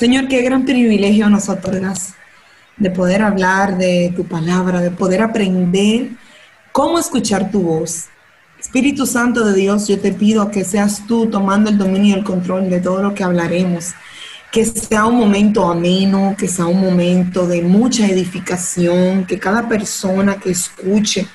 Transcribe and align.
Señor, 0.00 0.28
qué 0.28 0.42
gran 0.42 0.64
privilegio 0.64 1.28
nos 1.28 1.48
otorgas 1.48 2.14
de 2.76 2.88
poder 2.88 3.20
hablar 3.20 3.76
de 3.78 4.12
tu 4.14 4.22
palabra, 4.22 4.80
de 4.80 4.92
poder 4.92 5.20
aprender 5.20 6.10
cómo 6.70 7.00
escuchar 7.00 7.50
tu 7.50 7.62
voz. 7.62 8.04
Espíritu 8.60 9.06
Santo 9.06 9.44
de 9.44 9.54
Dios, 9.54 9.88
yo 9.88 9.98
te 9.98 10.12
pido 10.12 10.52
que 10.52 10.62
seas 10.62 11.04
tú 11.08 11.26
tomando 11.26 11.68
el 11.68 11.78
dominio 11.78 12.14
y 12.14 12.18
el 12.20 12.22
control 12.22 12.70
de 12.70 12.78
todo 12.78 13.02
lo 13.02 13.12
que 13.12 13.24
hablaremos. 13.24 13.86
Que 14.52 14.64
sea 14.64 15.04
un 15.04 15.16
momento 15.16 15.68
ameno, 15.68 16.36
que 16.38 16.46
sea 16.46 16.66
un 16.66 16.80
momento 16.80 17.48
de 17.48 17.62
mucha 17.62 18.06
edificación, 18.06 19.26
que 19.26 19.40
cada 19.40 19.68
persona 19.68 20.36
que 20.36 20.52
escuche 20.52 21.26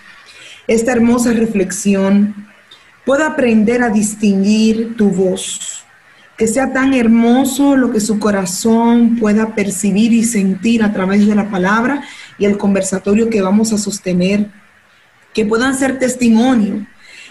esta 0.68 0.94
hermosa 0.94 1.34
reflexión 1.34 2.34
pueda 3.06 3.28
aprender 3.28 3.84
a 3.84 3.90
distinguir 3.90 4.96
tu 4.96 5.10
voz 5.10 5.83
que 6.38 6.48
sea 6.48 6.74
tan 6.74 6.94
hermoso 6.94 7.76
lo 7.76 7.92
que 7.92 8.00
su 8.00 8.20
corazón 8.20 9.18
pueda 9.20 9.54
percibir 9.54 10.14
y 10.14 10.24
sentir 10.24 10.84
a 10.84 10.92
través 10.92 11.28
de 11.28 11.36
la 11.36 11.50
palabra 11.50 12.04
y 12.38 12.46
el 12.46 12.58
conversatorio 12.58 13.30
que 13.30 13.42
vamos 13.42 13.72
a 13.72 13.78
sostener, 13.78 14.50
que 15.34 15.46
puedan 15.46 15.78
ser 15.78 16.00
testimonio 16.00 16.86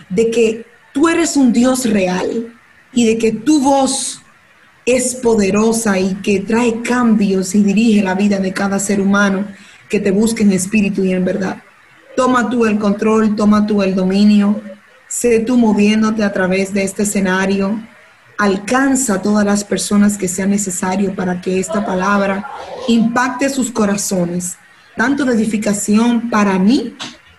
de 0.08 0.30
que 0.30 0.66
tú 0.92 1.08
eres 1.08 1.36
un 1.36 1.52
Dios 1.52 1.88
real 1.91 2.54
y 2.92 3.06
de 3.06 3.18
que 3.18 3.32
tu 3.32 3.60
voz 3.60 4.22
es 4.84 5.14
poderosa 5.16 5.98
y 5.98 6.14
que 6.16 6.41
trae 6.41 6.82
cambios 6.82 7.55
y 7.55 7.62
dirige 7.62 8.02
la 8.02 8.14
vida 8.14 8.38
de 8.38 8.52
cada 8.52 8.78
ser 8.78 9.00
humano 9.00 9.46
que 9.88 10.00
te 10.00 10.10
busque 10.10 10.42
en 10.42 10.52
espíritu 10.52 11.05
y 11.05 11.12
en 11.12 11.24
verdad. 11.24 11.62
Toma 12.16 12.50
tú 12.50 12.66
el 12.66 12.78
control, 12.78 13.36
toma 13.36 13.66
tú 13.66 13.82
el 13.82 13.94
dominio, 13.94 14.60
sé 15.08 15.41
tú 15.41 15.56
moviéndote 15.56 16.24
a 16.24 16.32
través 16.32 16.72
de 16.72 16.82
este 16.82 17.05
escenario, 17.05 17.80
alcanza 18.42 19.14
a 19.14 19.23
todas 19.23 19.45
las 19.45 19.62
personas 19.62 20.19
que 20.19 20.27
sea 20.27 20.46
necesario 20.46 21.14
para 21.14 21.41
que 21.41 21.60
esta 21.60 21.87
palabra 21.87 22.45
impacte 22.88 23.48
sus 23.48 23.70
corazones, 23.70 24.56
tanto 24.96 25.24
de 25.24 25.34
edificación 25.34 26.28
para 26.28 26.58
mí 26.58 26.97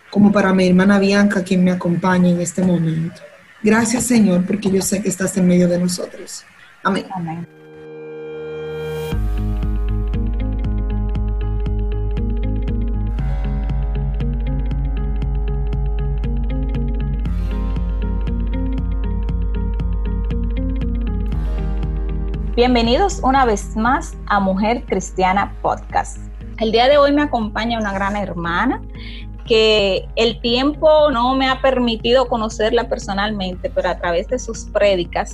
como 0.09 0.31
para 0.31 0.53
mi 0.53 0.66
hermana 0.67 1.00
Bianca, 1.00 1.44
quien 1.44 1.64
me 1.64 1.72
acompaña 1.72 2.30
en 2.30 2.39
este 2.39 2.64
momento. 2.64 3.22
Gracias 3.61 4.05
Señor, 4.05 4.45
porque 4.45 4.72
yo 4.72 4.81
sé 4.81 5.02
que 5.02 5.09
estás 5.09 5.36
en 5.36 5.45
medio 5.47 5.67
de 5.67 5.77
nosotros. 5.77 6.45
Amén. 6.83 7.05
Amén. 7.14 7.62
Bienvenidos 22.55 23.19
una 23.23 23.45
vez 23.45 23.75
más 23.75 24.13
a 24.27 24.39
Mujer 24.39 24.83
Cristiana 24.85 25.55
Podcast. 25.63 26.19
El 26.59 26.71
día 26.71 26.87
de 26.87 26.99
hoy 26.99 27.11
me 27.11 27.23
acompaña 27.23 27.79
una 27.79 27.91
gran 27.93 28.15
hermana 28.15 28.79
que 29.47 30.07
el 30.15 30.39
tiempo 30.39 31.09
no 31.09 31.33
me 31.33 31.49
ha 31.49 31.61
permitido 31.61 32.27
conocerla 32.27 32.87
personalmente, 32.87 33.71
pero 33.71 33.89
a 33.89 33.97
través 33.97 34.27
de 34.27 34.37
sus 34.37 34.65
prédicas 34.65 35.33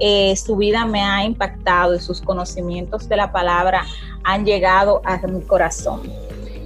eh, 0.00 0.34
su 0.34 0.56
vida 0.56 0.84
me 0.86 1.02
ha 1.02 1.24
impactado 1.24 1.94
y 1.94 2.00
sus 2.00 2.20
conocimientos 2.20 3.08
de 3.08 3.14
la 3.14 3.30
palabra 3.30 3.84
han 4.24 4.44
llegado 4.44 5.02
a 5.04 5.18
mi 5.18 5.42
corazón. 5.42 6.02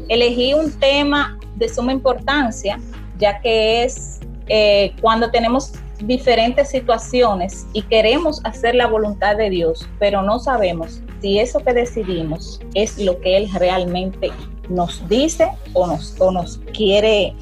Elegí 0.09 0.55
un 0.55 0.73
tema 0.81 1.39
de 1.57 1.69
suma 1.69 1.93
importancia, 1.93 2.81
ya 3.19 3.39
que 3.43 3.85
es 3.85 4.21
eh, 4.49 4.95
cuando 5.03 5.31
tenemos 5.31 5.75
diferentes 6.03 6.71
situaciones 6.71 7.67
y 7.73 7.83
queremos 7.83 8.41
hacer 8.45 8.75
la 8.75 8.87
voluntad 8.87 9.37
de 9.37 9.51
Dios, 9.51 9.89
pero 9.99 10.23
no 10.23 10.39
sabemos 10.39 11.03
si 11.21 11.39
eso 11.39 11.61
que 11.61 11.73
decidimos 11.73 12.61
es 12.75 12.99
lo 12.99 13.21
que 13.21 13.37
Él 13.37 13.49
realmente 13.55 14.31
nos 14.69 15.07
dice 15.09 15.49
o 15.73 15.87
nos, 15.87 16.19
nos 16.19 16.59
quiere 16.75 17.35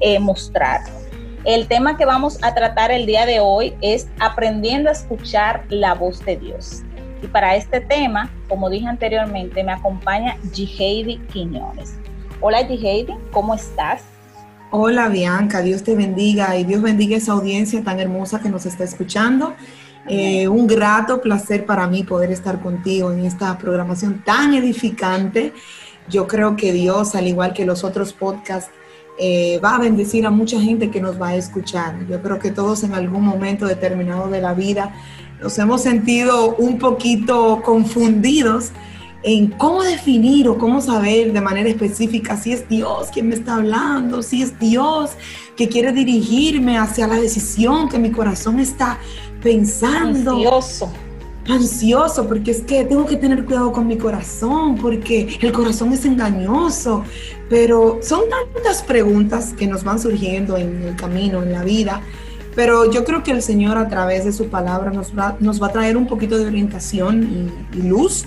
eh, 0.00 0.18
mostrar. 0.18 0.80
El 1.44 1.68
tema 1.68 1.96
que 1.96 2.04
vamos 2.04 2.42
a 2.42 2.54
tratar 2.54 2.90
el 2.90 3.06
día 3.06 3.24
de 3.26 3.40
hoy 3.40 3.74
es 3.80 4.08
aprendiendo 4.18 4.88
a 4.88 4.92
escuchar 4.92 5.64
la 5.68 5.94
voz 5.94 6.24
de 6.24 6.36
Dios. 6.36 6.82
Y 7.22 7.28
para 7.28 7.56
este 7.56 7.80
tema, 7.80 8.30
como 8.48 8.68
dije 8.68 8.86
anteriormente, 8.86 9.62
me 9.62 9.72
acompaña 9.72 10.36
Jiheidi 10.52 11.18
Quiñones. 11.32 11.94
Hola 12.40 12.64
Jiheidi, 12.64 13.14
¿cómo 13.30 13.54
estás? 13.54 14.15
Hola 14.78 15.08
Bianca, 15.08 15.62
Dios 15.62 15.82
te 15.82 15.96
bendiga 15.96 16.54
y 16.58 16.64
Dios 16.64 16.82
bendiga 16.82 17.16
esa 17.16 17.32
audiencia 17.32 17.82
tan 17.82 17.98
hermosa 17.98 18.40
que 18.40 18.50
nos 18.50 18.66
está 18.66 18.84
escuchando. 18.84 19.54
Eh, 20.06 20.48
un 20.48 20.66
grato 20.66 21.22
placer 21.22 21.64
para 21.64 21.86
mí 21.86 22.02
poder 22.02 22.30
estar 22.30 22.60
contigo 22.60 23.10
en 23.10 23.24
esta 23.24 23.56
programación 23.56 24.22
tan 24.22 24.52
edificante. 24.52 25.54
Yo 26.10 26.26
creo 26.26 26.56
que 26.56 26.74
Dios, 26.74 27.14
al 27.14 27.26
igual 27.26 27.54
que 27.54 27.64
los 27.64 27.84
otros 27.84 28.12
podcasts, 28.12 28.70
eh, 29.18 29.58
va 29.64 29.76
a 29.76 29.78
bendecir 29.78 30.26
a 30.26 30.30
mucha 30.30 30.60
gente 30.60 30.90
que 30.90 31.00
nos 31.00 31.18
va 31.18 31.28
a 31.28 31.36
escuchar. 31.36 32.06
Yo 32.06 32.20
creo 32.20 32.38
que 32.38 32.50
todos 32.50 32.84
en 32.84 32.92
algún 32.92 33.24
momento 33.24 33.64
determinado 33.64 34.28
de 34.28 34.42
la 34.42 34.52
vida 34.52 34.94
nos 35.40 35.58
hemos 35.58 35.80
sentido 35.80 36.54
un 36.56 36.78
poquito 36.78 37.62
confundidos 37.64 38.72
en 39.26 39.48
cómo 39.48 39.82
definir 39.82 40.48
o 40.48 40.56
cómo 40.56 40.80
saber 40.80 41.32
de 41.32 41.40
manera 41.40 41.68
específica 41.68 42.36
si 42.36 42.52
es 42.52 42.68
Dios 42.68 43.08
quien 43.12 43.28
me 43.28 43.34
está 43.34 43.56
hablando, 43.56 44.22
si 44.22 44.40
es 44.40 44.56
Dios 44.60 45.10
que 45.56 45.68
quiere 45.68 45.92
dirigirme 45.92 46.78
hacia 46.78 47.08
la 47.08 47.16
decisión 47.16 47.88
que 47.88 47.98
mi 47.98 48.12
corazón 48.12 48.60
está 48.60 49.00
pensando. 49.42 50.30
Ansioso. 50.30 50.92
Ansioso, 51.48 52.28
porque 52.28 52.52
es 52.52 52.60
que 52.60 52.84
tengo 52.84 53.04
que 53.04 53.16
tener 53.16 53.44
cuidado 53.44 53.72
con 53.72 53.88
mi 53.88 53.98
corazón, 53.98 54.76
porque 54.76 55.36
el 55.40 55.52
corazón 55.52 55.92
es 55.92 56.04
engañoso. 56.04 57.02
Pero 57.48 57.98
son 58.02 58.20
tantas 58.30 58.84
preguntas 58.84 59.54
que 59.58 59.66
nos 59.66 59.82
van 59.82 59.98
surgiendo 59.98 60.56
en 60.56 60.84
el 60.84 60.94
camino, 60.94 61.42
en 61.42 61.50
la 61.50 61.64
vida. 61.64 62.00
Pero 62.54 62.92
yo 62.92 63.04
creo 63.04 63.24
que 63.24 63.32
el 63.32 63.42
Señor 63.42 63.76
a 63.76 63.88
través 63.88 64.24
de 64.24 64.32
su 64.32 64.46
palabra 64.46 64.92
nos 64.92 65.18
va, 65.18 65.36
nos 65.40 65.60
va 65.60 65.66
a 65.66 65.72
traer 65.72 65.96
un 65.96 66.06
poquito 66.06 66.38
de 66.38 66.46
orientación 66.46 67.50
y, 67.74 67.78
y 67.78 67.82
luz 67.82 68.24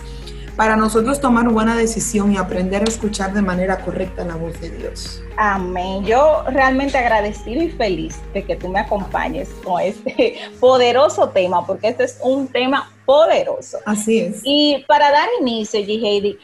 para 0.60 0.76
nosotros 0.76 1.22
tomar 1.22 1.48
buena 1.48 1.78
decisión 1.78 2.34
y 2.34 2.38
aprender 2.38 2.82
a 2.82 2.84
escuchar 2.84 3.32
de 3.32 3.42
manera 3.42 3.78
correcta 3.80 4.26
la 4.26 4.36
voz 4.36 4.60
de 4.60 4.70
Dios. 4.70 5.24
Amén. 5.38 6.04
Yo 6.04 6.44
realmente 6.50 6.98
agradecido 6.98 7.64
y 7.64 7.70
feliz 7.70 8.20
de 8.34 8.44
que 8.44 8.58
tú 8.58 8.68
me 8.68 8.82
acompañes 8.82 9.48
con 9.64 9.80
este 9.80 10.38
poderoso 10.60 11.30
tema, 11.30 11.66
porque 11.66 11.88
este 11.88 12.04
es 12.04 12.20
un 12.22 12.50
tema 12.50 12.92
poderoso. 13.06 13.78
Así 13.86 14.20
es. 14.20 14.42
Y 14.44 14.84
para 14.86 15.10
dar 15.12 15.30
inicio, 15.40 15.80
G. 15.80 16.06
Heidi, 16.06 16.38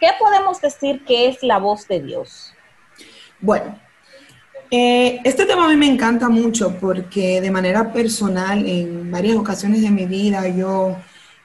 ¿qué 0.00 0.08
podemos 0.18 0.58
decir 0.62 1.04
que 1.04 1.28
es 1.28 1.42
la 1.42 1.58
voz 1.58 1.86
de 1.88 2.00
Dios? 2.00 2.54
Bueno, 3.38 3.78
eh, 4.70 5.20
este 5.24 5.44
tema 5.44 5.66
a 5.66 5.68
mí 5.68 5.76
me 5.76 5.92
encanta 5.92 6.30
mucho 6.30 6.74
porque 6.80 7.42
de 7.42 7.50
manera 7.50 7.92
personal, 7.92 8.66
en 8.66 9.10
varias 9.10 9.36
ocasiones 9.36 9.82
de 9.82 9.90
mi 9.90 10.06
vida, 10.06 10.48
yo 10.48 10.96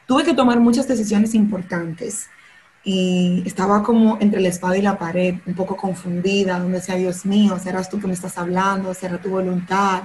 tuve 0.08 0.24
que 0.24 0.34
tomar 0.34 0.60
muchas 0.60 0.88
decisiones 0.88 1.34
importantes 1.34 2.28
y 2.84 3.44
estaba 3.46 3.82
como 3.82 4.18
entre 4.20 4.42
la 4.42 4.50
espada 4.50 4.78
y 4.78 4.82
la 4.82 4.98
pared, 4.98 5.36
un 5.46 5.54
poco 5.54 5.78
confundida, 5.78 6.60
donde 6.60 6.80
decía, 6.80 6.96
Dios 6.96 7.26
mío, 7.26 7.58
¿serás 7.58 7.90
tú 7.90 8.00
que 8.00 8.08
me 8.08 8.14
estás 8.14 8.38
hablando? 8.38 8.94
¿Será 8.94 9.22
tu 9.22 9.30
voluntad? 9.30 10.04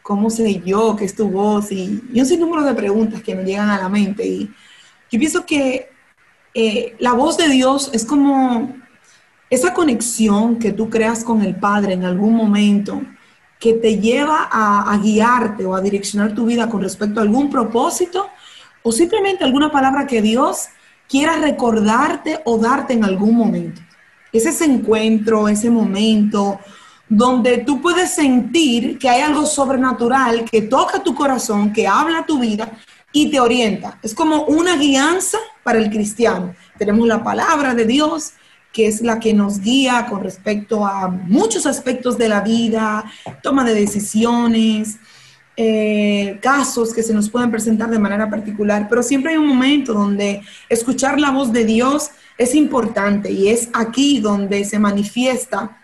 ¿Cómo 0.00 0.30
sé 0.30 0.60
yo 0.64 0.94
que 0.94 1.06
es 1.06 1.16
tu 1.16 1.28
voz? 1.28 1.72
Y, 1.72 2.04
y 2.12 2.20
un 2.20 2.26
sinnúmero 2.26 2.62
de 2.62 2.74
preguntas 2.74 3.20
que 3.20 3.34
me 3.34 3.42
llegan 3.42 3.68
a 3.68 3.78
la 3.78 3.88
mente. 3.88 4.24
Y 4.24 4.50
yo 5.10 5.18
pienso 5.18 5.44
que 5.44 5.90
eh, 6.54 6.94
la 7.00 7.14
voz 7.14 7.36
de 7.36 7.48
Dios 7.48 7.90
es 7.92 8.04
como 8.04 8.76
esa 9.50 9.74
conexión 9.74 10.58
que 10.60 10.72
tú 10.72 10.88
creas 10.88 11.24
con 11.24 11.42
el 11.42 11.56
Padre 11.56 11.94
en 11.94 12.04
algún 12.04 12.34
momento 12.34 13.02
que 13.58 13.72
te 13.74 13.98
lleva 13.98 14.48
a, 14.52 14.92
a 14.92 14.98
guiarte 14.98 15.64
o 15.64 15.74
a 15.74 15.80
direccionar 15.80 16.32
tu 16.32 16.46
vida 16.46 16.68
con 16.68 16.80
respecto 16.80 17.18
a 17.18 17.24
algún 17.24 17.50
propósito 17.50 18.28
o 18.84 18.92
simplemente 18.92 19.42
alguna 19.42 19.72
palabra 19.72 20.06
que 20.06 20.22
Dios 20.22 20.68
quiera 21.08 21.36
recordarte 21.38 22.40
o 22.44 22.58
darte 22.58 22.92
en 22.92 23.02
algún 23.02 23.34
momento. 23.34 23.80
Es 24.30 24.46
ese 24.46 24.66
encuentro, 24.66 25.48
ese 25.48 25.70
momento 25.70 26.60
donde 27.08 27.58
tú 27.58 27.80
puedes 27.80 28.14
sentir 28.14 28.98
que 28.98 29.08
hay 29.08 29.22
algo 29.22 29.46
sobrenatural 29.46 30.44
que 30.44 30.62
toca 30.62 31.02
tu 31.02 31.14
corazón, 31.14 31.72
que 31.72 31.86
habla 31.86 32.26
tu 32.26 32.38
vida 32.38 32.70
y 33.10 33.30
te 33.30 33.40
orienta. 33.40 33.98
Es 34.02 34.14
como 34.14 34.44
una 34.44 34.76
guianza 34.76 35.38
para 35.62 35.78
el 35.78 35.90
cristiano. 35.90 36.54
Tenemos 36.78 37.06
la 37.06 37.24
palabra 37.24 37.74
de 37.74 37.86
Dios, 37.86 38.32
que 38.70 38.86
es 38.86 39.00
la 39.00 39.18
que 39.18 39.32
nos 39.32 39.60
guía 39.60 40.06
con 40.10 40.22
respecto 40.22 40.84
a 40.84 41.08
muchos 41.08 41.64
aspectos 41.64 42.18
de 42.18 42.28
la 42.28 42.40
vida, 42.40 43.04
toma 43.42 43.64
de 43.64 43.74
decisiones, 43.74 44.98
eh, 45.56 46.38
casos 46.42 46.92
que 46.92 47.02
se 47.02 47.14
nos 47.14 47.30
pueden 47.30 47.50
presentar 47.50 47.88
de 47.88 47.98
manera 47.98 48.28
particular, 48.28 48.88
pero 48.88 49.02
siempre 49.02 49.32
hay 49.32 49.38
un 49.38 49.46
momento 49.46 49.92
donde 49.92 50.42
escuchar 50.68 51.20
la 51.20 51.30
voz 51.30 51.52
de 51.52 51.64
Dios 51.64 52.10
es 52.36 52.54
importante 52.54 53.30
y 53.30 53.48
es 53.48 53.68
aquí 53.72 54.20
donde 54.20 54.64
se 54.64 54.78
manifiesta 54.78 55.80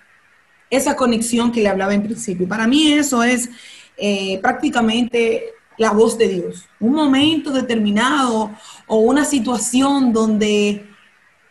esa 0.68 0.96
conexión 0.96 1.52
que 1.52 1.62
le 1.62 1.68
hablaba 1.68 1.94
en 1.94 2.02
principio. 2.02 2.48
Para 2.48 2.66
mí 2.66 2.92
eso 2.92 3.22
es 3.22 3.48
eh, 3.96 4.38
prácticamente 4.42 5.44
la 5.78 5.92
voz 5.92 6.18
de 6.18 6.28
Dios. 6.28 6.68
Un 6.80 6.92
momento 6.92 7.52
determinado 7.52 8.50
o 8.86 8.98
una 8.98 9.24
situación 9.24 10.12
donde 10.12 10.84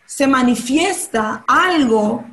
se 0.05 0.27
manifiesta 0.27 1.43
algo 1.47 2.25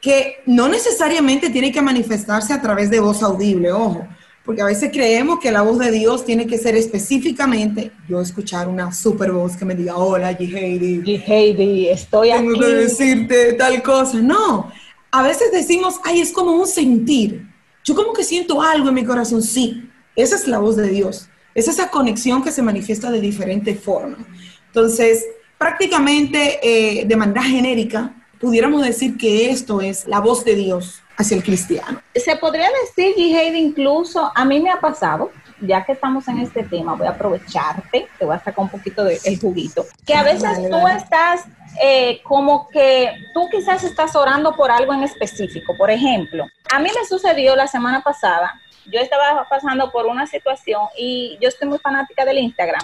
que 0.00 0.42
no 0.46 0.68
necesariamente 0.68 1.50
tiene 1.50 1.72
que 1.72 1.82
manifestarse 1.82 2.52
a 2.52 2.60
través 2.60 2.90
de 2.90 3.00
voz 3.00 3.22
audible, 3.22 3.72
ojo, 3.72 4.06
porque 4.48 4.62
a 4.62 4.64
veces 4.64 4.90
creemos 4.90 5.40
que 5.40 5.52
la 5.52 5.60
voz 5.60 5.78
de 5.78 5.90
Dios 5.90 6.24
tiene 6.24 6.46
que 6.46 6.56
ser 6.56 6.74
específicamente 6.74 7.92
yo 8.08 8.18
escuchar 8.18 8.66
una 8.66 8.94
super 8.94 9.30
voz 9.30 9.58
que 9.58 9.66
me 9.66 9.74
diga, 9.74 9.98
hola, 9.98 10.32
G. 10.38 11.22
Heidi, 11.26 11.88
estoy 11.90 12.30
aquí. 12.30 12.44
Tengo 12.46 12.60
que 12.60 12.66
decirte 12.66 13.52
tal 13.52 13.82
cosa. 13.82 14.18
No, 14.20 14.72
a 15.10 15.22
veces 15.22 15.52
decimos, 15.52 16.00
ay, 16.02 16.22
es 16.22 16.32
como 16.32 16.52
un 16.52 16.66
sentir. 16.66 17.46
Yo 17.84 17.94
como 17.94 18.14
que 18.14 18.24
siento 18.24 18.62
algo 18.62 18.88
en 18.88 18.94
mi 18.94 19.04
corazón. 19.04 19.42
Sí, 19.42 19.86
esa 20.16 20.36
es 20.36 20.48
la 20.48 20.58
voz 20.60 20.76
de 20.76 20.88
Dios. 20.88 21.28
Es 21.54 21.68
esa 21.68 21.90
conexión 21.90 22.42
que 22.42 22.50
se 22.50 22.62
manifiesta 22.62 23.10
de 23.10 23.20
diferentes 23.20 23.78
formas. 23.78 24.20
Entonces, 24.68 25.26
prácticamente 25.58 26.58
eh, 26.62 27.04
de 27.04 27.16
manera 27.16 27.42
genérica, 27.42 28.17
pudiéramos 28.40 28.82
decir 28.82 29.16
que 29.16 29.50
esto 29.50 29.80
es 29.80 30.06
la 30.06 30.20
voz 30.20 30.44
de 30.44 30.54
Dios 30.54 31.02
hacia 31.16 31.36
el 31.36 31.42
cristiano. 31.42 32.00
Se 32.14 32.36
podría 32.36 32.68
decir, 32.84 33.14
Heidi, 33.16 33.58
incluso, 33.58 34.30
a 34.34 34.44
mí 34.44 34.60
me 34.60 34.70
ha 34.70 34.80
pasado, 34.80 35.30
ya 35.60 35.84
que 35.84 35.92
estamos 35.92 36.28
en 36.28 36.38
este 36.38 36.62
tema, 36.62 36.94
voy 36.94 37.06
a 37.06 37.10
aprovecharte, 37.10 38.08
te 38.18 38.24
voy 38.24 38.36
a 38.36 38.38
sacar 38.38 38.60
un 38.64 38.70
poquito 38.70 39.04
del 39.04 39.18
juguito, 39.40 39.84
que 40.06 40.14
a 40.14 40.22
veces 40.22 40.68
tú 40.70 40.86
estás 40.86 41.46
eh, 41.82 42.20
como 42.22 42.68
que 42.68 43.10
tú 43.34 43.48
quizás 43.50 43.82
estás 43.84 44.14
orando 44.14 44.54
por 44.54 44.70
algo 44.70 44.94
en 44.94 45.02
específico. 45.02 45.76
Por 45.76 45.90
ejemplo, 45.90 46.46
a 46.70 46.78
mí 46.78 46.88
me 46.94 47.06
sucedió 47.06 47.56
la 47.56 47.66
semana 47.66 48.02
pasada, 48.02 48.60
yo 48.90 49.00
estaba 49.00 49.46
pasando 49.48 49.90
por 49.90 50.06
una 50.06 50.26
situación 50.26 50.82
y 50.96 51.36
yo 51.40 51.48
estoy 51.48 51.68
muy 51.68 51.78
fanática 51.78 52.24
del 52.24 52.38
Instagram. 52.38 52.82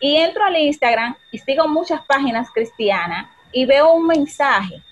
Y 0.00 0.16
entro 0.16 0.44
al 0.44 0.56
Instagram 0.56 1.16
y 1.30 1.38
sigo 1.38 1.68
muchas 1.68 2.02
páginas 2.02 2.48
cristianas 2.52 3.26
y 3.52 3.64
veo 3.64 3.92
un 3.92 4.06
mensaje. 4.06 4.82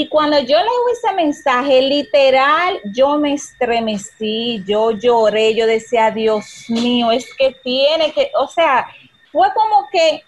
Y 0.00 0.06
cuando 0.06 0.38
yo 0.38 0.56
leo 0.56 0.88
ese 0.92 1.12
mensaje, 1.12 1.82
literal, 1.82 2.80
yo 2.84 3.18
me 3.18 3.32
estremecí, 3.32 4.62
yo 4.64 4.92
lloré, 4.92 5.56
yo 5.56 5.66
decía, 5.66 6.12
Dios 6.12 6.66
mío, 6.68 7.10
es 7.10 7.26
que 7.34 7.50
tiene 7.64 8.12
que, 8.12 8.30
o 8.36 8.46
sea, 8.46 8.86
fue 9.32 9.48
como 9.52 9.88
que 9.90 10.22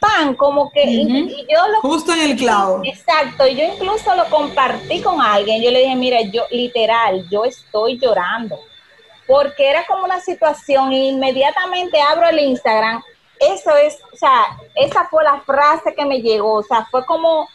pan, 0.00 0.34
como 0.34 0.72
que 0.72 1.06
yo 1.48 1.68
lo 1.68 1.80
justo 1.82 2.12
en 2.12 2.32
el 2.32 2.36
clavo. 2.36 2.80
Exacto, 2.82 3.46
y 3.46 3.54
yo 3.54 3.62
incluso 3.62 4.12
lo 4.16 4.24
compartí 4.24 5.00
con 5.00 5.20
alguien. 5.20 5.62
Yo 5.62 5.70
le 5.70 5.82
dije, 5.82 5.94
mira, 5.94 6.20
yo 6.22 6.42
literal, 6.50 7.24
yo 7.30 7.44
estoy 7.44 8.00
llorando. 8.00 8.58
Porque 9.28 9.70
era 9.70 9.86
como 9.86 10.04
una 10.04 10.20
situación 10.20 10.92
y 10.92 11.10
inmediatamente 11.10 12.00
abro 12.00 12.28
el 12.28 12.40
Instagram. 12.40 13.00
Eso 13.38 13.76
es, 13.76 14.00
o 14.12 14.16
sea, 14.16 14.58
esa 14.74 15.06
fue 15.08 15.22
la 15.22 15.40
frase 15.42 15.94
que 15.94 16.04
me 16.04 16.20
llegó, 16.20 16.54
o 16.54 16.62
sea, 16.64 16.88
fue 16.90 17.06
como 17.06 17.46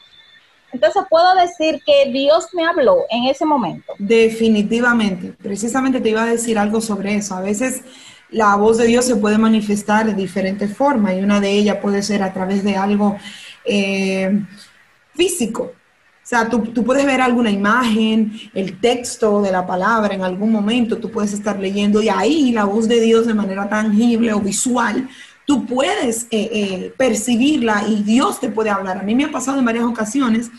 entonces 0.71 1.03
puedo 1.09 1.35
decir 1.35 1.81
que 1.85 2.11
Dios 2.11 2.47
me 2.53 2.65
habló 2.65 3.05
en 3.09 3.25
ese 3.25 3.45
momento. 3.45 3.93
Definitivamente, 3.97 5.33
precisamente 5.41 6.01
te 6.01 6.09
iba 6.09 6.23
a 6.23 6.27
decir 6.27 6.57
algo 6.59 6.81
sobre 6.81 7.15
eso. 7.15 7.35
A 7.35 7.41
veces 7.41 7.83
la 8.29 8.55
voz 8.55 8.77
de 8.77 8.87
Dios 8.87 9.05
se 9.05 9.15
puede 9.15 9.37
manifestar 9.37 10.05
de 10.05 10.13
diferentes 10.13 10.75
formas 10.75 11.15
y 11.15 11.19
una 11.19 11.39
de 11.39 11.51
ellas 11.51 11.77
puede 11.81 12.03
ser 12.03 12.21
a 12.23 12.33
través 12.33 12.63
de 12.63 12.75
algo 12.75 13.17
eh, 13.63 14.41
físico. 15.13 15.71
O 16.27 16.29
sea, 16.29 16.49
tú, 16.49 16.59
tú, 16.59 16.83
puedes 16.83 17.05
ver 17.05 17.21
alguna 17.21 17.49
imagen, 17.49 18.33
el 18.53 18.81
texto 18.81 19.41
de 19.41 19.49
la 19.49 19.65
palabra 19.65 20.13
en 20.13 20.23
algún 20.23 20.51
momento, 20.51 20.97
tú 20.97 21.09
puedes 21.09 21.31
estar 21.31 21.57
leyendo 21.57 22.01
y 22.01 22.09
ahí 22.09 22.51
la 22.51 22.65
voz 22.65 22.89
de 22.89 22.99
Dios 22.99 23.25
de 23.27 23.33
manera 23.33 23.69
tangible 23.69 24.33
o 24.33 24.41
visual, 24.41 25.07
tú 25.47 25.65
puedes 25.65 26.27
eh, 26.29 26.49
eh, 26.51 26.93
percibirla 26.97 27.85
y 27.87 28.03
Dios 28.03 28.41
te 28.41 28.49
puede 28.49 28.69
hablar. 28.69 28.97
A 28.97 29.03
mí 29.03 29.15
me 29.15 29.23
ha 29.23 29.31
pasado 29.31 29.57
en 29.57 29.63
varias 29.65 29.85
ocasiones, 29.85 30.51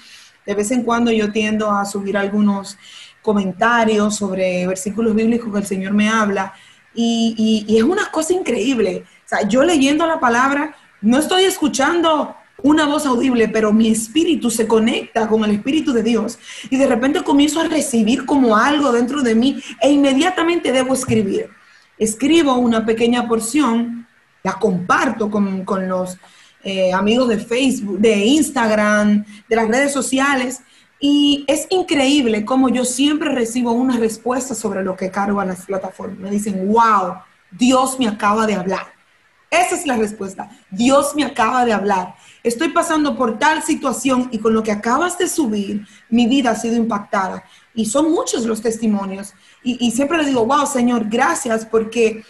de 0.47 0.55
vez 0.55 0.71
en 0.71 0.83
cuando 0.83 1.13
yo 1.13 1.31
tiendo 1.31 1.71
a 1.71 1.85
subir 1.85 2.17
algunos 2.17 2.79
comentarios 3.21 4.17
sobre 4.17 4.67
versículos 4.67 5.15
bíblicos 5.15 5.53
que 5.53 5.59
el 5.59 5.67
Señor 5.67 5.93
me 5.93 6.09
habla 6.09 6.55
y, 6.95 7.67
es 7.69 7.83
una 7.83 8.11
cosa 8.11 8.33
increíble. 8.33 9.05
O 9.27 9.29
sea, 9.29 9.47
yo 9.47 9.63
leyendo 9.63 10.07
la 10.07 10.19
palabra, 10.19 10.75
no 11.03 11.19
estoy 11.19 11.45
escuchando 11.45 12.35
una 12.63 12.87
voz 12.87 13.05
audible, 13.05 13.47
pero 13.49 13.75
mi 13.75 13.89
espíritu 13.89 14.51
se 14.51 14.67
conecta 14.67 15.29
con 15.29 15.45
el 15.45 15.51
espíritu 15.51 15.93
de 15.93 16.03
Dios 16.03 16.39
y 16.71 16.79
de 16.79 16.87
repente 16.87 17.23
comienzo 17.23 17.61
a 17.61 17.69
recibir 17.69 18.25
como 18.25 18.57
algo 18.57 18.91
dentro 18.91 19.21
de 19.21 19.35
mí 19.35 19.63
e 19.83 19.91
inmediatamente 19.91 20.73
debo 20.73 20.95
escribir. 20.95 21.51
Escribo 21.99 22.55
una 22.55 22.87
pequeña 22.87 23.29
porción, 23.29 24.08
la 24.43 24.55
comparto 24.55 25.31
con, 25.31 25.89
los 25.89 26.17
eh, 26.63 26.93
amigos 26.93 27.29
de 27.29 27.39
Facebook, 27.39 27.99
de 27.99 28.17
Instagram, 28.17 29.25
de 29.49 29.57
las 29.57 29.69
redes 29.69 29.93
sociales 29.93 30.61
y 31.01 31.45
es 31.47 31.67
increíble 31.71 32.45
cómo 32.45 32.69
yo 32.69 32.85
siempre 32.85 33.31
recibo 33.31 33.73
una 33.73 33.97
respuesta 33.97 34.55
sobre 34.55 34.83
lo 34.83 34.97
que 34.97 35.11
cargo 35.11 35.41
a 35.41 35.45
las 35.45 35.65
plataformas. 35.65 36.19
Me 36.19 36.31
dicen, 36.31 36.67
wow, 36.73 37.19
Dios 37.51 37.99
me 37.99 38.09
acaba 38.09 38.47
de 38.47 38.55
hablar. 38.55 38.87
Esa 39.51 39.77
es 39.77 39.87
la 39.87 39.97
respuesta. 39.97 40.51
Dios 40.71 41.15
me 41.15 41.25
acaba 41.25 41.65
de 41.65 41.73
hablar. 41.73 42.17
Estoy 42.43 42.71
pasando 42.71 43.17
por 43.17 43.39
tal 43.39 43.63
situación 43.63 44.29
y 44.33 44.39
con 44.39 44.53
lo 44.53 44.63
que 44.63 44.73
acabas 44.73 45.17
de 45.19 45.29
subir, 45.29 45.87
mi 46.11 46.27
vida 46.27 46.51
ha 46.51 46.57
sido 46.57 46.77
impactada. 46.77 47.45
Y 47.75 47.87
son 47.87 48.11
muchos 48.11 48.45
los 48.45 48.61
testimonios. 48.61 49.35
Y, 49.63 49.87
y 49.87 49.93
siempre 49.93 50.19
le 50.19 50.25
digo, 50.25 50.45
wow, 50.45 50.67
Señor, 50.67 51.09
gracias 51.09 51.65
porque 51.65 52.25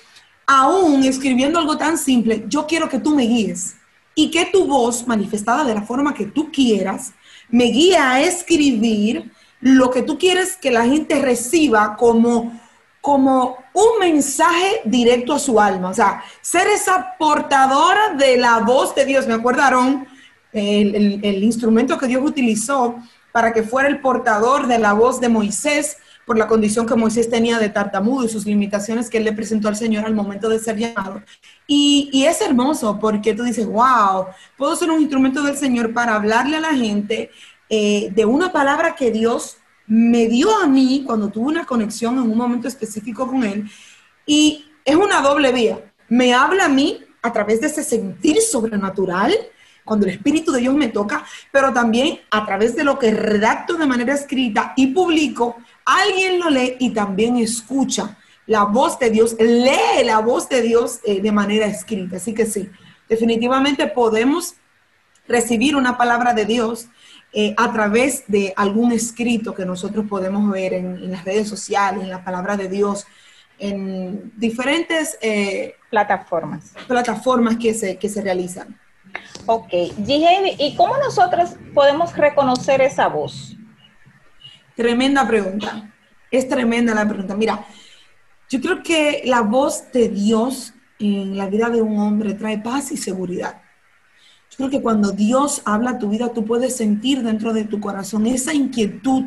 aún 0.49 1.05
escribiendo 1.05 1.59
algo 1.59 1.77
tan 1.77 1.99
simple, 1.99 2.47
yo 2.49 2.67
quiero 2.67 2.89
que 2.89 2.99
tú 2.99 3.15
me 3.15 3.25
guíes 3.25 3.77
y 4.15 4.31
que 4.31 4.47
tu 4.47 4.65
voz, 4.65 5.07
manifestada 5.07 5.63
de 5.63 5.75
la 5.75 5.83
forma 5.83 6.15
que 6.15 6.25
tú 6.25 6.51
quieras, 6.51 7.13
me 7.51 7.65
guía 7.65 8.13
a 8.13 8.21
escribir 8.23 9.31
lo 9.61 9.91
que 9.91 10.03
tú 10.03 10.19
quieres 10.19 10.57
que 10.57 10.71
la 10.71 10.87
gente 10.87 11.21
reciba 11.21 11.97
como, 11.97 12.59
como 13.03 13.59
un 13.75 14.01
mensaje 14.01 14.81
directo 14.85 15.35
a 15.35 15.39
su 15.39 15.61
alma. 15.61 15.91
O 15.91 15.95
sea, 15.95 16.25
ser 16.41 16.67
esa 16.69 17.15
portadora 17.19 18.15
de 18.15 18.39
la 18.39 18.61
voz 18.61 18.95
de 18.95 19.05
Dios. 19.05 19.27
Me 19.27 19.35
acordaron 19.35 20.09
el, 20.53 21.21
el 21.23 21.45
instrumento 21.45 21.99
que 21.99 22.07
Dios 22.07 22.23
utilizó 22.25 22.97
para 23.33 23.53
que 23.53 23.63
fuera 23.63 23.89
el 23.89 24.01
portador 24.01 24.67
de 24.67 24.79
la 24.79 24.95
voz 24.95 25.21
de 25.21 25.29
Moisés 25.29 25.99
por 26.29 26.37
la 26.37 26.47
condición 26.47 26.87
que 26.87 26.95
Moisés 26.95 27.31
tenía 27.31 27.59
de 27.59 27.71
tartamudo 27.71 28.23
y 28.23 28.29
sus 28.29 28.45
limitaciones 28.45 29.09
que 29.09 29.17
él 29.17 29.25
le 29.25 29.33
presentó 29.33 29.67
al 29.67 29.77
Señor 29.77 30.05
al 30.05 30.15
momento 30.15 30.51
de 30.51 30.59
ser 30.59 30.77
llamado. 30.77 31.23
Y, 31.67 32.25
es 32.27 32.43
hermoso 32.43 32.99
porque 33.01 33.33
tú 33.33 33.45
dices, 33.45 33.67
wow, 33.67 34.27
puedo 34.59 34.77
ser 34.77 34.91
un 34.91 35.01
instrumento 35.01 35.43
del 35.43 35.57
Señor 35.57 35.95
para 35.95 36.15
hablarle 36.15 36.59
a 36.59 36.61
la 36.61 36.75
gente 36.75 37.31
eh, 37.71 38.13
de 38.15 38.25
una 38.27 38.53
palabra 38.53 38.95
que 38.95 39.11
Dios 39.11 39.57
me 39.87 40.27
dio 40.27 40.55
a 40.55 40.67
mí 40.67 41.03
cuando 41.07 41.31
tuve 41.31 41.47
una 41.47 41.65
conexión 41.65 42.19
en 42.19 42.31
un 42.31 42.37
momento 42.37 42.69
específico 42.69 43.27
con 43.27 43.43
Él. 43.43 43.65
Y 44.27 44.67
es 44.85 44.97
una 44.97 45.23
doble 45.23 45.51
vía. 45.51 45.81
Me 46.11 46.35
habla 46.35 46.67
a 46.67 46.69
mí 46.69 47.01
a 47.23 47.33
través 47.33 47.63
de 47.63 47.69
ese 47.69 47.83
sentir 47.83 48.43
sobrenatural, 48.43 49.35
cuando 49.83 50.05
el 50.05 50.13
Espíritu 50.13 50.53
de 50.53 50.61
Dios 50.61 50.75
me 50.75 50.89
toca, 50.89 51.25
pero 51.51 51.73
también 51.73 52.21
a 52.31 52.45
través 52.45 52.77
de 52.77 52.85
lo 52.85 52.99
que 52.99 53.11
redacto 53.13 53.79
de 53.79 53.87
manera 53.87 54.13
escrita 54.13 54.75
y 54.77 54.89
publico, 54.89 55.57
alguien 55.89 56.39
lo 56.39 56.51
lee 56.51 56.77
y 56.79 56.91
también 56.91 57.37
escucha 57.37 58.17
la 58.47 58.65
voz 58.65 58.99
de 58.99 59.11
Dios, 59.11 59.37
lee 59.39 60.05
la 60.05 60.21
voz 60.21 60.49
de 60.49 60.63
Dios 60.63 61.01
eh, 61.05 61.21
de 61.21 61.33
manera 61.33 61.67
escrita. 61.67 62.17
Así 62.17 62.35
que 62.35 62.47
sí, 62.47 62.69
definitivamente 63.09 63.87
podemos 63.87 64.55
recibir 65.27 65.77
una 65.77 65.99
palabra 65.99 66.33
de 66.33 66.47
Dios 66.47 66.89
eh, 67.33 67.55
a 67.59 67.71
través 67.73 68.25
de 68.27 68.55
algún 68.57 68.93
escrito 68.93 69.55
que 69.55 69.67
nosotros 69.67 70.07
podemos 70.09 70.51
ver 70.51 70.73
en, 70.73 71.11
las 71.11 71.25
redes 71.25 71.47
sociales, 71.47 72.03
en 72.03 72.11
la 72.11 72.25
palabra 72.25 72.57
de 72.57 72.69
Dios, 72.69 73.07
en 73.59 74.33
diferentes 74.37 75.19
eh, 75.21 75.75
plataformas. 75.91 76.73
Plataformas 76.87 77.57
que 77.57 77.75
se, 77.75 77.99
que 77.99 78.09
se 78.09 78.23
realizan. 78.23 78.79
Ok, 79.45 79.69
¿y 79.73 80.75
cómo 80.77 80.97
nosotros 80.97 81.51
podemos 81.75 82.17
reconocer 82.17 82.81
esa 82.81 83.09
voz? 83.09 83.59
Tremenda 84.79 85.27
pregunta. 85.27 85.93
Es 86.31 86.49
tremenda 86.49 86.95
la 86.95 87.05
pregunta. 87.05 87.35
Mira, 87.35 87.67
yo 88.49 88.61
creo 88.61 88.81
que 88.81 89.23
la 89.25 89.41
voz 89.41 89.91
de 89.93 90.09
Dios 90.09 90.73
en 91.01 91.37
la 91.37 91.49
vida 91.49 91.69
de 91.69 91.83
un 91.83 91.99
hombre 91.99 92.35
trae 92.35 92.59
paz 92.59 92.93
y 92.93 92.97
seguridad. 92.97 93.61
Yo 94.51 94.57
creo 94.57 94.71
que 94.71 94.81
cuando 94.81 95.11
Dios 95.11 95.63
habla 95.65 95.91
a 95.91 95.99
tu 95.99 96.11
vida, 96.11 96.33
tú 96.33 96.45
puedes 96.45 96.77
sentir 96.77 97.25
dentro 97.25 97.53
de 97.53 97.65
tu 97.65 97.81
corazón 97.81 98.29
esa 98.29 98.55
inquietud 98.55 99.25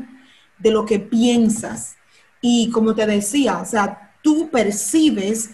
de 0.58 0.72
lo 0.72 0.86
que 0.86 1.00
piensas. 1.00 1.98
Y 2.40 2.70
como 2.70 2.96
te 2.96 3.06
decía, 3.06 3.58
o 3.58 3.66
sea, 3.66 4.14
tú 4.22 4.50
percibes 4.52 5.50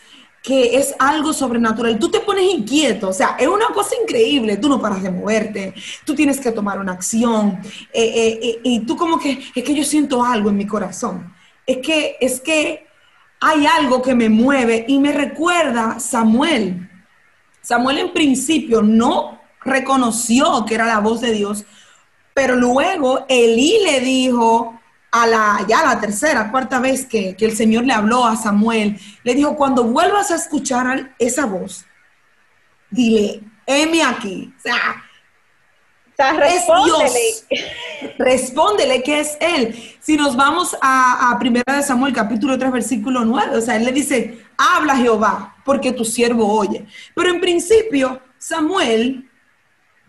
que 0.48 0.78
es 0.78 0.96
algo 0.98 1.34
sobrenatural. 1.34 2.00
Tú 2.00 2.10
te 2.10 2.22
pones 2.22 2.46
inquieto, 2.46 3.10
o 3.10 3.14
sea, 3.14 3.36
es 3.38 3.50
una 3.50 3.68
cosa 3.74 3.96
increíble. 4.02 4.56
Tú 4.56 4.70
no 4.70 4.80
paras 4.80 5.04
de 5.04 5.12
moverte, 5.12 5.74
tú 6.06 6.16
tienes 6.16 6.40
que 6.40 6.54
tomar 6.54 6.80
una 6.80 6.94
acción. 6.94 7.60
Eh, 7.92 8.14
eh, 8.16 8.40
eh, 8.42 8.60
y 8.64 8.80
tú 8.86 8.96
como 8.96 9.20
que, 9.20 9.44
es 9.54 9.62
que 9.62 9.76
yo 9.76 9.84
siento 9.84 10.24
algo 10.24 10.50
en 10.50 10.56
mi 10.56 10.66
corazón. 10.66 11.36
Es 11.66 11.80
que, 11.80 12.16
es 12.22 12.40
que 12.40 12.88
hay 13.42 13.66
algo 13.66 14.02
que 14.02 14.16
me 14.16 14.30
mueve 14.30 14.86
y 14.88 15.00
me 15.00 15.12
recuerda 15.12 16.00
Samuel. 16.00 16.90
Samuel 17.62 17.98
en 17.98 18.14
principio 18.14 18.82
no 18.82 19.42
reconoció 19.66 20.64
que 20.66 20.76
era 20.76 20.86
la 20.86 21.00
voz 21.00 21.20
de 21.20 21.34
Dios, 21.34 21.66
pero 22.34 22.56
luego 22.56 23.26
Elí 23.28 23.80
le 23.84 24.00
dijo 24.00 24.77
a 25.12 25.28
la, 25.28 25.66
ya 25.68 25.84
la 25.84 26.00
tercera, 26.00 26.52
cuarta 26.52 26.80
vez 26.80 27.06
que, 27.06 27.36
que 27.36 27.46
el 27.46 27.56
Señor 27.56 27.86
le 27.86 27.94
habló 27.94 28.26
a 28.26 28.36
Samuel, 28.36 29.00
le 29.24 29.34
dijo, 29.36 29.56
cuando 29.56 29.84
vuelvas 29.84 30.32
a 30.32 30.36
escuchar 30.36 31.16
esa 31.18 31.46
voz, 31.46 31.86
dile, 32.90 33.42
heme 33.66 34.04
aquí. 34.04 34.54
O 34.58 34.62
sea, 34.62 35.04
respóndele. 36.34 37.20
respóndele 38.18 39.04
que 39.04 39.20
es 39.20 39.38
Él. 39.40 39.76
Si 40.00 40.18
nos 40.18 40.36
vamos 40.36 40.76
a, 40.82 41.32
a 41.32 41.40
Primera 41.40 41.76
de 41.76 41.84
Samuel, 41.84 42.14
capítulo 42.14 42.58
3, 42.58 42.72
versículo 42.72 43.24
9, 43.24 43.58
o 43.58 43.62
sea, 43.62 43.76
Él 43.76 43.86
le 43.86 43.92
dice, 43.92 44.46
habla 44.58 44.98
Jehová, 44.98 45.56
porque 45.64 45.92
tu 45.92 46.04
siervo 46.04 46.52
oye. 46.52 46.86
Pero 47.14 47.30
en 47.30 47.40
principio, 47.40 48.22
Samuel 48.38 49.30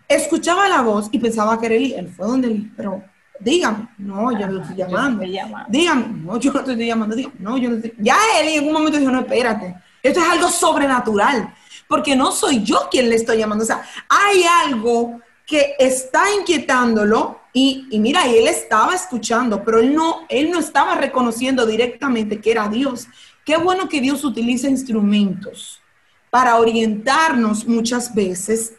escuchaba 0.07 0.67
la 0.67 0.81
voz 0.81 1.09
y 1.11 1.19
pensaba 1.19 1.59
que 1.59 1.67
era 1.67 1.75
Él. 1.75 1.93
Él 1.95 2.09
fue 2.09 2.27
donde 2.27 2.47
él, 2.47 2.71
pero 2.75 3.03
dígame, 3.39 3.89
no, 3.97 4.31
yo 4.31 4.47
no 4.47 4.53
lo 4.53 4.61
estoy 4.61 4.77
llamando. 4.77 5.23
Dígame, 5.67 6.07
no, 6.23 6.37
yo 6.37 6.51
no 6.53 6.63
te 6.63 6.71
estoy 6.71 6.87
llamando. 6.87 7.15
Dígame, 7.15 7.35
no, 7.39 7.57
yo 7.57 7.69
no 7.69 7.75
estoy... 7.77 7.93
Ya 7.99 8.17
él 8.39 8.47
en 8.49 8.59
algún 8.59 8.73
momento 8.73 8.99
dijo, 8.99 9.11
no, 9.11 9.21
espérate. 9.21 9.75
Esto 10.01 10.19
es 10.19 10.27
algo 10.27 10.49
sobrenatural, 10.49 11.53
porque 11.87 12.15
no 12.15 12.31
soy 12.31 12.63
yo 12.63 12.87
quien 12.89 13.09
le 13.09 13.15
estoy 13.15 13.37
llamando. 13.37 13.63
O 13.63 13.67
sea, 13.67 13.83
hay 14.07 14.43
algo 14.43 15.19
que 15.45 15.75
está 15.79 16.23
inquietándolo 16.39 17.39
y, 17.51 17.87
mira, 17.99 18.27
y 18.27 18.37
él 18.37 18.47
estaba 18.47 18.93
escuchando, 18.93 19.63
pero 19.63 19.79
él 19.79 19.95
no, 19.95 20.25
él 20.29 20.51
no 20.51 20.59
estaba 20.59 20.95
reconociendo 20.95 21.65
directamente 21.65 22.39
que 22.39 22.51
era 22.51 22.69
Dios. 22.69 23.07
Qué 23.43 23.57
bueno 23.57 23.89
que 23.89 23.99
Dios 23.99 24.23
utiliza 24.23 24.69
instrumentos 24.69 25.81
para 26.29 26.57
orientarnos 26.57 27.65
muchas 27.65 28.13
veces 28.13 28.73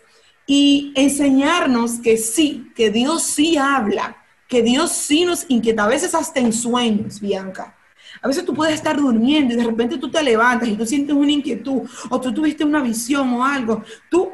y 0.47 0.93
enseñarnos 0.95 1.99
que 1.99 2.17
sí, 2.17 2.71
que 2.76 2.90
Dios 2.90 3.25
sí 3.25 3.57
habla, 3.57 4.17
que 4.50 4.62
Dios 4.62 4.90
sí 4.90 5.25
nos 5.25 5.47
inquieta, 5.49 5.85
a 5.85 5.88
veces 5.88 6.12
hasta 6.12 6.40
en 6.40 6.52
sueños, 6.52 7.21
Bianca. 7.21 7.76
A 8.21 8.26
veces 8.26 8.45
tú 8.45 8.52
puedes 8.52 8.75
estar 8.75 8.97
durmiendo 8.97 9.54
y 9.54 9.57
de 9.57 9.64
repente 9.64 9.97
tú 9.97 10.11
te 10.11 10.21
levantas 10.23 10.69
y 10.69 10.75
tú 10.75 10.85
sientes 10.85 11.14
una 11.14 11.30
inquietud 11.30 11.88
o 12.11 12.21
tú 12.21 12.35
tuviste 12.35 12.64
una 12.64 12.83
visión 12.83 13.33
o 13.33 13.45
algo. 13.45 13.85
Tú 14.11 14.33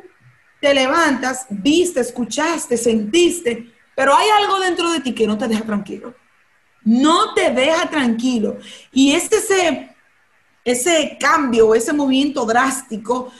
te 0.58 0.73
levantas, 0.73 1.46
viste, 1.50 2.00
escuchaste, 2.00 2.78
sentiste, 2.78 3.70
pero 3.94 4.16
hay 4.16 4.28
algo 4.42 4.58
dentro 4.58 4.90
de 4.90 5.00
ti 5.00 5.12
que 5.12 5.26
no 5.26 5.37
te 5.37 5.46
deja 5.49 5.64
tranquilo. 5.64 6.14
No 6.82 7.35
te 7.35 7.50
deja 7.50 7.90
tranquilo. 7.90 8.56
Y 8.92 9.12
es 9.12 9.30
ese, 9.30 9.94
ese 10.64 11.18
cambio, 11.20 11.75
ese 11.75 11.92
movimiento 11.92 12.46
drástico 12.46 13.30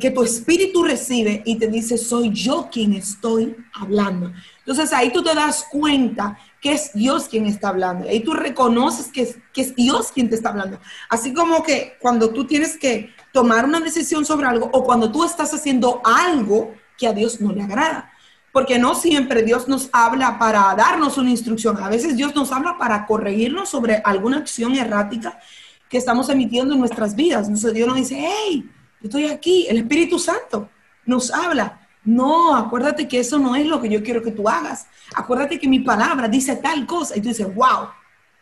que 0.00 0.10
tu 0.10 0.24
espíritu 0.24 0.82
recibe 0.82 1.42
y 1.46 1.56
te 1.56 1.68
dice, 1.68 1.96
soy 1.96 2.32
yo 2.32 2.68
quien 2.70 2.94
estoy 2.94 3.56
hablando. 3.74 4.32
Entonces 4.66 4.92
ahí 4.92 5.12
tú 5.12 5.22
te 5.22 5.32
das 5.32 5.64
cuenta 5.70 6.36
que 6.60 6.72
es 6.72 6.92
Dios 6.92 7.28
quien 7.28 7.46
está 7.46 7.68
hablando. 7.68 8.08
Ahí 8.08 8.18
tú 8.18 8.32
reconoces 8.32 9.12
que 9.12 9.22
es, 9.22 9.76
Dios 9.76 10.10
quien 10.12 10.28
te 10.28 10.34
está 10.34 10.48
hablando. 10.48 10.80
Así 11.08 11.32
como 11.32 11.62
que 11.62 11.96
cuando 12.00 12.30
tú 12.30 12.48
tienes 12.48 12.76
que 12.76 13.14
tomar 13.32 13.64
una 13.64 13.78
decisión 13.78 14.24
sobre 14.24 14.48
algo 14.48 14.68
o 14.72 14.82
cuando 14.82 15.12
tú 15.12 15.22
estás 15.22 15.54
haciendo 15.54 16.02
algo 16.04 16.74
que 16.98 17.06
a 17.06 17.12
Dios 17.12 17.40
no 17.40 17.52
le 17.52 17.62
agrada. 17.62 18.10
Porque 18.52 18.76
no 18.76 18.96
siempre 18.96 19.42
Dios 19.44 19.68
nos 19.68 19.88
habla 19.92 20.36
para 20.36 20.74
darnos 20.74 21.16
una 21.16 21.30
instrucción. 21.30 21.80
A 21.80 21.88
veces 21.88 22.16
Dios 22.16 22.34
nos 22.34 22.50
habla 22.50 22.76
para 22.76 23.06
corregirnos 23.06 23.68
sobre 23.68 24.02
alguna 24.04 24.38
acción 24.38 24.74
errática 24.74 25.38
que 25.88 25.98
estamos 25.98 26.28
emitiendo 26.28 26.74
en 26.74 26.80
nuestras 26.80 27.14
vidas. 27.14 27.46
Entonces 27.46 27.72
Dios 27.72 27.86
nos 27.86 27.98
dice, 27.98 28.18
hey, 28.18 28.68
yo 29.00 29.06
estoy 29.08 29.26
aquí. 29.26 29.68
El 29.68 29.76
Espíritu 29.76 30.18
Santo 30.18 30.68
nos 31.04 31.32
habla. 31.32 31.85
No, 32.06 32.54
acuérdate 32.54 33.08
que 33.08 33.18
eso 33.18 33.36
no 33.38 33.56
es 33.56 33.66
lo 33.66 33.82
que 33.82 33.88
yo 33.88 34.02
quiero 34.02 34.22
que 34.22 34.30
tú 34.30 34.48
hagas. 34.48 34.86
Acuérdate 35.14 35.58
que 35.58 35.66
mi 35.66 35.80
palabra 35.80 36.28
dice 36.28 36.54
tal 36.56 36.86
cosa. 36.86 37.16
Y 37.16 37.20
tú 37.20 37.28
dices, 37.28 37.52
wow, 37.52 37.88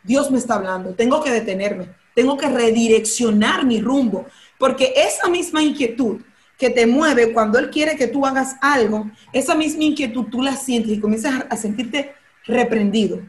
Dios 0.02 0.30
me 0.30 0.37
está 0.37 0.56
hablando. 0.56 0.94
Tengo 0.94 1.23
que 1.25 1.30
detenerme. 1.30 1.88
Tengo 2.14 2.37
que 2.37 2.49
redireccionar 2.49 3.64
mi 3.64 3.80
rumbo. 3.80 4.26
Porque 4.59 4.92
esa 4.94 5.28
misma 5.28 5.62
inquietud 5.62 6.21
que 6.59 6.68
te 6.68 6.87
mueve 6.87 7.33
cuando 7.33 7.59
Él 7.59 7.71
quiere 7.71 7.97
que 7.97 8.06
tú 8.06 8.26
hagas 8.26 8.56
algo, 8.61 9.11
esa 9.33 9.54
misma 9.54 9.85
inquietud 9.85 10.26
tú 10.30 10.42
la 10.42 10.54
sientes 10.56 10.92
y 10.92 11.00
comienzas 11.00 11.47
a 11.49 11.56
sentirte 11.56 12.14
reprendido. 12.44 13.23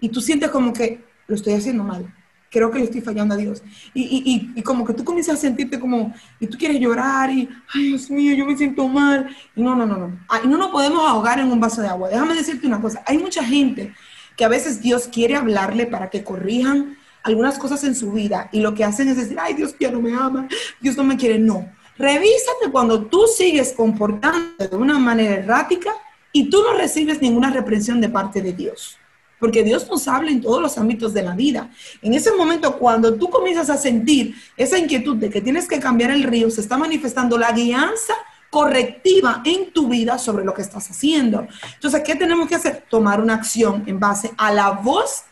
Y 0.00 0.10
tú 0.10 0.20
sientes 0.20 0.50
como 0.50 0.74
que 0.74 1.02
lo 1.26 1.34
estoy 1.34 1.54
haciendo 1.54 1.82
mal. 1.82 2.14
Creo 2.56 2.70
que 2.70 2.78
le 2.78 2.84
estoy 2.86 3.02
fallando 3.02 3.34
a 3.34 3.36
Dios. 3.36 3.62
Y, 3.92 4.50
y, 4.56 4.62
como 4.62 4.86
que 4.86 4.94
tú 4.94 5.04
comienzas 5.04 5.34
a 5.34 5.40
sentirte 5.42 5.78
como, 5.78 6.14
y 6.40 6.46
tú 6.46 6.56
quieres 6.56 6.80
llorar 6.80 7.30
y, 7.30 7.46
ay 7.74 7.88
Dios 7.88 8.08
mío, 8.08 8.34
yo 8.34 8.46
me 8.46 8.56
siento 8.56 8.88
mal. 8.88 9.28
Y 9.54 9.60
no, 9.60 9.76
no, 9.76 9.84
no, 9.84 9.98
no. 9.98 10.18
Y 10.42 10.48
no 10.48 10.56
nos 10.56 10.68
podemos 10.68 11.06
ahogar 11.06 11.38
en 11.38 11.52
un 11.52 11.60
vaso 11.60 11.82
de 11.82 11.88
agua. 11.88 12.08
Déjame 12.08 12.34
decirte 12.34 12.66
una 12.66 12.80
cosa. 12.80 13.02
Hay 13.06 13.18
mucha 13.18 13.44
gente 13.44 13.92
que 14.38 14.46
a 14.46 14.48
veces 14.48 14.80
Dios 14.80 15.06
quiere 15.06 15.36
hablarle 15.36 15.84
para 15.84 16.08
que 16.08 16.24
corrijan 16.24 16.96
algunas 17.24 17.58
cosas 17.58 17.84
en 17.84 17.94
su 17.94 18.10
vida 18.10 18.48
y 18.52 18.60
lo 18.60 18.74
que 18.74 18.84
hacen 18.84 19.08
es 19.08 19.18
decir, 19.18 19.36
ay, 19.38 19.52
Dios 19.52 19.74
ya 19.78 19.90
no 19.90 20.00
me 20.00 20.14
ama, 20.14 20.48
Dios 20.80 20.96
no 20.96 21.04
me 21.04 21.18
quiere. 21.18 21.38
No, 21.38 21.70
revísate 21.98 22.70
cuando 22.72 23.04
tú 23.04 23.26
sigues 23.26 23.74
comportando 23.76 24.66
de 24.66 24.76
una 24.76 24.98
manera 24.98 25.34
errática 25.34 25.90
y 26.32 26.48
tú 26.48 26.62
no 26.62 26.72
recibes 26.72 27.20
ninguna 27.20 27.50
reprensión 27.50 28.00
de 28.00 28.08
parte 28.08 28.40
de 28.40 28.54
Dios. 28.54 28.96
Porque 29.38 29.62
Dios 29.62 29.88
nos 29.88 30.08
habla 30.08 30.30
en 30.30 30.40
todos 30.40 30.62
los 30.62 30.78
ámbitos 30.78 31.12
de 31.12 31.22
la 31.22 31.34
vida. 31.34 31.70
En 32.02 32.14
ese 32.14 32.32
momento, 32.32 32.78
cuando 32.78 33.14
tú 33.14 33.28
comienzas 33.28 33.68
a 33.70 33.76
sentir 33.76 34.34
esa 34.56 34.78
inquietud 34.78 35.16
de 35.16 35.30
que 35.30 35.40
tienes 35.40 35.68
que 35.68 35.78
cambiar 35.78 36.10
el 36.10 36.22
río, 36.22 36.50
se 36.50 36.60
está 36.60 36.76
manifestando 36.78 37.36
la 37.36 37.52
guianza 37.52 38.14
correctiva 38.50 39.42
en 39.44 39.72
tu 39.72 39.88
vida 39.88 40.18
sobre 40.18 40.44
lo 40.44 40.54
que 40.54 40.62
estás 40.62 40.90
haciendo. 40.90 41.46
Entonces, 41.74 42.02
¿qué 42.02 42.14
tenemos 42.14 42.48
que 42.48 42.54
hacer? 42.54 42.84
Tomar 42.88 43.20
una 43.20 43.34
acción 43.34 43.84
en 43.86 44.00
base 44.00 44.30
a 44.38 44.52
la 44.52 44.70
voz 44.70 45.24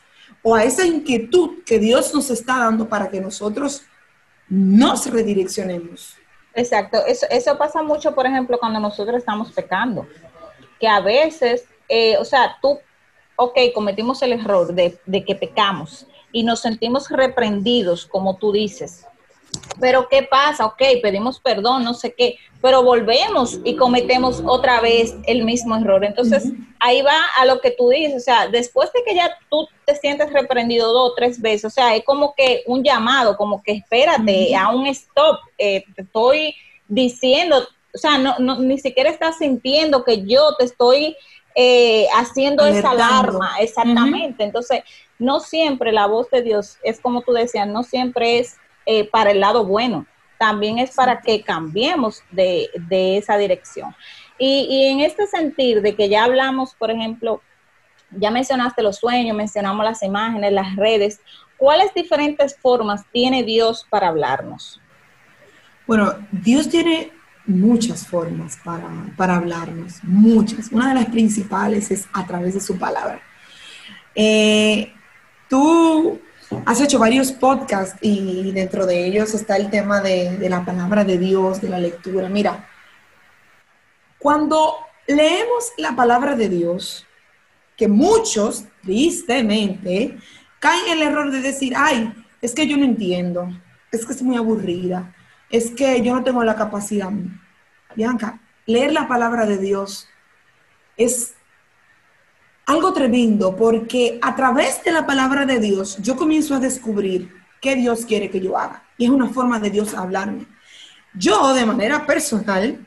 o 0.43 0.55
a 0.55 0.65
esa 0.65 0.87
inquietud 0.87 1.63
que 1.65 1.79
Dios 1.79 2.15
nos 2.15 2.31
está 2.31 2.59
dando 2.59 2.89
para 2.89 3.09
que 3.09 3.21
nosotros 3.21 3.83
nos 4.49 5.07
redireccionemos. 5.07 6.17
Exacto, 6.55 7.05
eso, 7.07 7.27
eso 7.31 7.59
pasa 7.59 7.83
mucho, 7.83 8.15
por 8.15 8.27
ejemplo, 8.27 8.59
cuando 8.59 8.79
nosotros 8.79 9.17
estamos 9.17 9.51
pecando, 9.53 10.07
que 10.79 10.87
a 10.87 11.01
veces, 11.01 11.65
eh, 11.89 12.17
o 12.19 12.25
sea, 12.25 12.57
tú, 12.61 12.79
ok, 13.37 13.59
cometimos 13.75 14.23
el 14.23 14.33
error 14.33 14.75
de, 14.75 14.99
de 15.07 15.25
que 15.25 15.35
pecamos 15.35 16.07
y 16.33 16.43
nos 16.43 16.61
sentimos 16.61 17.09
reprendidos, 17.11 18.07
como 18.07 18.37
tú 18.37 18.53
dices, 18.53 19.07
pero 19.81 20.09
¿qué 20.09 20.23
pasa? 20.23 20.67
Ok, 20.67 20.83
pedimos 21.03 21.41
perdón, 21.41 21.85
no 21.85 21.95
sé 21.95 22.15
qué, 22.15 22.39
pero 22.61 22.83
volvemos 22.83 23.61
y 23.65 23.77
cometemos 23.77 24.43
otra 24.47 24.81
vez 24.81 25.15
el 25.27 25.45
mismo 25.45 25.77
error. 25.77 26.05
Entonces, 26.05 26.45
ahí 26.81 27.03
va 27.03 27.21
a 27.37 27.45
lo 27.45 27.61
que 27.61 27.71
tú 27.71 27.91
dices, 27.91 28.17
o 28.17 28.25
sea, 28.25 28.49
después 28.49 28.93
de 28.93 29.03
que 29.05 29.15
ya 29.15 29.37
tú 29.51 29.69
te 29.85 29.95
sientes 29.97 30.33
reprendido 30.33 30.93
dos 30.93 31.13
o 31.13 31.15
tres 31.15 31.41
veces, 31.41 31.67
o 31.67 31.71
sea, 31.71 31.95
es 31.95 32.05
como 32.05 32.35
que 32.35 32.63
un 32.67 32.83
llamado, 32.83 33.37
como 33.37 33.63
que 33.63 33.73
espérate, 33.73 34.55
a 34.57 34.71
un 34.71 34.87
stop, 34.89 35.39
eh, 35.59 35.85
te 35.95 36.03
estoy 36.03 36.55
diciendo, 36.89 37.67
o 37.95 37.99
sea, 37.99 38.19
no, 38.19 38.39
no, 38.39 38.59
ni 38.59 38.79
siquiera 38.79 39.11
estás 39.11 39.39
sintiendo 39.39 40.05
que 40.05 40.25
yo 40.27 40.57
te 40.57 40.65
estoy 40.65 41.17
eh, 41.55 42.07
haciendo 42.17 42.67
esa 42.67 42.91
alarma, 42.91 43.57
exactamente. 43.61 44.43
Entonces, 44.43 44.83
no 45.19 45.41
siempre 45.41 45.93
la 45.93 46.07
voz 46.07 46.29
de 46.31 46.43
Dios 46.43 46.79
es 46.83 47.01
como 47.01 47.23
tú 47.23 47.33
decías, 47.33 47.69
no 47.69 47.83
siempre 47.83 48.39
es 48.39 48.57
eh, 48.87 49.09
para 49.09 49.31
el 49.31 49.41
lado 49.41 49.65
bueno, 49.65 50.07
también 50.39 50.79
es 50.79 50.95
para 50.95 51.21
que 51.21 51.43
cambiemos 51.43 52.23
de, 52.31 52.69
esa 52.91 53.37
dirección. 53.37 53.95
Y, 54.39 54.87
en 54.91 55.01
este 55.01 55.27
sentido 55.27 55.81
de 55.81 55.95
que 55.95 56.09
ya 56.09 56.25
hablamos, 56.25 56.75
por 56.75 56.91
ejemplo, 56.91 57.41
ya 58.11 58.31
mencionaste 58.31 58.83
los 58.83 58.97
sueños, 58.97 59.37
mencionamos 59.37 59.85
las 59.85 60.03
imágenes, 60.03 60.53
las 60.53 60.75
redes, 60.77 61.21
¿cuáles 61.57 61.95
diferentes 61.95 62.59
formas 62.59 63.05
tiene 63.13 63.45
Dios 63.45 63.87
para 63.89 64.09
hablarnos? 64.09 64.81
Bueno, 65.87 66.15
Dios 66.33 66.69
tiene 66.69 67.13
muchas 67.47 68.07
formas 68.07 68.59
para, 68.65 68.89
para 69.17 69.37
hablarnos, 69.37 70.03
muchas. 70.03 70.73
Una 70.73 70.89
de 70.89 70.95
las 70.95 71.07
principales 71.07 71.91
es 71.91 72.07
a 72.13 72.27
través 72.27 72.55
de 72.55 72.61
su 72.61 72.79
palabra. 72.79 73.21
Eh, 74.15 74.93
tú 75.49 76.21
Has 76.67 76.81
hecho 76.81 76.99
varios 76.99 77.33
podcasts 77.33 77.97
y 78.01 78.53
dentro 78.53 78.87
de 78.87 79.07
ellos 79.07 79.35
está 79.35 79.57
el 79.57 79.71
tema 79.71 80.01
de, 80.01 80.49
la 80.49 80.65
palabra 80.65 81.05
de 81.05 81.19
Dios, 81.19 81.61
de 81.61 81.69
la 81.69 81.79
lectura. 81.79 82.29
Mira, 82.29 82.69
cuando 84.19 84.75
leemos 85.07 85.73
la 85.79 85.97
palabra 85.97 86.37
de 86.37 86.49
Dios, 86.49 87.07
que 87.77 87.89
muchos, 87.89 88.65
tristemente, 88.83 90.17
caen 90.61 90.87
en 90.87 90.93
el 90.93 91.03
error 91.03 91.31
de 91.31 91.41
decir, 91.41 91.75
ay, 91.77 92.13
es 92.41 92.55
que 92.55 92.67
yo 92.67 92.77
no 92.77 92.85
entiendo, 92.85 93.49
es 93.91 94.07
que 94.07 94.13
es 94.13 94.23
muy 94.23 94.37
aburrida, 94.37 95.15
es 95.55 95.71
que 95.71 96.03
yo 96.03 96.17
no 96.17 96.25
tengo 96.25 96.43
la 96.43 96.57
capacidad. 96.57 97.13
Bianca, 97.95 98.41
leer 98.67 98.93
la 98.93 99.07
palabra 99.07 99.47
de 99.47 99.57
Dios 99.57 100.09
es 100.97 101.35
algo 102.67 102.93
tremendo 102.93 103.55
porque 103.55 104.19
a 104.21 104.35
través 104.35 104.83
de 104.83 104.91
la 104.91 105.07
palabra 105.07 105.47
de 105.47 105.61
Dios 105.61 105.99
yo 106.03 106.17
comienzo 106.17 106.57
a 106.57 106.59
descubrir 106.59 107.33
qué 107.61 107.77
Dios 107.77 108.05
quiere 108.05 108.31
que 108.31 108.41
yo 108.41 108.59
haga. 108.59 108.83
Y 108.99 109.05
es 109.05 109.11
una 109.11 109.29
forma 109.29 109.61
de 109.61 109.71
Dios 109.71 109.95
hablarme. 109.95 110.45
Yo, 111.15 111.55
de 111.55 111.65
manera 111.65 112.05
personal, 112.05 112.85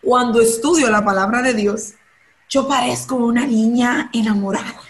cuando 0.00 0.40
estudio 0.40 0.88
la 0.88 1.04
palabra 1.04 1.42
de 1.42 1.52
Dios, 1.52 1.92
yo 2.48 2.66
parezco 2.66 3.16
una 3.16 3.46
niña 3.46 4.08
enamorada. 4.14 4.80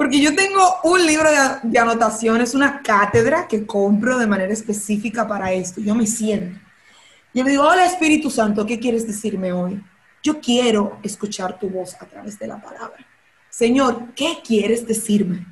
Porque 0.00 0.18
yo 0.18 0.34
tengo 0.34 0.62
un 0.84 1.04
libro 1.06 1.28
de, 1.62 1.78
anotaciones, 1.78 2.54
una 2.54 2.80
cátedra 2.80 3.46
que 3.46 3.66
compro 3.66 4.16
de 4.16 4.26
manera 4.26 4.50
específica 4.50 5.28
para 5.28 5.52
esto. 5.52 5.78
Yo 5.82 5.94
me 5.94 6.06
siento. 6.06 6.58
Yo 7.34 7.44
le 7.44 7.50
digo, 7.50 7.64
hola 7.64 7.84
Espíritu 7.84 8.30
Santo, 8.30 8.64
¿qué 8.64 8.80
quieres 8.80 9.06
decirme 9.06 9.52
hoy? 9.52 9.78
Yo 10.22 10.40
quiero 10.40 10.98
escuchar 11.02 11.58
tu 11.58 11.68
voz 11.68 11.96
a 12.00 12.06
través 12.06 12.38
de 12.38 12.46
la 12.46 12.62
palabra. 12.62 13.06
Señor, 13.50 14.14
¿qué 14.16 14.38
quieres 14.42 14.86
decirme? 14.86 15.46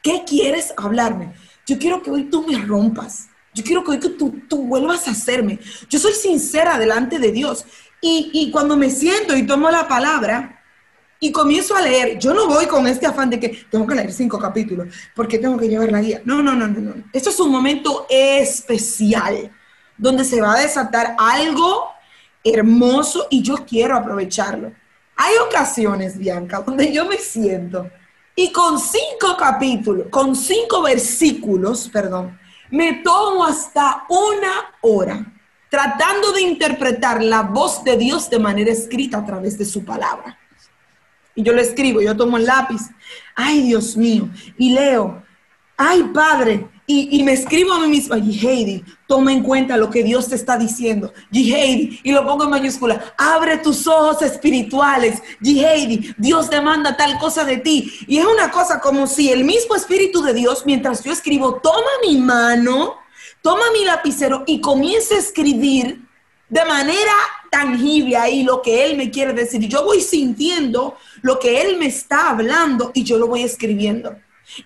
¿Qué 0.00 0.24
quieres 0.26 0.72
hablarme? 0.78 1.34
Yo 1.66 1.78
quiero 1.78 2.02
que 2.02 2.10
hoy 2.10 2.30
tú 2.30 2.46
me 2.48 2.64
rompas. 2.64 3.28
Yo 3.52 3.62
quiero 3.62 3.84
que 3.84 3.90
hoy 3.90 3.98
tú, 3.98 4.40
tú 4.48 4.62
vuelvas 4.68 5.06
a 5.06 5.10
hacerme. 5.10 5.58
Yo 5.90 5.98
soy 5.98 6.14
sincera 6.14 6.78
delante 6.78 7.18
de 7.18 7.30
Dios. 7.30 7.66
Y, 8.00 8.30
y 8.32 8.50
cuando 8.50 8.74
me 8.74 8.88
siento 8.88 9.36
y 9.36 9.46
tomo 9.46 9.70
la 9.70 9.86
palabra 9.86 10.61
y 11.22 11.30
comienzo 11.30 11.76
a 11.76 11.80
leer, 11.80 12.18
yo 12.18 12.34
no 12.34 12.48
voy 12.48 12.66
con 12.66 12.84
este 12.88 13.06
afán 13.06 13.30
de 13.30 13.38
que 13.38 13.50
tengo 13.70 13.86
que 13.86 13.94
leer 13.94 14.12
cinco 14.12 14.40
capítulos 14.40 14.88
porque 15.14 15.38
tengo 15.38 15.56
que 15.56 15.68
llevar 15.68 15.92
la 15.92 16.00
guía. 16.00 16.20
No, 16.24 16.42
no, 16.42 16.52
no, 16.56 16.66
no, 16.66 16.80
no. 16.80 16.94
Esto 17.12 17.30
es 17.30 17.38
un 17.38 17.48
momento 17.48 18.06
especial 18.10 19.52
donde 19.96 20.24
se 20.24 20.40
va 20.40 20.54
a 20.54 20.62
desatar 20.62 21.14
algo 21.16 21.90
hermoso 22.42 23.28
y 23.30 23.40
yo 23.40 23.54
quiero 23.64 23.96
aprovecharlo. 23.96 24.72
Hay 25.14 25.34
ocasiones, 25.46 26.18
Bianca, 26.18 26.58
donde 26.66 26.92
yo 26.92 27.06
me 27.06 27.18
siento 27.18 27.88
y 28.34 28.50
con 28.50 28.80
cinco 28.80 29.36
capítulos, 29.38 30.08
con 30.10 30.34
cinco 30.34 30.82
versículos, 30.82 31.88
perdón, 31.88 32.36
me 32.72 32.94
tomo 32.94 33.44
hasta 33.44 34.06
una 34.08 34.74
hora 34.80 35.24
tratando 35.70 36.32
de 36.32 36.42
interpretar 36.42 37.22
la 37.22 37.42
voz 37.42 37.84
de 37.84 37.96
Dios 37.96 38.28
de 38.28 38.40
manera 38.40 38.72
escrita 38.72 39.18
a 39.18 39.24
través 39.24 39.56
de 39.56 39.64
su 39.64 39.84
palabra. 39.84 40.36
Y 41.34 41.42
yo 41.42 41.52
lo 41.52 41.60
escribo, 41.60 42.00
yo 42.00 42.16
tomo 42.16 42.36
el 42.36 42.46
lápiz, 42.46 42.82
ay 43.34 43.62
Dios 43.62 43.96
mío, 43.96 44.28
y 44.58 44.70
leo, 44.70 45.22
ay 45.76 46.02
Padre, 46.14 46.68
y, 46.86 47.22
me 47.22 47.32
escribo 47.32 47.72
a 47.72 47.80
mí 47.80 47.88
misma, 47.88 48.16
Heidi, 48.16 48.84
toma 49.06 49.32
en 49.32 49.42
cuenta 49.42 49.76
lo 49.76 49.88
que 49.88 50.02
Dios 50.02 50.28
te 50.28 50.34
está 50.34 50.58
diciendo. 50.58 51.12
Heidi, 51.32 52.00
y 52.02 52.12
lo 52.12 52.26
pongo 52.26 52.44
en 52.44 52.50
mayúscula, 52.50 53.14
abre 53.16 53.58
tus 53.58 53.86
ojos 53.86 54.20
espirituales. 54.20 55.22
Heidi, 55.42 56.12
Dios 56.18 56.50
demanda 56.50 56.96
tal 56.96 57.18
cosa 57.18 57.44
de 57.44 57.58
ti. 57.58 57.90
Y 58.08 58.18
es 58.18 58.26
una 58.26 58.50
cosa 58.50 58.80
como 58.80 59.06
si 59.06 59.30
el 59.30 59.44
mismo 59.44 59.74
Espíritu 59.74 60.22
de 60.22 60.34
Dios, 60.34 60.64
mientras 60.66 61.02
yo 61.02 61.12
escribo, 61.12 61.60
toma 61.62 61.90
mi 62.06 62.18
mano, 62.18 62.96
toma 63.40 63.64
mi 63.72 63.84
lapicero 63.84 64.42
y 64.46 64.60
comienza 64.60 65.14
a 65.14 65.18
escribir 65.18 66.02
de 66.52 66.66
manera 66.66 67.14
tangible 67.50 68.14
ahí 68.14 68.42
lo 68.42 68.60
que 68.60 68.84
Él 68.84 68.98
me 68.98 69.10
quiere 69.10 69.32
decir. 69.32 69.66
Yo 69.66 69.84
voy 69.86 70.02
sintiendo 70.02 70.98
lo 71.22 71.38
que 71.38 71.62
Él 71.62 71.78
me 71.78 71.86
está 71.86 72.28
hablando 72.28 72.90
y 72.92 73.04
yo 73.04 73.16
lo 73.16 73.26
voy 73.26 73.42
escribiendo. 73.42 74.14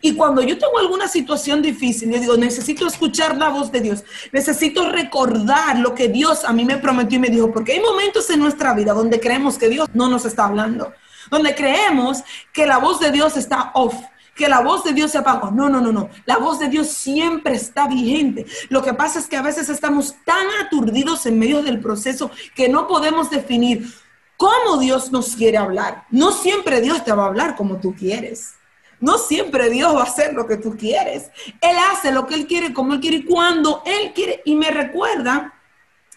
Y 0.01 0.17
cuando 0.17 0.43
yo 0.43 0.59
tengo 0.59 0.81
alguna 0.81 1.07
situación 1.07 1.63
difícil, 1.63 2.11
yo 2.11 2.19
digo, 2.19 2.37
necesito 2.37 2.89
escuchar 2.89 3.37
la 3.37 3.51
voz 3.51 3.71
de 3.71 3.81
Dios, 3.83 4.03
necesito 4.33 4.91
recordar 4.91 5.79
lo 5.79 5.95
que 5.95 6.09
Dios 6.09 6.45
a 6.45 6.53
mí 6.53 6.65
me 6.65 6.77
prometió 6.79 7.19
y 7.19 7.21
me 7.21 7.29
dijo, 7.29 7.53
porque 7.53 7.75
hay 7.75 7.81
momentos 7.81 8.29
en 8.31 8.41
nuestra 8.41 8.75
vida 8.75 8.93
donde 8.93 9.21
creemos 9.21 9.57
que 9.57 9.69
Dios 9.69 9.89
no 9.95 10.09
nos 10.09 10.25
está 10.25 10.47
hablando, 10.47 10.93
donde 11.31 11.55
creemos 11.55 12.25
que 12.53 12.67
la 12.67 12.79
voz 12.79 12.99
de 12.99 13.13
Dios 13.13 13.37
está 13.37 13.71
off, 13.75 13.95
que 14.37 14.49
la 14.49 14.61
voz 14.61 14.85
de 14.85 14.93
Dios 14.93 15.11
se 15.11 15.19
apagó. 15.19 15.51
No, 15.51 15.69
no, 15.69 15.81
no, 15.81 15.91
no. 15.91 16.11
La 16.27 16.37
voz 16.37 16.61
de 16.61 16.69
Dios 16.69 16.89
siempre 16.89 17.55
está 17.55 17.89
vigente. 17.89 18.47
Lo 18.69 18.83
que 18.83 18.93
pasa 18.93 19.19
es 19.19 19.27
que 19.27 19.37
a 19.37 19.43
veces 19.43 19.69
estamos 19.69 20.15
tan 20.25 20.47
aturdidos 20.65 21.25
en 21.27 21.39
medio 21.39 21.63
del 21.63 21.81
proceso 21.81 22.31
que 22.55 22.69
no 22.69 22.87
podemos 22.87 23.31
definir 23.31 23.91
cómo 24.37 24.77
Dios 24.79 25.11
nos 25.11 25.35
quiere 25.35 25.57
hablar. 25.57 26.05
No 26.11 26.33
siempre 26.33 26.83
Dios 26.83 27.03
te 27.03 27.13
va 27.13 27.25
a 27.25 27.29
hablar 27.29 27.57
como 27.57 27.81
tú 27.81 27.95
quieres. 27.97 28.55
No 29.01 29.19
siempre 29.19 29.71
Dios 29.71 29.95
va 29.95 30.01
a 30.01 30.05
hacer 30.05 30.35
lo 30.35 30.47
que 30.47 30.59
tú 30.59 30.77
quieres. 30.77 31.31
Él 31.61 31.77
hace 31.91 32.13
lo 32.13 32.27
que 32.27 32.35
Él 32.35 32.47
quiere, 32.47 32.75
como 32.75 32.93
Él 32.93 33.01
quiere 33.01 33.17
y 33.19 33.25
cuando 33.25 33.83
Él 33.87 34.13
quiere. 34.15 34.43
Y 34.45 34.55
me 34.55 34.71
recuerda 34.71 35.55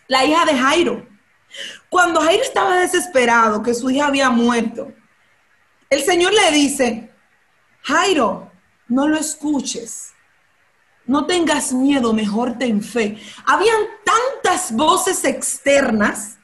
la 0.07 0.25
hija 0.25 0.45
de 0.45 0.57
Jairo. 0.57 1.07
Cuando 1.89 2.21
Jairo 2.21 2.43
estaba 2.43 2.79
desesperado 2.79 3.63
que 3.63 3.73
su 3.73 3.89
hija 3.89 4.07
había 4.07 4.29
muerto, 4.29 4.91
el 5.89 6.03
Señor 6.03 6.33
le 6.33 6.51
dice, 6.51 7.08
Jairo, 7.83 8.51
no 8.87 9.07
lo 9.07 9.17
escuches. 9.17 10.13
No 11.05 11.25
tengas 11.25 11.71
miedo, 11.71 12.13
mejor 12.13 12.57
ten 12.57 12.83
fe. 12.83 13.17
Habían 13.45 13.79
tantas 14.03 14.71
voces 14.75 15.23
externas 15.25 16.37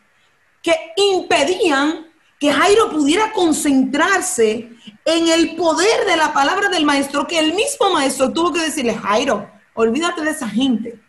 que 0.62 0.74
impedían 0.98 2.08
que 2.40 2.52
Jairo 2.52 2.90
pudiera 2.90 3.32
concentrarse 3.32 4.70
en 5.06 5.28
el 5.28 5.56
poder 5.56 6.06
de 6.06 6.18
la 6.18 6.34
palabra 6.34 6.70
del 6.70 6.86
maestro, 6.86 7.28
que 7.28 7.40
el 7.40 7.54
mismo 7.54 7.92
maestro 7.92 8.34
tuvo 8.34 8.52
que 8.52 8.62
decirle, 8.62 8.96
Jairo, 8.96 9.50
olvídate 9.76 10.22
de 10.22 10.32
esa 10.32 10.50
gente, 10.50 11.00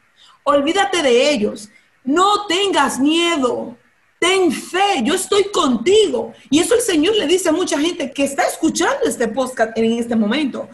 olvídate 0.44 1.02
de 1.02 1.30
ellos, 1.30 1.70
no 2.04 2.46
tengas 2.46 2.98
miedo, 3.00 3.76
ten 4.18 4.52
fe, 4.52 5.02
yo 5.02 5.14
estoy 5.14 5.44
contigo. 5.52 6.32
Y 6.50 6.60
eso 6.60 6.74
el 6.74 6.80
Señor 6.80 7.16
le 7.16 7.26
dice 7.26 7.48
a 7.48 7.52
mucha 7.52 7.78
gente 7.78 8.12
que 8.12 8.24
está 8.24 8.44
escuchando 8.44 9.04
este 9.06 9.28
podcast 9.28 9.76
en 9.76 9.92
este 9.92 10.16
momento. 10.16 10.68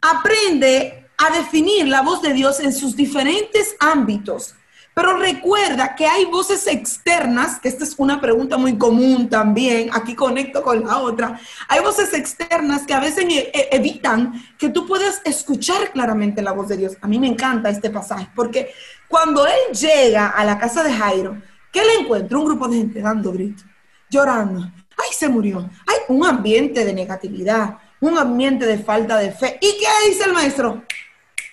Aprende 0.00 1.08
a 1.16 1.36
definir 1.36 1.86
la 1.88 2.02
voz 2.02 2.22
de 2.22 2.32
Dios 2.32 2.60
en 2.60 2.72
sus 2.72 2.96
diferentes 2.96 3.76
ámbitos 3.78 4.54
pero 5.00 5.16
recuerda 5.16 5.94
que 5.94 6.06
hay 6.06 6.24
voces 6.26 6.66
externas, 6.66 7.60
que 7.60 7.68
esta 7.68 7.84
es 7.84 7.94
una 7.96 8.20
pregunta 8.20 8.58
muy 8.58 8.76
común 8.76 9.28
también, 9.28 9.88
aquí 9.92 10.14
conecto 10.14 10.62
con 10.62 10.84
la 10.84 10.98
otra, 10.98 11.40
hay 11.68 11.80
voces 11.80 12.12
externas 12.12 12.86
que 12.86 12.94
a 12.94 13.00
veces 13.00 13.24
e, 13.24 13.50
e, 13.54 13.68
evitan 13.72 14.32
que 14.58 14.68
tú 14.68 14.86
puedas 14.86 15.22
escuchar 15.24 15.92
claramente 15.92 16.42
la 16.42 16.52
voz 16.52 16.68
de 16.68 16.76
Dios. 16.76 16.96
A 17.00 17.06
mí 17.06 17.18
me 17.18 17.28
encanta 17.28 17.70
este 17.70 17.90
pasaje, 17.90 18.28
porque 18.34 18.74
cuando 19.08 19.46
él 19.46 19.76
llega 19.78 20.28
a 20.28 20.44
la 20.44 20.58
casa 20.58 20.82
de 20.82 20.92
Jairo, 20.92 21.40
¿qué 21.72 21.84
le 21.84 21.94
encuentra? 22.00 22.38
Un 22.38 22.44
grupo 22.44 22.68
de 22.68 22.78
gente 22.78 23.00
dando 23.00 23.32
gritos, 23.32 23.64
llorando. 24.08 24.60
¡Ay, 24.62 25.12
se 25.12 25.28
murió! 25.28 25.68
Hay 25.86 25.98
un 26.08 26.24
ambiente 26.26 26.84
de 26.84 26.92
negatividad, 26.92 27.78
un 28.00 28.18
ambiente 28.18 28.66
de 28.66 28.78
falta 28.78 29.16
de 29.18 29.32
fe. 29.32 29.58
¿Y 29.60 29.78
qué 29.78 30.08
dice 30.08 30.24
el 30.24 30.32
maestro? 30.32 30.82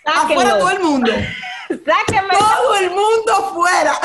Afuera 0.05 0.57
todo 0.57 0.71
el 0.71 0.79
mundo. 0.79 1.11
Todo 1.67 2.75
el 2.75 2.89
mundo 2.91 3.51
fuera. 3.53 3.99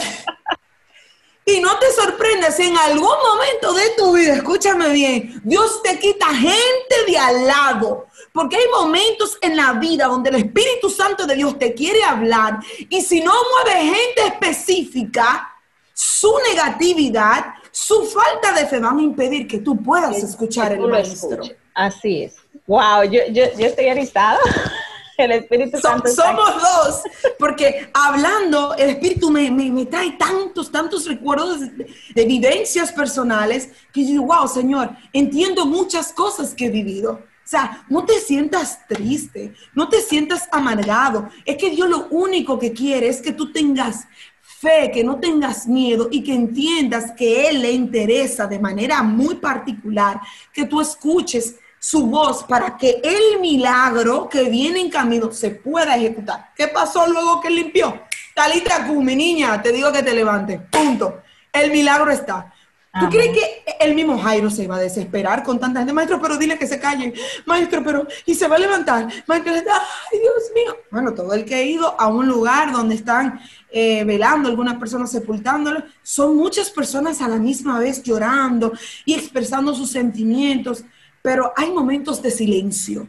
Y 1.45 1.61
no 1.61 1.79
te 1.79 1.93
sorprendas 1.93 2.59
en 2.61 2.77
algún 2.77 3.03
momento 3.03 3.73
de 3.73 3.91
tu 3.97 4.13
vida, 4.13 4.35
escúchame 4.35 4.91
bien, 4.91 5.41
Dios 5.45 5.83
te 5.83 5.99
quita 5.99 6.27
gente 6.29 6.95
de 7.07 7.19
al 7.19 7.47
lado. 7.47 8.07
Porque 8.33 8.57
hay 8.57 8.69
momentos 8.71 9.39
en 9.43 9.57
la 9.57 9.75
vida 9.75 10.07
donde 10.07 10.31
el 10.31 10.37
Espíritu 10.37 10.89
Santo 10.89 11.27
de 11.27 11.35
Dios 11.35 11.59
te 11.59 11.75
quiere 11.75 12.03
hablar 12.03 12.61
y 12.89 13.03
si 13.03 13.21
no 13.21 13.33
mueve 13.53 13.95
gente 13.95 14.27
específica, 14.27 15.52
su 15.95 16.33
negatividad, 16.51 17.55
su 17.71 18.05
falta 18.07 18.53
de 18.53 18.67
fe 18.67 18.81
van 18.81 18.99
a 18.99 19.03
impedir 19.03 19.47
que 19.47 19.59
tú 19.59 19.83
puedas 19.83 20.17
escuchar 20.23 20.73
el 20.73 20.81
maestro. 20.81 21.43
Así 21.75 22.25
es. 22.25 22.37
Wow, 22.67 23.05
yo, 23.05 23.21
yo, 23.31 23.45
yo 23.59 23.67
estoy 23.67 23.89
aristada. 23.89 24.39
El 25.19 25.33
Espíritu 25.33 25.79
Santo. 25.79 26.09
somos 26.09 26.51
dos, 26.61 27.03
porque 27.39 27.91
hablando, 27.93 28.75
el 28.75 28.91
Espíritu 28.91 29.31
me, 29.31 29.51
me, 29.51 29.87
trae 29.87 30.13
tantos, 30.13 30.71
tantos 30.71 31.07
recuerdos 31.07 31.61
de, 31.61 32.25
vivencias 32.25 32.93
personales 32.93 33.71
que 33.93 34.03
yo 34.03 34.09
digo, 34.09 34.27
wow, 34.27 34.49
Señor, 34.49 34.91
entiendo 35.13 35.67
muchas 35.67 36.13
cosas 36.13 36.55
que 36.55 36.67
he 36.67 36.71
vivido. 36.71 37.23
O 37.45 37.49
sea, 37.53 37.85
no 37.89 38.05
te 38.07 38.19
sientas 38.21 38.87
triste, 38.87 39.53
no 39.75 39.89
te 39.89 40.01
sientas 40.01 40.49
amargado. 40.51 41.29
Es 41.45 41.57
que 41.57 41.71
Dios 41.71 41.89
lo 41.89 42.07
único 42.09 42.59
que 42.59 42.73
quiere 42.73 43.09
es 43.09 43.21
que 43.21 43.33
tú 43.33 43.53
tengas 43.53 44.07
fe, 44.63 44.91
que 44.93 45.03
no 45.03 45.19
tengas 45.19 45.67
miedo 45.67 46.09
y 46.11 46.23
que 46.23 46.33
entiendas 46.33 47.13
que 47.13 47.49
Él 47.49 47.61
le 47.61 47.73
interesa 47.73 48.47
de 48.47 48.61
manera 48.61 49.03
muy 49.03 49.35
particular 49.35 50.21
que 50.53 50.67
tú 50.67 50.81
escuches 50.81 51.57
su 51.81 52.07
voz 52.07 52.45
para 52.45 52.77
que 52.77 53.01
el 53.03 53.41
milagro 53.41 54.29
que 54.29 54.45
viene 54.45 54.81
en 54.81 54.89
camino 54.89 55.33
se 55.33 55.51
pueda 55.51 55.97
ejecutar. 55.97 56.53
¿Qué 56.55 56.69
pasó 56.69 57.09
luego 57.09 57.41
que 57.41 57.51
limpió? 57.51 58.03
Talita 58.37 58.87
mi 58.87 59.17
niña, 59.17 59.61
te 59.61 59.73
digo 59.73 59.91
que 59.91 60.03
te 60.03 60.15
levante. 60.15 60.61
Punto. 60.71 61.23
El 61.53 61.73
milagro 61.73 62.11
está. 62.13 62.53
¿Tú 63.01 63.09
crees 63.09 63.33
que 63.33 63.65
el 63.81 63.95
mismo 63.95 64.19
Jairo 64.19 64.51
se 64.51 64.69
va 64.69 64.77
a 64.77 64.81
desesperar 64.81 65.43
con 65.43 65.59
tanta 65.59 65.81
gente? 65.81 65.95
Maestro, 65.95 66.21
pero 66.21 66.37
dile 66.37 66.59
que 66.59 66.67
se 66.67 66.79
calle. 66.79 67.15
Maestro, 67.47 67.83
pero... 67.83 68.07
Y 68.27 68.35
se 68.35 68.47
va 68.47 68.57
a 68.57 68.59
levantar. 68.59 69.09
Maestro, 69.27 69.55
ay, 69.55 70.19
Dios 70.21 70.43
mío. 70.55 70.77
Bueno, 70.91 71.15
todo 71.15 71.33
el 71.33 71.47
que 71.47 71.55
ha 71.55 71.63
ido 71.63 71.99
a 71.99 72.09
un 72.09 72.29
lugar 72.29 72.71
donde 72.71 72.95
están 72.95 73.41
eh, 73.73 74.05
velando, 74.05 74.49
algunas 74.49 74.77
personas 74.77 75.11
sepultándolo, 75.11 75.83
son 76.03 76.37
muchas 76.37 76.71
personas 76.71 77.21
a 77.21 77.29
la 77.29 77.37
misma 77.37 77.79
vez 77.79 78.03
llorando 78.03 78.73
y 79.05 79.15
expresando 79.15 79.75
sus 79.75 79.91
sentimientos 79.91 80.85
pero 81.23 81.53
hay 81.57 81.71
momentos 81.71 82.21
de 82.21 82.31
silencio. 82.31 83.09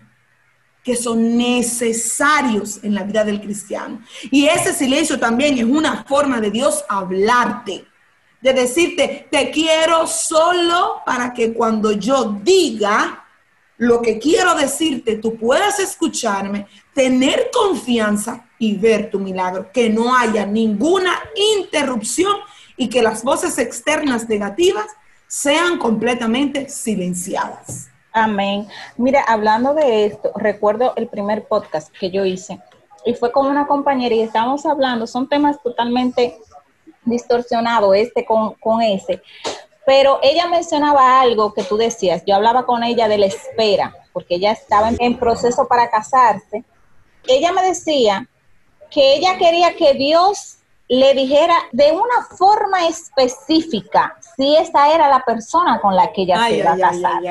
que 0.84 0.98
son 0.98 1.38
necesarios 1.38 2.84
en 2.84 2.94
la 2.94 3.04
vida 3.04 3.24
del 3.24 3.40
cristiano. 3.40 4.02
Y 4.30 4.48
ese 4.48 4.74
silencio 4.74 5.18
también 5.18 5.58
es 5.58 5.64
una 5.64 6.04
forma 6.04 6.42
de 6.42 6.52
Dios 6.52 6.84
hablarte, 6.90 7.86
de 8.42 8.54
decirte, 8.54 9.30
te 9.32 9.50
quiero 9.50 10.06
solo 10.06 11.02
para 11.06 11.34
que 11.34 11.54
cuando 11.54 11.94
yo 11.94 12.38
diga 12.44 13.24
lo 13.78 14.02
que 14.02 14.20
quiero 14.20 14.56
decirte, 14.56 15.16
tú 15.16 15.38
puedas 15.38 15.80
escucharme, 15.80 16.68
tener 16.94 17.50
confianza 17.54 18.46
y 18.64 18.78
ver 18.78 19.10
tu 19.10 19.20
milagro, 19.20 19.70
que 19.74 19.90
no 19.90 20.16
haya 20.16 20.46
ninguna 20.46 21.12
interrupción 21.58 22.34
y 22.78 22.88
que 22.88 23.02
las 23.02 23.22
voces 23.22 23.58
externas 23.58 24.30
negativas 24.30 24.86
sean 25.28 25.78
completamente 25.78 26.70
silenciadas. 26.70 27.90
Amén. 28.14 28.66
Mira, 28.96 29.22
hablando 29.24 29.74
de 29.74 30.06
esto, 30.06 30.32
recuerdo 30.36 30.94
el 30.96 31.10
primer 31.10 31.46
podcast 31.46 31.92
que 32.00 32.10
yo 32.10 32.24
hice 32.24 32.62
y 33.06 33.16
fue 33.16 33.34
con 33.34 33.48
una 33.48 33.68
compañera 33.68 34.16
y 34.16 34.22
estábamos 34.22 34.66
hablando, 34.66 35.08
son 35.08 35.28
temas 35.28 35.62
totalmente 35.62 36.38
distorsionados 37.04 37.94
este 37.98 38.24
con, 38.24 38.54
con 38.54 38.82
ese, 38.82 39.22
pero 39.86 40.20
ella 40.24 40.48
mencionaba 40.48 41.20
algo 41.20 41.54
que 41.54 41.64
tú 41.64 41.76
decías, 41.76 42.24
yo 42.26 42.36
hablaba 42.36 42.66
con 42.66 42.82
ella 42.82 43.10
de 43.10 43.18
la 43.18 43.26
espera, 43.26 43.94
porque 44.14 44.36
ella 44.36 44.54
estaba 44.54 44.92
en 44.98 45.20
proceso 45.20 45.68
para 45.68 45.90
casarse. 45.90 46.64
Ella 47.28 47.52
me 47.52 47.62
decía 47.64 48.30
que 48.94 49.16
ella 49.16 49.38
quería 49.38 49.76
que 49.76 49.94
Dios 49.94 50.58
le 50.88 51.14
dijera 51.14 51.56
de 51.72 51.92
una 51.92 52.28
forma 52.38 52.88
específica 52.88 54.16
si 54.36 54.56
esa 54.56 54.94
era 54.94 55.10
la 55.10 55.24
persona 55.26 55.80
con 55.82 55.96
la 55.96 56.12
que 56.12 56.24
ella 56.24 56.48
se 56.48 56.58
iba 56.58 56.74
a 56.74 56.78
casar. 56.78 57.24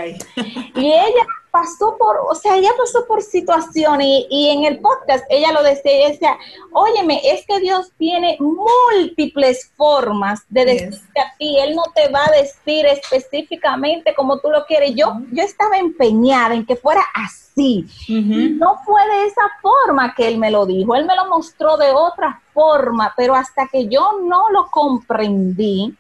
y 0.75 0.92
ella 0.92 1.27
pasó 1.52 1.96
por, 1.98 2.16
o 2.28 2.34
sea, 2.34 2.56
ella 2.56 2.70
pasó 2.76 3.06
por 3.06 3.22
situaciones 3.22 4.24
y, 4.30 4.48
en 4.48 4.64
el 4.64 4.80
podcast 4.80 5.24
ella 5.28 5.52
lo 5.52 5.62
decía, 5.62 5.92
ella 5.92 6.08
decía, 6.08 6.38
óyeme, 6.72 7.20
es 7.22 7.46
que 7.46 7.60
Dios 7.60 7.92
tiene 7.98 8.38
múltiples 8.40 9.70
formas 9.76 10.44
de 10.48 10.64
decirte 10.64 11.20
a 11.20 11.36
ti, 11.38 11.58
Él 11.60 11.76
no 11.76 11.82
te 11.94 12.08
va 12.08 12.24
a 12.24 12.40
decir 12.40 12.86
específicamente 12.86 14.14
como 14.14 14.40
tú 14.40 14.48
lo 14.48 14.64
quieres. 14.64 14.94
Yo, 14.94 15.12
yo 15.30 15.42
estaba 15.42 15.76
empeñada 15.76 16.54
en 16.54 16.64
que 16.64 16.74
fuera 16.74 17.02
así. 17.14 17.84
No 18.08 18.78
fue 18.86 19.06
de 19.08 19.26
esa 19.26 19.42
forma 19.60 20.14
que 20.14 20.26
Él 20.26 20.38
me 20.38 20.50
lo 20.50 20.64
dijo, 20.64 20.94
Él 20.94 21.04
me 21.04 21.14
lo 21.14 21.28
mostró 21.28 21.76
de 21.76 21.92
otra 21.92 22.40
forma, 22.54 23.12
pero 23.14 23.34
hasta 23.34 23.68
que 23.68 23.88
yo 23.88 24.20
no 24.22 24.48
lo 24.48 24.70
comprendí, 24.70 25.94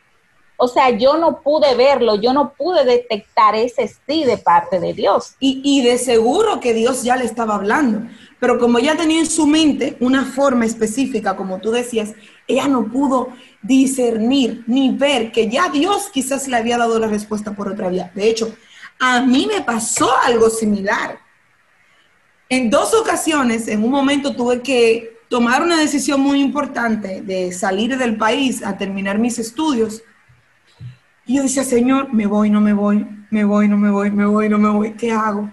o 0.56 0.68
sea, 0.68 0.90
yo 0.90 1.16
no 1.16 1.40
pude 1.40 1.74
verlo, 1.74 2.20
yo 2.20 2.32
no 2.32 2.52
pude 2.54 2.84
detectar 2.84 3.54
ese 3.56 3.88
sí 4.06 4.24
de 4.24 4.38
parte 4.38 4.78
de 4.78 4.92
Dios. 4.92 5.34
Y, 5.40 5.82
de 5.82 5.98
seguro 5.98 6.60
que 6.60 6.74
Dios 6.74 7.02
ya 7.02 7.16
le 7.16 7.24
estaba 7.24 7.56
hablando, 7.56 8.08
pero 8.38 8.58
como 8.58 8.78
ella 8.78 8.96
tenía 8.96 9.18
en 9.18 9.26
su 9.26 9.46
mente 9.46 9.96
una 10.00 10.24
forma 10.24 10.64
específica, 10.64 11.36
como 11.36 11.58
tú 11.58 11.70
decías, 11.70 12.12
ella 12.46 12.68
no 12.68 12.90
pudo 12.90 13.30
discernir 13.62 14.64
ni 14.66 14.90
ver 14.90 15.32
que 15.32 15.48
ya 15.48 15.68
Dios 15.68 16.10
quizás 16.12 16.46
le 16.48 16.56
había 16.56 16.78
dado 16.78 16.98
la 16.98 17.08
respuesta 17.08 17.52
por 17.56 17.68
otra 17.68 17.88
vía. 17.88 18.12
De 18.14 18.28
hecho, 18.28 18.54
a 19.00 19.20
mí 19.20 19.48
me 19.52 19.62
pasó 19.62 20.10
algo 20.24 20.48
similar. 20.48 21.18
En 22.48 22.70
dos 22.70 22.94
ocasiones, 22.94 23.66
en 23.66 23.82
un 23.82 23.90
momento 23.90 24.36
tuve 24.36 24.60
que 24.60 25.18
tomar 25.28 25.62
una 25.62 25.78
decisión 25.78 26.20
muy 26.20 26.40
importante 26.40 27.22
de 27.22 27.50
salir 27.52 27.96
del 27.96 28.16
país 28.16 28.62
a 28.62 28.76
terminar 28.76 29.18
mis 29.18 29.38
estudios 29.38 30.02
y 31.24 31.36
yo 31.36 31.42
decía, 31.42 31.64
Señor, 31.64 32.12
me 32.12 32.26
voy, 32.26 32.50
no 32.50 32.60
me 32.60 32.72
voy, 32.72 33.06
me 33.30 33.44
voy, 33.44 33.68
no 33.68 33.76
me 33.76 33.90
voy, 33.90 34.10
me 34.10 34.26
voy, 34.26 34.48
no 34.48 34.58
me 34.58 34.68
voy, 34.68 34.92
¿qué 34.94 35.12
hago? 35.12 35.52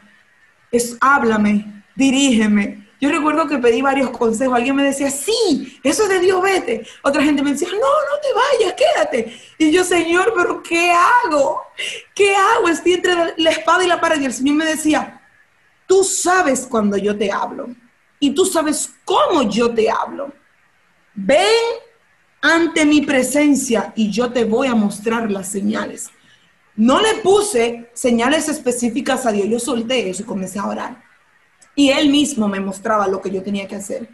Es, 0.72 0.98
háblame, 1.00 1.84
dirígeme. 1.96 2.88
Yo 3.02 3.10
recuerdo 3.10 3.48
que 3.48 3.60
pedí 3.60 3.82
varios 3.82 4.10
consejos. 4.10 4.56
Alguien 4.56 4.76
me 4.76 4.84
decía, 4.84 5.10
sí, 5.10 5.80
eso 5.84 6.04
es 6.04 6.10
de 6.10 6.20
Dios, 6.20 6.42
vete. 6.42 6.86
Otra 7.02 7.24
gente 7.24 7.42
me 7.42 7.54
decía, 7.54 7.70
no, 7.70 7.78
no 7.78 8.20
te 8.22 8.28
vayas, 8.34 8.74
quédate. 8.74 9.40
Y 9.58 9.72
yo, 9.72 9.86
Señor, 9.86 10.34
pero 10.36 10.62
¿qué 10.62 10.92
hago? 10.92 11.62
¿Qué 12.14 12.36
hago? 12.36 12.68
Estoy 12.68 12.94
entre 12.94 13.14
la 13.38 13.52
espada 13.52 13.86
y 13.86 13.88
la 13.88 14.02
pared. 14.02 14.20
Y 14.20 14.26
el 14.26 14.34
Señor 14.34 14.56
me 14.56 14.66
decía, 14.66 15.22
tú 15.88 16.04
sabes 16.04 16.68
cuando 16.70 16.98
yo 16.98 17.18
te 17.18 17.32
hablo. 17.32 17.70
Y 18.20 18.32
tú 18.32 18.46
sabes 18.46 18.94
cómo 19.06 19.44
yo 19.44 19.74
te 19.74 19.90
hablo. 19.90 20.34
Ven 21.14 21.48
ante 22.42 22.86
mi 22.86 23.02
presencia 23.02 23.94
y 23.96 24.10
yo 24.10 24.32
te 24.32 24.46
voy 24.46 24.68
a 24.68 24.76
mostrar 24.76 25.30
las 25.30 25.50
señales. 25.50 26.10
No 26.76 27.02
le 27.02 27.16
puse 27.16 27.90
señales 27.94 28.48
específicas 28.48 29.26
a 29.26 29.32
Dios, 29.32 29.48
yo 29.50 29.60
solté 29.60 30.10
eso 30.10 30.24
y 30.24 30.26
comencé 30.26 30.60
a 30.60 30.68
orar. 30.68 31.04
Y 31.76 31.90
Él 31.90 32.10
mismo 32.10 32.48
me 32.48 32.60
mostraba 32.60 33.08
lo 33.08 33.22
que 33.22 33.32
yo 33.32 33.44
tenía 33.44 33.68
que 33.68 33.76
hacer. 33.76 34.10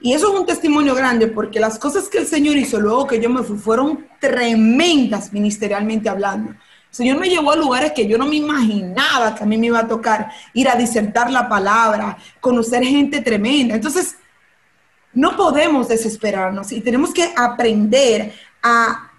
Y 0.00 0.12
eso 0.12 0.32
es 0.32 0.40
un 0.40 0.46
testimonio 0.46 0.94
grande 0.94 1.28
porque 1.28 1.60
las 1.60 1.78
cosas 1.78 2.08
que 2.08 2.18
el 2.18 2.26
Señor 2.26 2.56
hizo 2.56 2.78
luego 2.78 3.06
que 3.06 3.20
yo 3.20 3.30
me 3.30 3.42
fui 3.42 3.56
fueron 3.56 4.06
tremendas 4.20 5.32
ministerialmente 5.32 6.08
hablando. 6.08 6.54
Señor 6.90 7.18
me 7.18 7.28
llevó 7.28 7.50
a 7.50 7.56
lugares 7.56 7.92
que 7.92 8.06
yo 8.06 8.16
no 8.16 8.26
me 8.26 8.36
imaginaba 8.36 9.34
que 9.34 9.42
a 9.42 9.46
mí 9.46 9.56
me 9.56 9.66
iba 9.66 9.80
a 9.80 9.88
tocar 9.88 10.30
ir 10.52 10.68
a 10.68 10.76
disertar 10.76 11.28
la 11.28 11.48
palabra, 11.48 12.16
conocer 12.40 12.84
gente 12.84 13.20
tremenda. 13.20 13.74
Entonces, 13.74 14.16
no 15.14 15.36
podemos 15.36 15.88
desesperarnos 15.88 16.72
y 16.72 16.80
tenemos 16.80 17.12
que 17.12 17.32
aprender 17.36 18.32
a, 18.62 19.10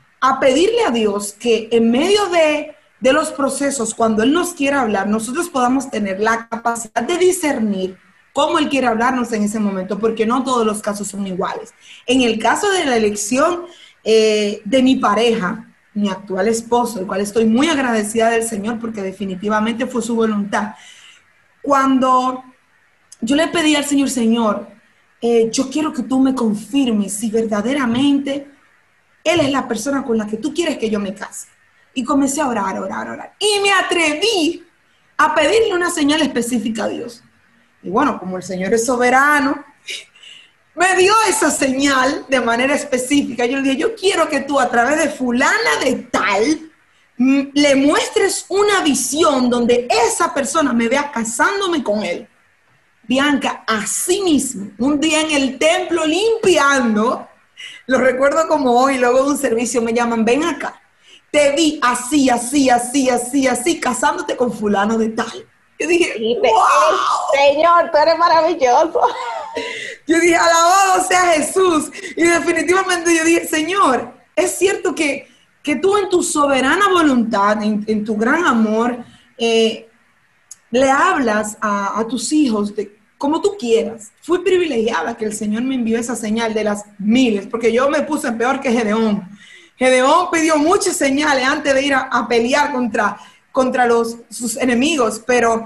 pedirle 0.42 0.84
a 0.86 0.92
Dios 0.92 1.34
que 1.34 1.70
en 1.72 1.92
medio 1.92 2.28
de, 2.28 2.76
de 3.00 3.14
los 3.14 3.32
procesos, 3.32 3.94
cuando 3.94 4.24
Él 4.24 4.34
nos 4.34 4.54
quiera 4.54 4.82
hablar, 4.82 5.08
nosotros 5.08 5.50
podamos 5.50 5.90
tener 5.90 6.20
la 6.20 6.48
capacidad 6.48 7.04
de 7.04 7.18
discernir 7.18 7.98
cómo 8.34 8.58
Él 8.60 8.68
quiere 8.68 8.88
hablarnos 8.88 9.32
en 9.32 9.44
ese 9.44 9.60
momento, 9.60 10.00
porque 10.00 10.26
no 10.26 10.44
todos 10.44 10.66
los 10.66 10.82
casos 10.82 11.08
son 11.08 11.26
iguales. 11.28 11.74
En 12.06 12.22
el 12.22 12.40
caso 12.40 12.70
de 12.72 12.86
la 12.86 12.98
elección 12.98 13.66
eh, 14.04 14.62
de 14.66 14.84
mi 14.84 14.98
pareja, 14.98 15.68
mi 15.94 16.10
actual 16.10 16.48
esposo, 16.50 17.00
el 17.00 17.08
cual 17.08 17.22
estoy 17.22 17.46
muy 17.46 17.70
agradecida 17.70 18.30
del 18.30 18.44
Señor 18.44 18.80
porque 18.80 19.02
definitivamente 19.02 19.88
fue 19.88 20.02
su 20.02 20.16
voluntad. 20.16 20.74
Cuando 21.62 22.44
yo 23.22 23.36
le 23.36 23.48
pedí 23.48 23.76
al 23.76 23.86
Señor, 23.86 24.10
Señor, 24.10 24.75
eh, 25.28 25.50
yo 25.52 25.72
quiero 25.72 25.92
que 25.92 26.04
tú 26.04 26.20
me 26.20 26.36
confirmes 26.36 27.14
si 27.14 27.32
verdaderamente 27.32 28.48
Él 29.24 29.40
es 29.40 29.52
la 29.52 29.68
persona 29.68 30.04
con 30.04 30.20
la 30.20 30.28
que 30.28 30.38
tú 30.38 30.54
quieres 30.54 30.78
que 30.78 30.88
yo 30.88 31.00
me 31.00 31.16
case. 31.16 31.48
Y 31.96 32.04
comencé 32.04 32.42
a 32.42 32.48
orar, 32.48 32.78
orar, 32.78 33.10
orar. 33.10 33.34
Y 33.40 33.60
me 33.60 33.72
atreví 33.72 34.64
a 35.18 35.34
pedirle 35.34 35.74
una 35.74 35.90
señal 35.90 36.22
específica 36.22 36.84
a 36.84 36.90
Dios. 36.90 37.24
Y 37.82 37.90
bueno, 37.90 38.20
como 38.20 38.38
el 38.38 38.44
Señor 38.44 38.72
es 38.76 38.86
soberano, 38.86 39.66
me 40.76 40.96
dio 40.96 41.14
esa 41.28 41.50
señal 41.50 42.28
de 42.30 42.42
manera 42.42 42.76
específica. 42.76 43.48
Yo 43.48 43.58
le 43.58 43.64
dije, 43.64 43.78
yo 43.78 43.96
quiero 43.96 44.30
que 44.30 44.42
tú 44.42 44.60
a 44.60 44.70
través 44.70 45.00
de 45.00 45.10
fulana 45.10 45.80
de 45.84 45.96
tal, 46.12 46.72
mm, 47.18 47.42
le 47.52 47.76
muestres 47.78 48.46
una 48.50 48.82
visión 48.82 49.50
donde 49.50 49.88
esa 49.90 50.32
persona 50.36 50.72
me 50.72 50.88
vea 50.88 51.12
casándome 51.12 51.84
con 51.84 52.04
él. 52.04 52.28
Bianca, 53.08 53.64
así 53.68 54.22
mismo, 54.22 54.72
un 54.80 55.00
día 55.00 55.22
en 55.22 55.32
el 55.32 55.60
templo 55.60 56.06
limpiando, 56.06 57.28
lo 57.88 57.98
recuerdo 58.00 58.48
como 58.48 58.80
hoy, 58.80 58.98
luego 58.98 59.24
de 59.24 59.30
un 59.32 59.38
servicio 59.38 59.82
me 59.82 59.94
llaman, 59.94 60.26
ven 60.26 60.44
acá, 60.44 60.82
te 61.32 61.52
vi 61.52 61.80
así, 61.82 62.30
así, 62.30 62.70
así, 62.70 63.10
así, 63.10 63.48
así, 63.48 63.80
casándote 63.80 64.36
con 64.36 64.52
fulano 64.52 64.98
de 64.98 65.10
tal. 65.10 65.46
Yo 65.78 65.88
dije, 65.88 66.14
wow. 66.40 66.54
Señor, 67.36 67.92
tú 67.92 67.98
eres 67.98 68.18
maravilloso. 68.18 69.02
Yo 70.08 70.20
dije, 70.20 70.36
alabado 70.36 71.04
sea 71.04 71.34
Jesús. 71.34 71.92
Y 72.16 72.24
definitivamente 72.24 73.16
yo 73.16 73.24
dije, 73.24 73.48
Señor, 73.48 74.14
es 74.36 74.58
cierto 74.58 74.94
que, 74.94 75.28
que 75.64 75.78
tú 75.78 75.98
en 75.98 76.10
tu 76.10 76.22
soberana 76.22 76.90
voluntad, 76.90 77.64
en, 77.64 78.06
tu 78.06 78.16
gran 78.16 78.46
amor, 78.46 78.98
eh, 79.38 79.90
le 80.70 80.92
hablas 80.92 81.58
a, 81.60 82.00
a, 82.00 82.08
tus 82.08 82.32
hijos 82.34 82.76
de 82.76 82.95
como 83.18 83.42
tú 83.42 83.56
quieras. 83.58 84.12
Fui 84.22 84.40
privilegiada 84.40 85.16
que 85.18 85.26
el 85.26 85.34
Señor 85.34 85.64
me 85.64 85.76
envió 85.76 85.98
esa 85.98 86.16
señal 86.16 86.54
de 86.54 86.64
las 86.64 86.86
miles, 86.98 87.48
porque 87.48 87.72
yo 87.72 87.90
me 87.90 88.02
puse 88.02 88.32
peor 88.32 88.60
que 88.60 88.72
Gedeón. 88.72 89.28
Gedeón 89.78 90.28
pidió 90.32 90.58
muchas 90.58 90.96
señales 90.96 91.46
antes 91.46 91.74
de 91.74 91.82
ir 91.82 91.94
a, 91.94 92.28
pelear 92.28 92.72
contra, 92.72 93.18
contra 93.52 93.86
los, 93.86 94.18
sus 94.30 94.58
enemigos, 94.58 95.22
pero 95.26 95.66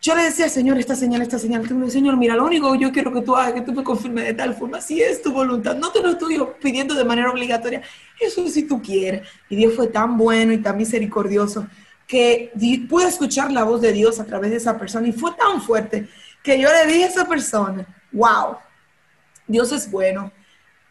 yo 0.00 0.14
le 0.14 0.24
decía, 0.24 0.50
Señor, 0.50 0.78
esta 0.78 0.94
señal, 0.94 1.22
esta 1.22 1.38
señal. 1.38 1.66
Señor, 1.90 2.18
mira, 2.18 2.36
lo 2.36 2.44
único 2.44 2.70
que 2.72 2.78
yo 2.78 2.92
quiero 2.92 3.10
que 3.10 3.22
tú 3.22 3.34
hagas, 3.34 3.54
que 3.54 3.62
tú 3.62 3.72
me 3.72 3.82
confirmes 3.82 4.26
de 4.26 4.34
tal 4.34 4.54
forma, 4.54 4.80
si 4.82 5.00
es 5.00 5.22
tu 5.22 5.32
voluntad. 5.32 5.76
No 5.76 5.90
te 5.92 6.02
lo 6.02 6.10
estoy 6.10 6.38
pidiendo 6.60 6.94
de 6.94 7.04
manera 7.04 7.30
obligatoria. 7.30 7.80
Eso 8.20 8.46
si 8.46 8.64
tú 8.64 8.82
quieres. 8.82 9.26
Y 9.48 9.56
Dios 9.56 9.72
fue 9.74 9.86
tan 9.86 10.18
bueno 10.18 10.52
y 10.52 10.58
tan 10.58 10.76
misericordioso 10.76 11.66
que 12.06 12.52
pude 12.86 13.08
escuchar 13.08 13.50
la 13.50 13.64
voz 13.64 13.80
de 13.80 13.92
Dios 13.92 14.20
a 14.20 14.26
través 14.26 14.50
de 14.50 14.58
esa 14.58 14.78
persona 14.78 15.08
y 15.08 15.12
fue 15.12 15.32
tan 15.32 15.62
fuerte 15.62 16.06
que 16.44 16.60
yo 16.60 16.68
le 16.70 16.86
dije 16.86 17.04
a 17.04 17.08
esa 17.08 17.24
persona, 17.24 17.86
wow, 18.12 18.58
Dios 19.48 19.72
es 19.72 19.90
bueno. 19.90 20.30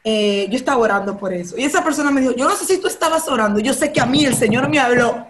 Eh, 0.04 0.48
yo 0.50 0.58
estaba 0.58 0.80
orando 0.80 1.18
por 1.18 1.32
eso. 1.32 1.56
Y 1.58 1.64
esa 1.64 1.82
persona 1.82 2.12
me 2.12 2.20
dijo, 2.20 2.36
yo 2.36 2.50
no 2.50 2.56
sé 2.56 2.66
si 2.66 2.82
tú 2.82 2.88
estabas 2.88 3.30
orando, 3.30 3.60
yo 3.60 3.74
sé 3.74 3.94
que 3.94 4.02
a 4.02 4.06
mí 4.06 4.26
el 4.26 4.36
Señor 4.36 4.68
me 4.68 4.80
habló 4.80 5.28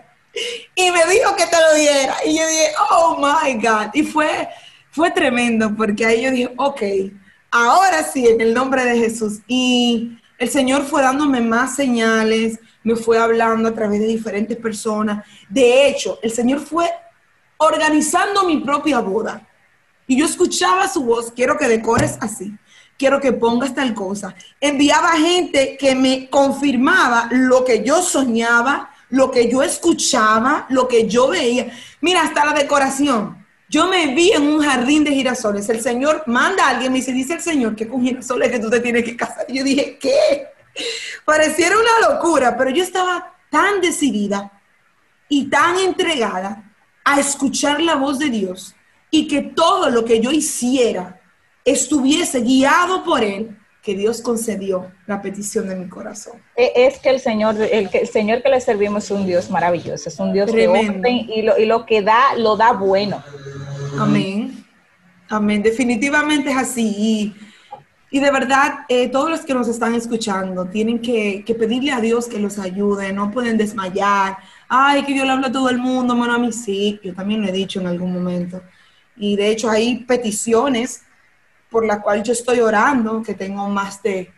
y 0.74 0.92
me 0.92 1.06
dijo 1.06 1.36
que 1.36 1.46
te 1.46 1.58
lo 1.58 1.76
diera. 1.76 2.16
Y 2.26 2.38
yo 2.38 2.48
dije, 2.48 2.72
oh 2.90 3.18
my 3.18 3.54
God. 3.56 3.94
Y 3.94 4.04
fue, 4.04 4.50
fue 4.92 5.12
tremendo 5.12 5.76
porque 5.76 6.06
ahí 6.06 6.24
yo 6.24 6.32
dije, 6.32 6.54
ok, 6.58 6.82
ahora 7.52 8.02
sí, 8.04 8.26
en 8.26 8.40
el 8.40 8.54
nombre 8.54 8.84
de 8.86 8.98
Jesús. 8.98 9.42
Y 9.46 10.18
el 10.38 10.50
Señor 10.50 10.86
fue 10.86 11.02
dándome 11.02 11.42
más 11.42 11.76
señales, 11.76 12.60
me 12.82 12.96
fue 12.96 13.20
hablando 13.20 13.70
a 13.70 13.74
través 13.74 14.00
de 14.00 14.08
diferentes 14.08 14.58
personas. 14.58 15.26
De 15.50 15.88
hecho, 15.88 16.18
el 16.24 16.32
Señor 16.32 16.62
fue 16.62 16.90
organizando 17.58 18.46
mi 18.46 18.62
propia 18.62 19.00
boda. 19.00 19.48
Y 20.08 20.18
yo 20.18 20.26
escuchaba 20.26 20.88
su 20.88 21.04
voz, 21.04 21.32
quiero 21.32 21.58
que 21.58 21.68
decores 21.68 22.18
así, 22.20 22.54
quiero 22.98 23.20
que 23.22 23.32
pongas 23.32 23.74
tal 23.74 23.94
cosa. 23.94 24.36
Enviaba 24.60 25.12
gente 25.14 25.78
que 25.78 25.96
me 25.96 26.30
confirmaba 26.30 27.28
lo 27.32 27.64
que 27.64 27.84
yo 27.84 28.02
soñaba, 28.02 28.92
lo 29.10 29.32
que 29.32 29.50
yo 29.50 29.64
escuchaba, 29.64 30.66
lo 30.70 30.88
que 30.88 31.08
yo 31.08 31.30
veía. 31.30 31.72
Mira, 32.02 32.24
hasta 32.24 32.46
la 32.46 32.54
decoración. 32.54 33.46
Yo 33.70 33.88
me 33.88 34.14
vi 34.14 34.32
en 34.32 34.44
un 34.44 34.62
jardín 34.62 35.04
de 35.04 35.12
girasoles. 35.12 35.68
El 35.70 35.82
Señor 35.82 36.24
manda 36.28 36.66
a 36.66 36.70
alguien, 36.70 36.92
me 36.92 37.00
dice, 37.00 37.12
dice 37.12 37.34
el 37.34 37.42
Señor 37.42 37.76
que 37.76 37.88
con 37.88 38.04
girasoles 38.04 38.52
que 38.52 38.60
tú 38.60 38.70
te 38.70 38.80
tienes 38.80 39.04
que 39.04 39.16
casar. 39.16 39.46
Yo 39.50 39.64
dije, 39.64 39.98
¿qué? 40.00 40.48
Pareciera 41.26 41.76
una 41.78 42.10
locura, 42.10 42.58
pero 42.58 42.70
yo 42.70 42.84
estaba 42.84 43.36
tan 43.50 43.82
decidida 43.82 44.52
y 45.30 45.50
tan 45.50 45.78
entregada 45.78 46.72
a 47.04 47.20
escuchar 47.20 47.82
la 47.82 47.96
voz 47.96 48.20
de 48.20 48.30
Dios 48.30 48.76
y 49.14 49.28
que 49.28 49.44
todo 49.44 49.92
lo 49.92 50.04
que 50.04 50.20
yo 50.20 50.32
hiciera 50.32 51.22
estuviese 51.64 52.42
guiado 52.42 53.04
por 53.04 53.24
Él, 53.24 53.56
que 53.84 53.94
Dios 53.94 54.22
concedió 54.22 54.92
la 55.06 55.22
petición 55.22 55.70
de 55.70 55.76
mi 55.76 55.88
corazón. 55.88 56.42
E, 56.56 56.72
es 56.76 56.98
que 56.98 57.10
el 57.10 57.20
Señor, 57.20 57.56
el, 57.62 57.92
que, 57.92 58.00
el 58.00 58.08
Señor 58.08 58.42
que 58.42 58.50
le 58.50 58.60
servimos 58.60 59.04
es 59.04 59.12
un 59.12 59.28
Dios 59.28 59.52
maravilloso, 59.52 60.10
es 60.10 60.20
un 60.20 60.34
Dios 60.34 60.52
de 60.52 60.68
orden 60.68 61.30
y 61.30 61.44
lo, 61.44 61.60
y 61.60 61.68
lo 61.68 61.86
que 61.86 62.02
da, 62.02 62.36
lo 62.38 62.58
da 62.58 62.72
bueno. 62.72 63.24
Amén. 64.00 64.66
Amén. 65.30 65.62
Definitivamente 65.62 66.50
es 66.50 66.58
así. 66.58 67.36
Y, 68.10 68.20
de 68.20 68.32
verdad, 68.32 68.80
eh, 68.90 69.10
todos 69.10 69.30
los 69.30 69.42
que 69.42 69.54
nos 69.54 69.68
están 69.68 69.94
escuchando 69.94 70.66
tienen 70.66 71.00
que, 71.00 71.44
que, 71.46 71.54
pedirle 71.54 71.92
a 71.92 72.02
Dios 72.02 72.28
que 72.28 72.40
los 72.40 72.58
ayude, 72.58 73.14
no 73.14 73.30
pueden 73.30 73.58
desmayar. 73.58 74.38
Ay, 74.68 75.04
que 75.04 75.14
Dios 75.14 75.28
le 75.28 75.34
habla 75.34 75.48
a 75.50 75.52
todo 75.52 75.70
el 75.70 75.78
mundo, 75.78 76.16
bueno, 76.16 76.34
a 76.34 76.40
mí 76.40 76.52
sí, 76.52 77.00
yo 77.04 77.14
también 77.14 77.44
lo 77.44 77.48
he 77.48 77.52
dicho 77.52 77.80
en 77.80 77.86
algún 77.86 78.12
momento. 78.12 78.60
Y 79.16 79.36
de 79.36 79.50
hecho 79.50 79.70
hay 79.70 80.04
peticiones 80.04 81.04
por 81.70 81.86
las 81.86 82.00
cuales 82.00 82.24
yo 82.24 82.34
estoy 82.34 82.60
orando, 82.60 83.24
que 83.24 83.34
tengo 83.34 83.68
más 83.68 84.02
de 84.04 84.32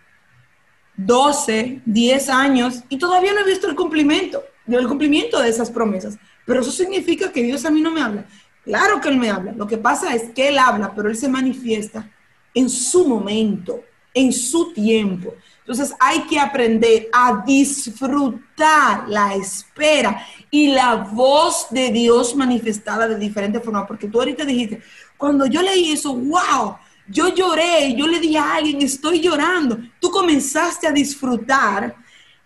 12, 0.97 1.81
10 1.85 2.29
años, 2.29 2.83
y 2.89 2.97
todavía 2.97 3.33
no 3.33 3.41
he 3.41 3.45
visto 3.45 3.67
el 3.67 3.75
cumplimiento, 3.75 4.41
el 4.67 4.87
cumplimiento 4.87 5.41
de 5.41 5.49
esas 5.49 5.69
promesas. 5.69 6.17
Pero 6.45 6.61
eso 6.61 6.71
significa 6.71 7.31
que 7.31 7.43
Dios 7.43 7.65
a 7.65 7.71
mí 7.71 7.81
no 7.81 7.91
me 7.91 8.01
habla. 8.01 8.25
Claro 8.63 9.01
que 9.01 9.09
Él 9.09 9.17
me 9.17 9.29
habla. 9.29 9.51
Lo 9.51 9.67
que 9.67 9.77
pasa 9.77 10.15
es 10.15 10.31
que 10.31 10.47
Él 10.47 10.57
habla, 10.57 10.93
pero 10.95 11.09
Él 11.09 11.17
se 11.17 11.27
manifiesta 11.27 12.09
en 12.53 12.69
su 12.69 13.07
momento, 13.07 13.83
en 14.13 14.31
su 14.31 14.73
tiempo. 14.73 15.35
Entonces 15.67 15.95
hay 15.99 16.21
que 16.27 16.39
aprender 16.39 17.09
a 17.11 17.43
disfrutar 17.43 19.09
la 19.09 19.33
espera 19.33 20.23
y 20.51 20.67
la 20.67 20.95
voz 20.95 21.67
de 21.71 21.89
Dios 21.89 22.35
manifestada 22.35 23.07
de 23.07 23.17
diferentes 23.17 23.63
formas. 23.63 23.87
Porque 23.87 24.07
tú 24.07 24.19
ahorita 24.19 24.45
dijiste, 24.45 24.83
cuando 25.17 25.47
yo 25.47 25.63
leí 25.63 25.91
eso, 25.91 26.15
wow, 26.15 26.77
yo 27.07 27.29
lloré, 27.33 27.95
yo 27.95 28.05
le 28.05 28.19
dije 28.19 28.37
a 28.37 28.57
alguien, 28.57 28.79
estoy 28.83 29.21
llorando. 29.21 29.79
Tú 29.99 30.11
comenzaste 30.11 30.85
a 30.85 30.91
disfrutar 30.91 31.95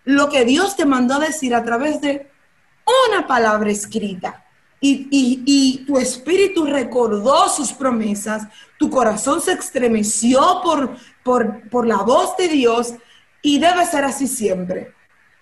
lo 0.04 0.30
que 0.30 0.46
Dios 0.46 0.74
te 0.74 0.86
mandó 0.86 1.16
a 1.16 1.26
decir 1.26 1.54
a 1.54 1.62
través 1.62 2.00
de 2.00 2.26
una 3.10 3.26
palabra 3.26 3.70
escrita 3.70 4.46
y, 4.80 5.84
tu 5.86 5.98
espíritu 5.98 6.64
recordó 6.64 7.48
sus 7.48 7.72
promesas, 7.72 8.44
tu 8.78 8.88
corazón 8.88 9.40
se 9.42 9.52
estremeció 9.52 10.62
por, 10.64 10.96
por, 11.22 11.68
por 11.68 11.86
la 11.86 11.98
voz 11.98 12.34
de 12.38 12.48
Dios 12.48 12.94
y 13.42 13.58
debe 13.58 13.84
ser 13.86 14.04
así 14.04 14.26
siempre. 14.26 14.92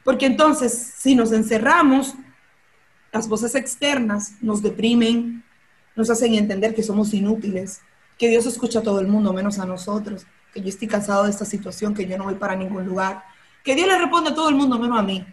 Porque 0.04 0.26
entonces, 0.26 0.94
si 0.96 1.14
nos 1.14 1.32
encerramos, 1.32 2.14
las 3.12 3.28
voces 3.28 3.54
externas 3.54 4.32
nos 4.40 4.62
deprimen, 4.62 5.44
nos 5.96 6.10
hacen 6.10 6.34
entender 6.34 6.74
que 6.74 6.82
somos 6.82 7.12
inútiles, 7.12 7.80
que 8.16 8.28
Dios 8.28 8.46
escucha 8.46 8.80
a 8.80 8.82
todo 8.82 9.00
el 9.00 9.08
mundo 9.08 9.32
menos 9.32 9.58
a 9.58 9.66
nosotros, 9.66 10.26
que 10.52 10.60
yo 10.60 10.68
estoy 10.68 10.88
cansado 10.88 11.24
de 11.24 11.30
esta 11.30 11.44
situación, 11.44 11.94
que 11.94 12.06
yo 12.06 12.18
no 12.18 12.24
voy 12.24 12.34
para 12.34 12.56
ningún 12.56 12.86
lugar, 12.86 13.22
que 13.64 13.74
Dios 13.74 13.88
le 13.88 13.98
responde 13.98 14.30
a 14.30 14.34
todo 14.34 14.48
el 14.48 14.54
mundo 14.54 14.78
menos 14.78 14.98
a 14.98 15.02
mí, 15.02 15.24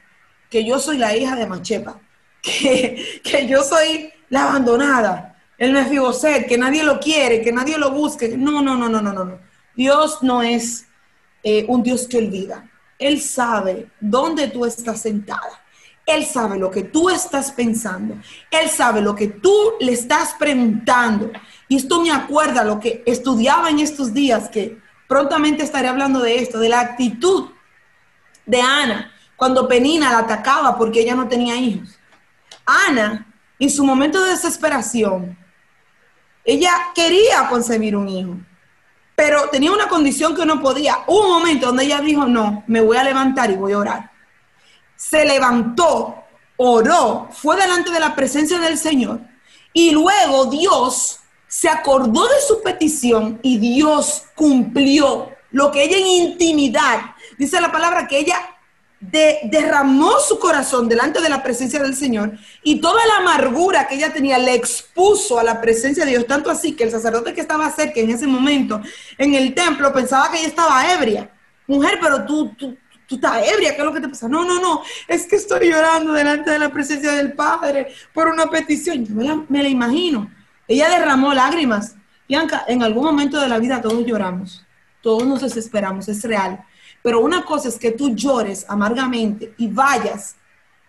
que 0.49 0.65
yo 0.65 0.79
soy 0.79 0.97
la 0.97 1.15
hija 1.15 1.35
de 1.35 1.47
Machepa, 1.47 1.99
que, 2.41 3.47
yo 3.47 3.63
soy 3.63 4.11
la 4.29 4.49
abandonada, 4.49 5.37
el 5.57 5.71
mefiboset, 5.71 6.47
que 6.47 6.57
nadie 6.57 6.83
lo 6.83 6.99
quiere, 6.99 7.41
que 7.41 7.51
nadie 7.51 7.77
lo 7.77 7.91
busque. 7.91 8.37
No, 8.37 8.61
no, 8.61 8.75
no, 8.75 8.89
no, 8.89 9.01
no, 9.01 9.13
no. 9.13 9.39
Dios 9.75 10.19
no 10.21 10.41
es 10.41 10.85
eh, 11.45 11.65
un 11.69 11.81
Dios 11.81 12.07
que 12.07 12.17
olvida. 12.17 12.69
Él 12.99 13.21
sabe 13.21 13.87
dónde 14.01 14.47
tú 14.47 14.65
estás 14.65 15.01
sentada. 15.01 15.63
Él 16.05 16.25
sabe 16.25 16.57
lo 16.59 16.69
que 16.69 16.83
tú 16.83 17.09
estás 17.09 17.51
pensando. 17.51 18.15
Él 18.51 18.69
sabe 18.69 19.01
lo 19.01 19.15
que 19.15 19.27
tú 19.27 19.55
le 19.79 19.93
estás 19.93 20.35
preguntando. 20.37 21.31
Y 21.69 21.77
esto 21.77 22.01
me 22.01 22.11
acuerda 22.11 22.63
lo 22.63 22.79
que 22.79 23.03
estudiaba 23.05 23.69
en 23.69 23.79
estos 23.79 24.13
días, 24.13 24.49
que 24.49 24.77
prontamente 25.07 25.63
estaré 25.63 25.87
hablando 25.87 26.19
de 26.19 26.39
esto, 26.39 26.59
de 26.59 26.69
la 26.69 26.81
actitud 26.81 27.51
de 28.45 28.61
Ana 28.61 29.11
cuando 29.35 29.67
Penina 29.67 30.11
la 30.11 30.19
atacaba 30.19 30.77
porque 30.77 31.01
ella 31.01 31.15
no 31.15 31.27
tenía 31.27 31.55
hijos. 31.55 31.99
Ana, 32.65 33.27
en 33.59 33.69
su 33.69 33.85
momento 33.85 34.23
de 34.23 34.31
desesperación, 34.31 35.37
ella 36.43 36.71
quería 36.93 37.47
concebir 37.49 37.95
un 37.95 38.07
hijo, 38.07 38.37
pero 39.15 39.49
tenía 39.49 39.71
una 39.71 39.87
condición 39.87 40.35
que 40.35 40.45
no 40.45 40.61
podía. 40.61 41.03
Un 41.07 41.27
momento 41.27 41.67
donde 41.67 41.85
ella 41.85 42.01
dijo, 42.01 42.25
no, 42.25 42.63
me 42.67 42.81
voy 42.81 42.97
a 42.97 43.03
levantar 43.03 43.49
y 43.49 43.55
voy 43.55 43.73
a 43.73 43.79
orar. 43.79 44.11
Se 44.95 45.25
levantó, 45.25 46.15
oró, 46.57 47.29
fue 47.31 47.55
delante 47.55 47.91
de 47.91 47.99
la 47.99 48.15
presencia 48.15 48.59
del 48.59 48.77
Señor 48.77 49.21
y 49.73 49.91
luego 49.91 50.45
Dios 50.45 51.19
se 51.47 51.69
acordó 51.69 52.27
de 52.27 52.41
su 52.45 52.61
petición 52.61 53.39
y 53.43 53.57
Dios 53.57 54.23
cumplió 54.35 55.29
lo 55.51 55.71
que 55.71 55.83
ella 55.83 55.97
en 55.97 56.07
intimidad, 56.07 56.99
dice 57.37 57.61
la 57.61 57.71
palabra 57.71 58.07
que 58.07 58.19
ella 58.19 58.54
derramó 59.11 60.19
su 60.19 60.39
corazón 60.39 60.87
delante 60.87 61.21
de 61.21 61.29
la 61.29 61.43
presencia 61.43 61.81
del 61.81 61.95
Señor 61.95 62.33
y 62.63 62.79
toda 62.79 63.05
la 63.05 63.17
amargura 63.17 63.87
que 63.87 63.95
ella 63.95 64.13
tenía 64.13 64.37
le 64.37 64.53
expuso 64.53 65.39
a 65.39 65.43
la 65.43 65.61
presencia 65.61 66.05
de 66.05 66.11
Dios, 66.11 66.27
tanto 66.27 66.49
así 66.49 66.73
que 66.73 66.83
el 66.85 66.91
sacerdote 66.91 67.33
que 67.33 67.41
estaba 67.41 67.69
cerca 67.71 67.99
en 67.99 68.09
ese 68.09 68.27
momento 68.27 68.81
en 69.17 69.33
el 69.33 69.53
templo 69.53 69.91
pensaba 69.93 70.31
que 70.31 70.39
ella 70.39 70.47
estaba 70.47 70.93
ebria. 70.93 71.29
Mujer, 71.67 71.97
pero 72.01 72.25
tú, 72.25 72.53
tú, 72.57 72.77
tú 73.07 73.15
estás 73.15 73.47
ebria, 73.47 73.75
¿qué 73.75 73.81
es 73.81 73.85
lo 73.85 73.93
que 73.93 74.01
te 74.01 74.09
pasa? 74.09 74.27
No, 74.27 74.45
no, 74.45 74.59
no, 74.61 74.81
es 75.07 75.25
que 75.27 75.35
estoy 75.35 75.69
llorando 75.69 76.13
delante 76.13 76.51
de 76.51 76.59
la 76.59 76.69
presencia 76.69 77.13
del 77.13 77.33
Padre 77.33 77.93
por 78.13 78.27
una 78.27 78.49
petición. 78.49 79.05
Yo 79.05 79.15
me 79.15 79.23
la, 79.23 79.43
me 79.49 79.63
la 79.63 79.69
imagino. 79.69 80.31
Ella 80.67 80.89
derramó 80.89 81.33
lágrimas. 81.33 81.95
Bianca, 82.27 82.65
en 82.67 82.81
algún 82.81 83.03
momento 83.03 83.39
de 83.39 83.47
la 83.47 83.59
vida 83.59 83.81
todos 83.81 84.05
lloramos, 84.05 84.65
todos 85.01 85.25
nos 85.25 85.41
desesperamos, 85.41 86.07
es 86.07 86.23
real 86.23 86.65
pero 87.05 87.19
una 87.19 87.45
cosa 87.45 87.69
es 87.69 87.77
que 87.77 87.91
tú 87.91 88.15
llores 88.15 88.65
amargamente 88.67 89.53
y 89.59 89.67
vayas 89.67 90.37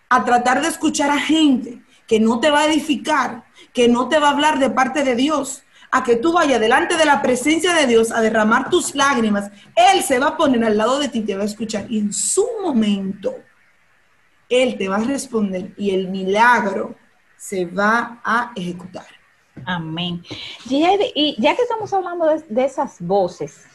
a 0.09 0.25
tratar 0.25 0.63
de 0.63 0.67
escuchar 0.67 1.11
a 1.11 1.19
gente 1.19 1.83
que 2.07 2.19
no 2.19 2.39
te 2.39 2.49
va 2.49 2.61
a 2.61 2.65
edificar, 2.65 3.43
que 3.71 3.87
no 3.87 4.09
te 4.09 4.17
va 4.17 4.29
a 4.29 4.31
hablar 4.31 4.57
de 4.57 4.71
parte 4.71 5.03
de 5.03 5.15
Dios, 5.15 5.61
a 5.91 6.03
que 6.03 6.15
tú 6.15 6.33
vayas 6.33 6.59
delante 6.59 6.97
de 6.97 7.05
la 7.05 7.21
presencia 7.21 7.71
de 7.71 7.85
Dios 7.85 8.11
a 8.11 8.21
derramar 8.21 8.71
tus 8.71 8.95
lágrimas. 8.95 9.51
Él 9.75 10.01
se 10.01 10.17
va 10.17 10.29
a 10.29 10.37
poner 10.37 10.63
al 10.63 10.75
lado 10.75 10.97
de 10.97 11.09
ti 11.09 11.21
te 11.21 11.35
va 11.35 11.43
a 11.43 11.45
escuchar. 11.45 11.85
Y 11.87 11.99
en 11.99 12.11
su 12.11 12.47
momento, 12.63 13.35
Él 14.49 14.75
te 14.75 14.87
va 14.87 14.95
a 14.95 15.03
responder 15.03 15.75
y 15.77 15.91
el 15.91 16.07
milagro 16.07 16.95
se 17.37 17.65
va 17.65 18.21
a 18.23 18.53
ejecutar. 18.55 19.05
Amén. 19.67 20.23
Y 20.65 21.35
ya 21.39 21.55
que 21.55 21.61
estamos 21.61 21.93
hablando 21.93 22.25
de 22.49 22.65
esas 22.65 22.99
voces, 23.01 23.65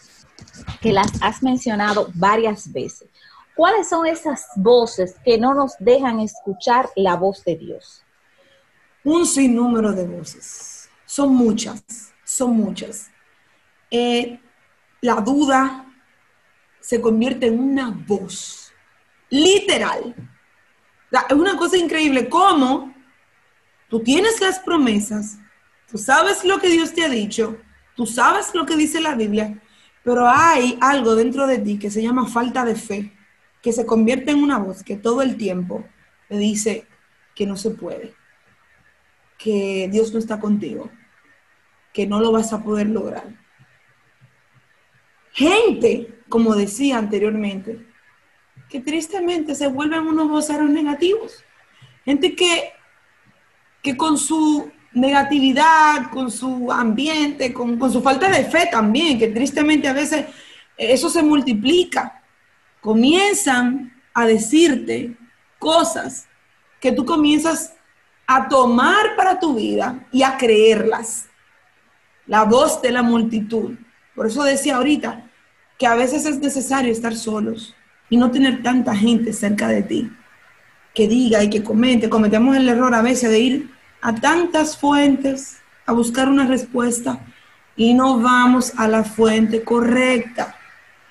que 0.80 0.92
las 0.92 1.10
has 1.20 1.42
mencionado 1.42 2.08
varias 2.14 2.72
veces. 2.72 3.08
¿Cuáles 3.54 3.88
son 3.88 4.06
esas 4.06 4.46
voces 4.56 5.16
que 5.24 5.38
no 5.38 5.54
nos 5.54 5.74
dejan 5.78 6.20
escuchar 6.20 6.88
la 6.96 7.16
voz 7.16 7.44
de 7.44 7.56
Dios? 7.56 8.02
Un 9.04 9.26
sinnúmero 9.26 9.92
de 9.92 10.06
voces. 10.06 10.88
Son 11.04 11.34
muchas, 11.34 11.82
son 12.24 12.56
muchas. 12.56 13.10
Eh, 13.90 14.40
la 15.02 15.16
duda 15.16 15.86
se 16.80 17.00
convierte 17.00 17.46
en 17.46 17.60
una 17.60 17.90
voz, 17.90 18.72
literal. 19.28 20.14
Es 21.28 21.36
una 21.36 21.56
cosa 21.56 21.76
increíble 21.76 22.28
cómo 22.28 22.94
tú 23.88 24.00
tienes 24.00 24.40
las 24.40 24.58
promesas, 24.58 25.38
tú 25.90 25.98
sabes 25.98 26.44
lo 26.44 26.58
que 26.58 26.68
Dios 26.68 26.94
te 26.94 27.04
ha 27.04 27.08
dicho, 27.08 27.58
tú 27.94 28.06
sabes 28.06 28.54
lo 28.54 28.64
que 28.64 28.76
dice 28.76 29.00
la 29.00 29.14
Biblia, 29.14 29.60
pero 30.04 30.28
hay 30.28 30.78
algo 30.80 31.14
dentro 31.14 31.46
de 31.46 31.58
ti 31.58 31.78
que 31.78 31.90
se 31.90 32.02
llama 32.02 32.26
falta 32.26 32.64
de 32.64 32.74
fe, 32.74 33.12
que 33.60 33.72
se 33.72 33.86
convierte 33.86 34.32
en 34.32 34.42
una 34.42 34.58
voz 34.58 34.82
que 34.82 34.96
todo 34.96 35.22
el 35.22 35.36
tiempo 35.36 35.84
te 36.28 36.36
dice 36.36 36.86
que 37.34 37.46
no 37.46 37.56
se 37.56 37.70
puede, 37.70 38.14
que 39.38 39.88
Dios 39.90 40.12
no 40.12 40.18
está 40.18 40.40
contigo, 40.40 40.90
que 41.92 42.06
no 42.06 42.20
lo 42.20 42.32
vas 42.32 42.52
a 42.52 42.62
poder 42.62 42.88
lograr. 42.88 43.24
Gente, 45.32 46.18
como 46.28 46.54
decía 46.54 46.98
anteriormente, 46.98 47.86
que 48.68 48.80
tristemente 48.80 49.54
se 49.54 49.68
vuelven 49.68 50.06
unos 50.06 50.28
voceros 50.28 50.68
negativos. 50.70 51.44
Gente 52.04 52.34
que, 52.34 52.72
que 53.82 53.96
con 53.96 54.18
su 54.18 54.70
negatividad, 54.94 56.10
con 56.10 56.30
su 56.30 56.70
ambiente, 56.70 57.52
con, 57.52 57.78
con, 57.78 57.92
su 57.92 58.02
falta 58.02 58.28
de 58.30 58.44
fe 58.44 58.68
también, 58.70 59.18
que 59.18 59.28
tristemente 59.28 59.88
a 59.88 59.92
veces 59.92 60.26
eso 60.76 61.08
se 61.08 61.22
multiplica. 61.22 62.22
Comienzan 62.80 63.92
a 64.14 64.26
decirte 64.26 65.16
cosas 65.58 66.26
que 66.80 66.92
tú 66.92 67.04
comienzas 67.04 67.74
a 68.26 68.48
tomar 68.48 69.16
para 69.16 69.38
tu 69.38 69.54
vida 69.54 70.06
y 70.10 70.22
a 70.22 70.36
creerlas. 70.36 71.28
La 72.26 72.44
voz 72.44 72.80
de 72.82 72.90
la 72.90 73.02
multitud. 73.02 73.76
Por 74.14 74.26
eso 74.26 74.42
decía 74.42 74.76
ahorita 74.76 75.30
que 75.78 75.86
a 75.86 75.94
veces 75.94 76.26
es 76.26 76.38
necesario 76.38 76.92
estar 76.92 77.14
solos 77.14 77.74
y 78.10 78.16
no 78.16 78.30
tener 78.30 78.62
tanta 78.62 78.94
gente 78.94 79.32
cerca 79.32 79.68
de 79.68 79.82
ti 79.82 80.10
que 80.94 81.08
diga 81.08 81.42
y 81.42 81.50
que 81.50 81.62
comente. 81.62 82.08
Cometemos 82.08 82.56
el 82.56 82.68
error 82.68 82.94
a 82.94 83.02
veces 83.02 83.30
de 83.30 83.38
ir 83.38 83.70
a 84.02 84.14
tantas 84.14 84.76
fuentes 84.76 85.58
a 85.86 85.92
buscar 85.92 86.28
una 86.28 86.46
respuesta 86.46 87.20
y 87.76 87.94
no 87.94 88.20
vamos 88.20 88.72
a 88.76 88.86
la 88.88 89.04
fuente 89.04 89.62
correcta, 89.62 90.56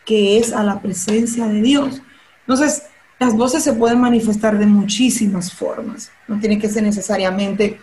que 0.06 0.38
es 0.38 0.54
a 0.54 0.64
la 0.64 0.80
presencia 0.82 1.48
de 1.48 1.62
Dios. 1.62 2.02
Entonces, 2.42 2.84
las 3.18 3.34
voces 3.34 3.64
se 3.64 3.74
pueden 3.74 4.00
manifestar 4.00 4.58
de 4.58 4.66
muchísimas 4.66 5.52
formas. 5.54 6.12
No 6.28 6.40
tiene 6.40 6.60
que 6.60 6.70
ser 6.70 6.84
necesariamente 6.84 7.80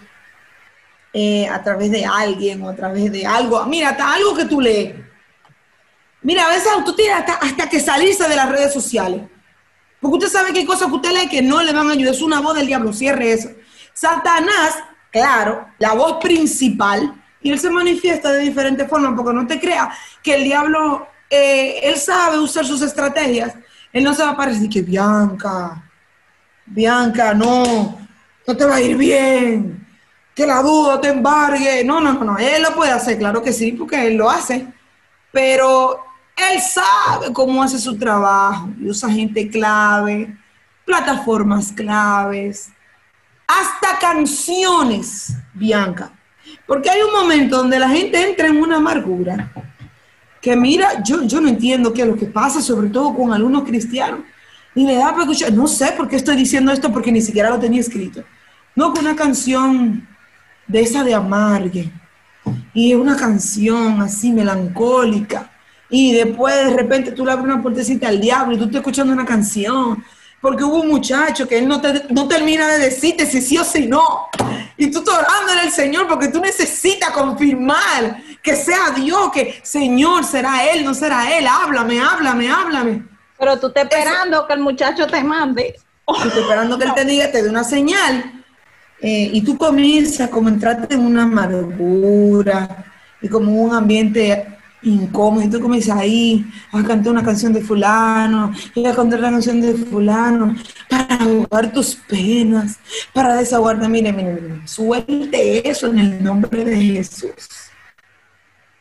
eh, 1.13 1.49
a 1.49 1.63
través 1.63 1.91
de 1.91 2.05
alguien 2.05 2.63
o 2.63 2.69
a 2.69 2.77
través 2.77 3.11
de 3.11 3.25
algo. 3.25 3.65
Mira, 3.67 3.91
hasta 3.91 4.13
algo 4.13 4.37
que 4.37 4.45
tú 4.45 4.61
lees. 4.61 4.95
Mira, 6.23 6.45
a 6.45 6.51
veces 6.51 6.69
tú 6.85 6.95
tienes 6.95 7.17
hasta, 7.17 7.35
hasta 7.35 7.69
que 7.69 7.81
salirse 7.81 8.29
de 8.29 8.37
las 8.37 8.49
redes 8.49 8.73
sociales. 8.73 9.23
Porque 10.01 10.19
usted 10.19 10.29
sabe 10.29 10.53
que 10.53 10.61
hay 10.61 10.67
cosas 10.67 10.89
que 10.89 10.95
usted 10.95 11.13
lee 11.13 11.29
que 11.29 11.43
no 11.43 11.63
le 11.63 11.73
van 11.73 11.89
a 11.89 11.93
ayudar. 11.93 12.15
Es 12.15 12.23
una 12.23 12.41
voz 12.41 12.57
del 12.57 12.67
diablo, 12.67 12.93
cierre 12.93 13.33
eso. 13.33 13.49
Satanás 13.95 14.77
claro, 15.11 15.69
la 15.79 15.93
voz 15.95 16.19
principal, 16.21 17.15
y 17.41 17.51
él 17.51 17.59
se 17.59 17.71
manifiesta 17.71 18.33
de 18.33 18.41
diferentes 18.41 18.89
formas, 18.89 19.15
porque 19.17 19.33
no 19.33 19.47
te 19.47 19.61
creas 19.61 19.97
que 20.23 20.35
el 20.35 20.45
diablo, 20.45 21.07
eh, 21.31 21.81
él 21.83 21.97
sabe 21.97 22.39
usar 22.39 22.65
sus 22.65 22.83
estrategias. 22.83 23.55
Él 23.93 24.05
no 24.05 24.13
se 24.13 24.23
va 24.23 24.31
a 24.31 24.37
parecer 24.37 24.69
que 24.69 24.83
Bianca, 24.83 25.83
Bianca, 26.67 27.33
no, 27.33 27.99
no 28.47 28.57
te 28.57 28.65
va 28.65 28.77
a 28.77 28.81
ir 28.81 28.97
bien, 28.97 29.87
que 30.35 30.47
la 30.47 30.63
duda 30.63 31.01
te 31.01 31.09
embargue. 31.09 31.85
No, 31.85 32.01
no, 32.01 32.13
no, 32.13 32.25
no, 32.25 32.39
él 32.39 32.63
lo 32.63 32.75
puede 32.75 32.91
hacer, 32.91 33.19
claro 33.19 33.43
que 33.43 33.53
sí, 33.53 33.73
porque 33.73 34.07
él 34.07 34.17
lo 34.17 34.29
hace, 34.29 34.67
pero 35.33 36.05
él 36.37 36.61
sabe 36.61 37.33
cómo 37.33 37.63
hace 37.63 37.79
su 37.79 37.99
trabajo 37.99 38.69
y 38.81 38.89
usa 38.89 39.11
gente 39.11 39.49
clave, 39.49 40.37
plataformas 40.85 41.73
claves, 41.73 42.71
hasta 43.49 43.99
canciones, 43.99 45.35
Bianca. 45.55 46.13
Porque 46.67 46.91
hay 46.91 47.01
un 47.01 47.13
momento 47.13 47.57
donde 47.57 47.79
la 47.79 47.89
gente 47.89 48.23
entra 48.31 48.47
en 48.47 48.59
una 48.59 48.77
amargura 48.77 49.51
que 50.41 50.55
mira, 50.55 51.03
yo, 51.03 51.23
yo 51.25 51.41
no 51.41 51.49
entiendo 51.49 51.93
qué 51.93 52.03
es 52.03 52.09
lo 52.09 52.15
que 52.15 52.27
pasa, 52.27 52.61
sobre 52.61 52.91
todo 52.91 53.15
con 53.15 53.33
algunos 53.33 53.65
cristianos. 53.65 54.21
Y 54.75 54.87
le 54.87 54.95
da 54.95 55.11
para 55.11 55.23
escuchar, 55.23 55.53
no 55.53 55.67
sé 55.67 55.93
por 55.97 56.09
qué 56.09 56.17
estoy 56.17 56.37
diciendo 56.37 56.71
esto, 56.71 56.93
porque 56.93 57.11
ni 57.11 57.21
siquiera 57.21 57.51
lo 57.51 57.59
tenía 57.59 57.81
escrito. 57.81 58.23
No, 58.77 58.93
con 58.93 59.05
una 59.05 59.17
canción 59.17 60.07
de 60.67 60.81
esa 60.81 61.03
de 61.03 61.15
amargue. 61.15 61.91
Y 62.73 62.93
es 62.93 62.99
una 62.99 63.17
canción 63.17 64.01
así 64.01 64.31
melancólica. 64.31 65.51
Y 65.91 66.13
después 66.13 66.55
de 66.55 66.77
repente 66.77 67.13
tú 67.13 67.25
le 67.25 67.33
abres 67.33 67.47
una 67.47 67.63
puertecita 67.63 68.09
al 68.09 68.21
diablo 68.21 68.55
y 68.55 68.59
tú 68.59 68.65
estás 68.65 68.81
escuchando 68.81 69.13
una 69.13 69.25
canción 69.25 70.05
porque 70.41 70.65
hubo 70.65 70.83
un 70.83 70.89
muchacho 70.89 71.49
que 71.49 71.59
él 71.59 71.67
no, 71.67 71.81
no 72.11 72.29
termina 72.29 72.69
de 72.69 72.79
decirte 72.79 73.27
si 73.27 73.41
sí 73.41 73.59
o 73.59 73.65
si 73.65 73.87
no. 73.87 74.29
Y 74.77 74.91
tú 74.91 75.01
estás 75.01 75.19
orando 75.19 75.53
en 75.55 75.67
el 75.67 75.73
Señor 75.73 76.07
porque 76.07 76.29
tú 76.29 76.41
necesitas 76.41 77.11
confirmar 77.11 78.23
que 78.43 78.55
sea 78.55 78.91
Dios, 78.95 79.33
que 79.33 79.61
Señor 79.63 80.25
será 80.25 80.65
Él, 80.65 80.85
no 80.85 80.95
será 80.95 81.37
Él. 81.37 81.47
Háblame, 81.47 82.01
háblame, 82.01 82.49
háblame. 82.49 83.03
Pero 83.39 83.59
tú 83.59 83.69
estás 83.69 83.85
esperando 83.85 84.47
que 84.47 84.53
el 84.53 84.61
muchacho 84.61 85.07
te 85.07 85.23
mande. 85.25 85.75
Tú 86.07 86.15
estás 86.15 86.37
esperando 86.37 86.79
que 86.79 86.85
Él 86.85 86.95
te 86.95 87.05
diga, 87.05 87.31
te 87.33 87.43
dé 87.43 87.51
una 87.51 87.65
señal. 87.65 88.45
Eh, 89.01 89.31
y 89.33 89.43
tú 89.43 89.57
comienzas 89.59 90.31
como 90.31 90.49
entrarte 90.49 90.95
en 90.95 91.01
una 91.01 91.25
amargura 91.25 92.85
y 93.21 93.29
como 93.29 93.53
un 93.53 93.75
ambiente 93.75 94.58
incómodo. 94.83 95.45
Y 95.45 95.51
tú 95.51 95.61
comienzas 95.61 95.99
ahí 95.99 96.45
a 96.73 96.83
cantar 96.83 97.13
una 97.13 97.23
canción 97.23 97.53
de 97.53 97.63
fulano, 97.63 98.53
y 98.75 98.87
a 98.87 98.95
cantar 98.95 99.21
la 99.21 99.31
canción 99.31 99.61
de 99.61 99.75
fulano, 99.75 100.55
para 100.89 101.17
ahogar 101.17 101.73
tus 101.73 101.95
penas, 101.95 102.79
para 103.13 103.37
desahogarte. 103.37 103.89
Mire, 103.89 104.13
mire, 104.13 104.35
mire, 104.35 104.67
suelte 104.67 105.69
eso 105.69 105.89
en 105.89 105.99
el 105.99 106.23
nombre 106.23 106.65
de 106.65 106.77
Jesús. 106.77 107.71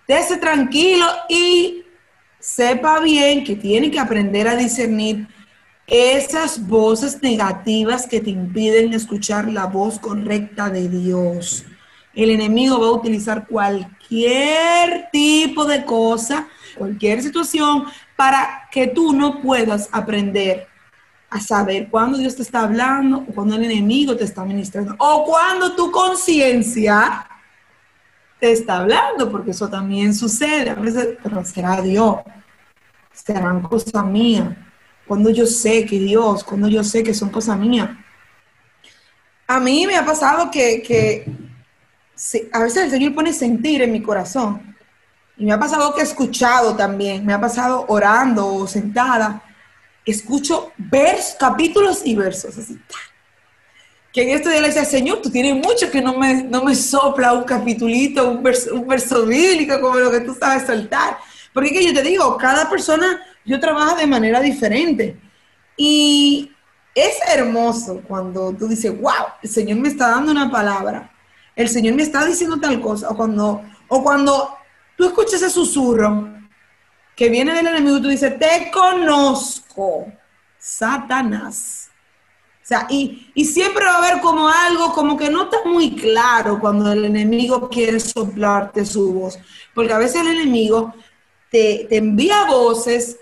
Dese 0.08 0.38
tranquilo 0.38 1.06
y 1.30 1.84
sepa 2.40 3.00
bien 3.02 3.44
que 3.44 3.56
tiene 3.56 3.92
que 3.92 4.00
aprender 4.00 4.48
a 4.48 4.56
discernir 4.56 5.28
esas 5.86 6.66
voces 6.68 7.22
negativas 7.22 8.08
que 8.08 8.20
te 8.20 8.30
impiden 8.30 8.94
escuchar 8.94 9.52
la 9.52 9.66
voz 9.66 10.00
correcta 10.00 10.70
de 10.70 10.88
Dios. 10.88 11.66
El 12.18 12.32
enemigo 12.32 12.82
va 12.82 12.88
a 12.88 12.92
utilizar 12.94 13.46
cualquier 13.46 15.08
tipo 15.12 15.66
de 15.66 15.86
cosa, 15.86 16.48
cualquier 16.76 17.22
situación, 17.22 17.86
para 18.16 18.68
que 18.72 18.88
tú 18.88 19.14
no 19.14 19.40
puedas 19.40 19.88
aprender 19.92 20.68
a 21.30 21.40
saber 21.40 21.90
cuándo 21.90 22.18
Dios 22.18 22.36
te 22.36 22.42
está 22.42 22.62
hablando, 22.62 23.20
o 23.20 23.26
cuándo 23.36 23.56
el 23.56 23.66
enemigo 23.66 24.18
te 24.18 24.24
está 24.24 24.44
ministrando, 24.44 24.96
o 24.98 25.26
cuándo 25.26 25.76
tu 25.76 25.92
conciencia 25.92 27.30
te 28.40 28.52
está 28.52 28.78
hablando, 28.78 29.30
porque 29.30 29.52
eso 29.52 29.70
también 29.70 30.16
sucede. 30.16 30.72
A 30.72 30.74
veces, 30.74 31.20
pero 31.22 31.46
será 31.46 31.84
Dios, 31.84 32.16
serán 33.14 33.62
cosas 33.62 34.04
mías. 34.06 34.58
Cuando 35.06 35.30
yo 35.30 35.46
sé 35.46 35.86
que 35.86 36.00
Dios, 36.00 36.44
cuando 36.44 36.68
yo 36.68 36.84
sé 36.84 37.04
que 37.04 37.14
son 37.14 37.30
cosas 37.30 37.60
mías. 37.60 37.92
A 39.46 39.60
mí 39.60 39.86
me 39.86 39.96
ha 39.96 40.04
pasado 40.04 40.50
que, 40.50 40.82
que 40.82 41.47
a 42.52 42.60
veces 42.60 42.84
el 42.84 42.92
Señor 42.92 43.14
pone 43.14 43.34
sentir 43.34 43.82
en 43.82 43.92
mi 43.92 44.02
corazón. 44.02 44.76
Y 45.38 45.46
me 45.46 45.54
ha 45.54 45.60
pasado 45.60 45.94
que 45.94 46.02
he 46.02 46.04
escuchado 46.04 46.76
también, 46.76 47.26
me 47.26 47.34
ha 47.34 47.40
pasado 47.40 47.86
orando 47.88 48.48
o 48.48 48.68
sentada, 48.68 49.44
escucho 50.04 50.72
versos, 50.78 51.36
capítulos 51.40 52.02
y 52.04 52.16
versos, 52.16 52.58
así. 52.58 52.80
Que 54.12 54.24
en 54.24 54.30
este 54.36 54.50
día 54.50 54.62
le 54.62 54.68
decía, 54.68 54.86
Señor, 54.86 55.22
tú 55.22 55.30
tienes 55.30 55.54
mucho 55.54 55.92
que 55.92 56.02
no 56.02 56.18
me, 56.18 56.44
no 56.44 56.64
me 56.64 56.74
sopla 56.74 57.34
un 57.34 57.44
capitulito, 57.44 58.32
un 58.32 58.42
verso, 58.42 58.74
un 58.74 58.88
verso 58.88 59.26
bíblico 59.28 59.80
como 59.80 60.00
lo 60.00 60.10
que 60.10 60.22
tú 60.22 60.34
sabes 60.34 60.66
soltar. 60.66 61.18
Porque 61.54 61.72
que 61.72 61.86
yo 61.86 61.94
te 61.94 62.02
digo, 62.02 62.36
cada 62.38 62.68
persona, 62.68 63.22
yo 63.46 63.60
trabajo 63.60 63.96
de 63.96 64.08
manera 64.08 64.40
diferente. 64.42 65.20
Y 65.76 66.52
es 66.96 67.20
hermoso 67.32 68.02
cuando 68.08 68.54
tú 68.54 68.68
dices, 68.68 69.00
wow, 69.00 69.28
el 69.44 69.50
Señor 69.50 69.78
me 69.78 69.90
está 69.90 70.10
dando 70.10 70.32
una 70.32 70.50
palabra 70.50 71.12
el 71.58 71.68
Señor 71.68 71.96
me 71.96 72.04
está 72.04 72.24
diciendo 72.24 72.60
tal 72.60 72.80
cosa, 72.80 73.10
o 73.10 73.18
cuando, 73.18 73.64
o 73.88 74.04
cuando 74.04 74.56
tú 74.96 75.06
escuchas 75.06 75.42
ese 75.42 75.50
susurro 75.50 76.30
que 77.16 77.30
viene 77.30 77.52
del 77.52 77.66
enemigo, 77.66 78.00
tú 78.00 78.10
dices, 78.10 78.38
te 78.38 78.70
conozco, 78.72 80.06
Satanás. 80.60 81.90
O 82.62 82.68
sea, 82.68 82.86
y, 82.90 83.32
siempre 83.44 83.84
va 83.86 83.96
a 83.96 83.98
haber 83.98 84.22
como 84.22 84.48
algo 84.48 84.94
como 84.94 85.18
que 85.18 85.32
no 85.32 85.46
está 85.46 85.58
muy 85.66 85.96
claro 85.96 86.60
cuando 86.60 86.92
el 86.92 87.06
enemigo 87.06 87.70
quiere 87.70 88.00
soplarte 88.00 88.86
su 88.86 89.14
voz, 89.14 89.40
porque 89.74 89.94
a 89.94 89.98
veces 89.98 90.22
el 90.22 90.28
enemigo 90.28 90.94
te, 91.50 91.88
te 91.90 91.98
envía 91.98 92.46
voces 92.46 93.18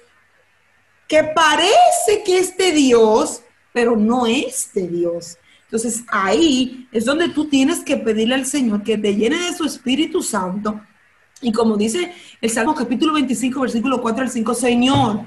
que 1.08 1.24
parece 1.24 2.24
que 2.26 2.40
es 2.40 2.58
de 2.58 2.74
Dios, 2.74 3.44
pero 3.72 3.96
no 3.96 4.26
es 4.26 4.74
de 4.74 4.88
Dios. 4.90 5.38
Entonces 5.66 6.04
ahí 6.08 6.88
es 6.92 7.06
donde 7.06 7.30
tú 7.30 7.46
tienes 7.46 7.80
que 7.80 7.98
pedirle 7.98 8.36
al 8.36 8.46
Señor 8.46 8.84
que 8.84 8.98
te 8.98 9.16
llene 9.16 9.38
de 9.38 9.58
su 9.58 9.66
Espíritu 9.66 10.22
Santo. 10.22 10.80
Y 11.42 11.52
como 11.52 11.76
dice 11.76 12.14
el 12.40 12.50
Salmo 12.50 12.76
capítulo 12.76 13.14
25, 13.14 13.62
versículo 13.62 14.02
4 14.02 14.24
al 14.24 14.30
5, 14.30 14.54
Señor, 14.54 15.26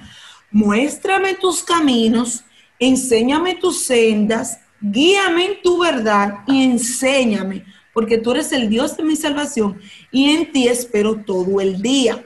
muéstrame 0.51 1.35
tus 1.35 1.63
caminos, 1.63 2.45
enséñame 2.79 3.57
tus 3.57 3.83
sendas, 3.83 4.61
guíame 4.81 5.47
en 5.47 5.63
tu 5.63 5.79
verdad 5.79 6.41
y 6.47 6.63
enséñame, 6.63 7.65
porque 7.93 8.19
tú 8.19 8.31
eres 8.31 8.53
el 8.53 8.69
Dios 8.69 8.97
de 8.97 9.03
mi 9.03 9.17
salvación 9.17 9.81
y 10.13 10.31
en 10.31 10.53
ti 10.53 10.69
espero 10.69 11.17
todo 11.17 11.61
el 11.61 11.83
día. 11.83 12.25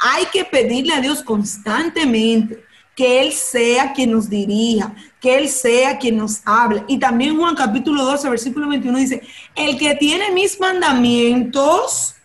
hay 0.00 0.24
que 0.32 0.44
pedirle 0.44 0.94
a 0.94 1.00
Dios 1.00 1.22
constantemente 1.22 2.64
que 2.94 3.20
Él 3.20 3.32
sea 3.32 3.92
quien 3.92 4.12
nos 4.12 4.28
dirija, 4.28 4.94
que 5.20 5.36
Él 5.36 5.48
sea 5.48 5.98
quien 5.98 6.18
nos 6.18 6.40
hable. 6.44 6.84
Y 6.88 6.98
también 6.98 7.36
Juan 7.36 7.54
capítulo 7.54 8.04
12, 8.04 8.28
versículo 8.28 8.68
21 8.68 8.98
dice, 8.98 9.22
el 9.54 9.78
que 9.78 9.94
tiene 9.94 10.30
mis 10.32 10.60
mandamientos 10.60 12.16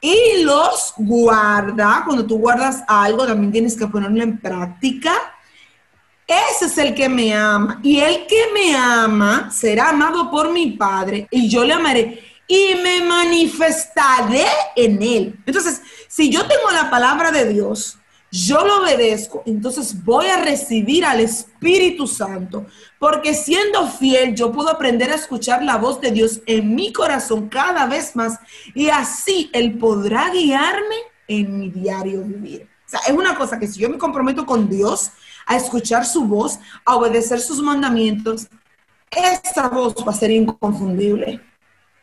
y 0.00 0.42
los 0.42 0.94
guarda. 0.96 2.02
Cuando 2.04 2.26
tú 2.26 2.38
guardas 2.38 2.82
algo, 2.86 3.26
también 3.26 3.52
tienes 3.52 3.76
que 3.76 3.86
ponerlo 3.86 4.22
en 4.22 4.38
práctica. 4.38 5.12
Ese 6.26 6.66
es 6.66 6.78
el 6.78 6.94
que 6.94 7.08
me 7.08 7.34
ama. 7.34 7.80
Y 7.82 7.98
el 7.98 8.26
que 8.26 8.44
me 8.54 8.76
ama 8.76 9.50
será 9.50 9.90
amado 9.90 10.30
por 10.30 10.52
mi 10.52 10.72
Padre 10.72 11.26
y 11.30 11.48
yo 11.48 11.64
le 11.64 11.74
amaré 11.74 12.22
y 12.46 12.74
me 12.82 13.00
manifestaré 13.02 14.44
en 14.74 15.00
él. 15.00 15.38
Entonces, 15.46 15.82
si 16.08 16.30
yo 16.30 16.46
tengo 16.46 16.70
la 16.72 16.90
palabra 16.90 17.30
de 17.30 17.48
Dios, 17.48 17.99
yo 18.30 18.64
lo 18.64 18.82
obedezco, 18.82 19.42
entonces 19.44 20.04
voy 20.04 20.26
a 20.26 20.42
recibir 20.42 21.04
al 21.04 21.20
Espíritu 21.20 22.06
Santo, 22.06 22.66
porque 22.98 23.34
siendo 23.34 23.88
fiel 23.88 24.34
yo 24.34 24.52
puedo 24.52 24.68
aprender 24.68 25.10
a 25.10 25.16
escuchar 25.16 25.64
la 25.64 25.76
voz 25.76 26.00
de 26.00 26.12
Dios 26.12 26.40
en 26.46 26.74
mi 26.74 26.92
corazón 26.92 27.48
cada 27.48 27.86
vez 27.86 28.14
más 28.14 28.38
y 28.74 28.88
así 28.88 29.50
Él 29.52 29.78
podrá 29.78 30.30
guiarme 30.30 30.96
en 31.26 31.58
mi 31.58 31.70
diario 31.70 32.22
vivir. 32.22 32.68
O 32.86 32.90
sea, 32.90 33.00
es 33.06 33.12
una 33.12 33.36
cosa 33.36 33.58
que 33.58 33.66
si 33.66 33.80
yo 33.80 33.88
me 33.88 33.98
comprometo 33.98 34.46
con 34.46 34.68
Dios 34.68 35.10
a 35.46 35.56
escuchar 35.56 36.04
su 36.04 36.24
voz, 36.24 36.58
a 36.84 36.96
obedecer 36.96 37.40
sus 37.40 37.60
mandamientos, 37.60 38.46
esa 39.10 39.68
voz 39.68 39.94
va 40.06 40.12
a 40.12 40.14
ser 40.14 40.30
inconfundible, 40.30 41.40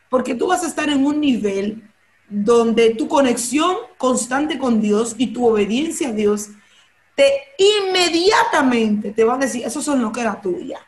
porque 0.09 0.35
tú 0.35 0.47
vas 0.47 0.63
a 0.63 0.67
estar 0.67 0.89
en 0.89 1.05
un 1.05 1.21
nivel 1.21 1.86
donde 2.29 2.91
tu 2.91 3.07
conexión 3.07 3.75
constante 3.97 4.57
con 4.57 4.81
Dios 4.81 5.15
y 5.17 5.27
tu 5.27 5.47
obediencia 5.47 6.09
a 6.09 6.11
Dios 6.11 6.49
te 7.15 7.33
inmediatamente 7.57 9.11
te 9.11 9.23
va 9.23 9.35
a 9.35 9.37
decir, 9.37 9.65
eso 9.65 9.81
son 9.81 10.01
lo 10.01 10.11
que 10.11 10.21
era 10.21 10.39
tuya. 10.39 10.79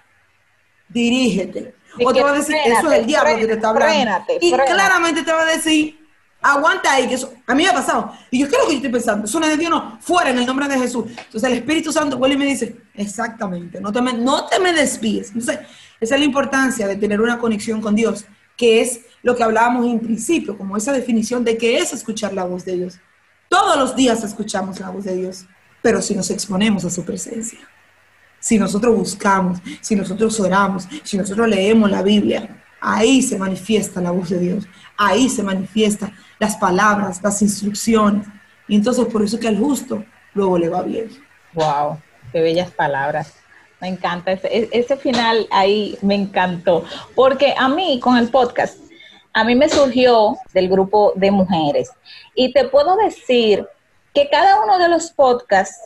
Dirígete. 0.88 1.74
o 2.04 2.14
te 2.14 2.22
va 2.22 2.32
a 2.32 2.34
decir, 2.34 2.56
eso 2.66 2.92
es 2.92 3.00
el 3.00 3.06
diablo 3.08 3.36
que 3.38 3.48
te 3.48 3.54
está 3.54 3.70
hablando. 3.70 4.26
y 4.40 4.52
claramente 4.52 5.24
te 5.24 5.32
va 5.32 5.42
a 5.42 5.46
decir, 5.46 6.00
aguanta 6.42 6.94
ahí, 6.94 7.08
que 7.08 7.16
eso, 7.16 7.34
a 7.48 7.56
mí 7.56 7.64
me 7.64 7.70
ha 7.70 7.74
pasado. 7.74 8.14
Y 8.30 8.40
yo, 8.40 8.48
¿qué 8.48 8.56
es 8.56 8.62
lo 8.62 8.68
que 8.68 8.74
yo 8.74 8.78
estoy 8.78 8.92
pensando? 8.92 9.26
Eso 9.26 9.40
no 9.40 9.46
es 9.48 9.52
de 9.54 9.58
Dios, 9.58 9.72
no, 9.72 9.98
fuera 10.02 10.30
en 10.30 10.38
el 10.38 10.46
nombre 10.46 10.68
de 10.68 10.78
Jesús. 10.78 11.06
Entonces 11.10 11.44
el 11.44 11.58
Espíritu 11.58 11.92
Santo 11.92 12.18
vuelve 12.18 12.36
y 12.36 12.40
me 12.40 12.46
dice, 12.46 12.76
exactamente, 12.94 13.82
no 13.82 13.92
te 13.92 14.02
me, 14.02 14.14
no 14.14 14.46
te 14.46 14.60
me 14.60 14.72
desvíes. 14.72 15.30
Entonces, 15.30 15.60
esa 16.00 16.16
es 16.16 16.20
la 16.20 16.26
importancia 16.26 16.88
de 16.88 16.96
tener 16.96 17.20
una 17.22 17.40
conexión 17.40 17.82
con 17.82 17.96
Dios, 17.96 18.26
que 18.56 18.82
es 18.82 19.02
lo 19.22 19.36
que 19.36 19.44
hablábamos 19.44 19.86
en 19.86 20.00
principio, 20.00 20.58
como 20.58 20.78
esa 20.78 20.92
definición 20.92 21.44
de 21.44 21.58
qué 21.58 21.78
es 21.78 21.94
escuchar 21.94 22.34
la 22.34 22.46
voz 22.46 22.66
de 22.66 22.78
Dios. 22.78 23.00
Todos 23.50 23.78
los 23.78 23.96
días 23.96 24.24
escuchamos 24.24 24.80
la 24.80 24.90
voz 24.90 25.06
de 25.06 25.16
Dios, 25.16 25.46
pero 25.82 26.02
si 26.02 26.16
nos 26.16 26.30
exponemos 26.30 26.86
a 26.86 26.90
su 26.90 27.04
presencia, 27.04 27.60
si 28.40 28.58
nosotros 28.58 28.96
buscamos, 28.96 29.60
si 29.82 29.96
nosotros 29.96 30.40
oramos, 30.40 30.88
si 31.04 31.18
nosotros 31.18 31.48
leemos 31.48 31.90
la 31.90 32.02
Biblia, 32.02 32.64
ahí 32.80 33.22
se 33.22 33.38
manifiesta 33.38 34.02
la 34.02 34.12
voz 34.12 34.30
de 34.30 34.40
Dios, 34.40 34.68
ahí 34.98 35.30
se 35.30 35.44
manifiestan 35.44 36.14
las 36.40 36.56
palabras, 36.56 37.20
las 37.22 37.42
instrucciones. 37.42 38.28
Y 38.68 38.76
entonces 38.76 39.06
por 39.06 39.24
eso 39.24 39.40
que 39.40 39.48
al 39.48 39.58
justo 39.58 40.06
luego 40.34 40.58
le 40.58 40.70
va 40.70 40.84
bien. 40.84 41.10
Wow, 41.54 42.00
qué 42.32 42.42
bellas 42.42 42.72
palabras. 42.72 43.34
Me 43.82 43.88
encanta, 43.88 44.34
ese, 44.34 44.70
ese 44.72 44.98
final 44.98 45.48
ahí 45.52 45.98
me 46.02 46.14
encantó, 46.14 46.84
porque 47.16 47.54
a 47.58 47.70
mí 47.70 48.00
con 48.02 48.18
el 48.18 48.30
podcast 48.30 48.78
a 49.34 49.44
mí 49.44 49.56
me 49.56 49.70
surgió 49.70 50.38
del 50.54 50.70
grupo 50.70 51.14
de 51.16 51.32
mujeres. 51.32 51.90
Y 52.36 52.52
te 52.54 52.66
puedo 52.66 52.96
decir 52.98 53.68
que 54.14 54.30
cada 54.30 54.62
uno 54.64 54.80
de 54.80 54.90
los 54.90 55.12
podcasts, 55.12 55.82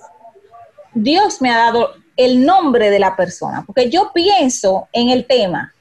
Dios 0.93 1.41
me 1.41 1.51
ha 1.51 1.57
dado 1.57 1.95
el 2.15 2.45
nombre 2.45 2.89
de 2.89 2.99
la 2.99 3.15
persona, 3.15 3.63
porque 3.65 3.89
yo 3.89 4.11
pienso 4.13 4.87
en 4.93 5.09
el 5.09 5.25
tema, 5.25 5.73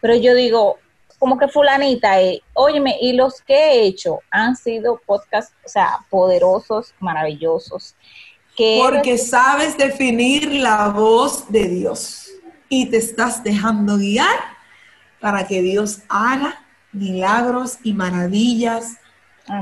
pero 0.00 0.16
yo 0.16 0.34
digo, 0.34 0.78
como 1.18 1.38
que 1.38 1.48
fulanita, 1.48 2.20
eh, 2.20 2.42
óyeme, 2.54 2.96
y 3.00 3.12
los 3.12 3.40
que 3.40 3.54
he 3.54 3.86
hecho 3.86 4.20
han 4.30 4.56
sido 4.56 5.00
podcasts, 5.06 5.54
o 5.64 5.68
sea, 5.68 6.00
poderosos, 6.10 6.92
maravillosos. 6.98 7.94
Que 8.56 8.80
porque 8.82 9.18
sabes 9.18 9.76
definir 9.76 10.52
la 10.52 10.88
voz 10.88 11.50
de 11.50 11.68
Dios 11.68 12.28
y 12.68 12.86
te 12.90 12.96
estás 12.96 13.44
dejando 13.44 13.96
guiar 13.96 14.38
para 15.20 15.46
que 15.46 15.62
Dios 15.62 16.00
haga 16.08 16.65
milagros 16.96 17.78
y 17.82 17.92
maravillas 17.92 18.96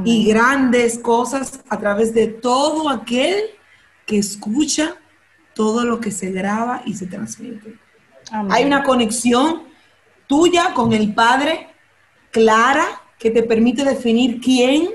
y 0.05 0.26
grandes 0.26 0.99
cosas 0.99 1.61
a 1.68 1.78
través 1.78 2.14
de 2.14 2.28
todo 2.28 2.89
aquel 2.89 3.45
que 4.07 4.18
escucha 4.18 4.97
todo 5.55 5.85
lo 5.85 6.01
que 6.01 6.11
se 6.11 6.30
graba 6.32 6.82
y 6.85 6.95
se 6.95 7.07
transmite. 7.07 7.78
Hay 8.51 8.64
una 8.64 8.82
conexión 8.82 9.64
tuya 10.26 10.72
con 10.74 10.93
el 10.93 11.14
Padre 11.14 11.68
clara 12.30 13.03
que 13.18 13.30
te 13.30 13.43
permite 13.43 13.85
definir 13.85 14.41
quién, 14.41 14.89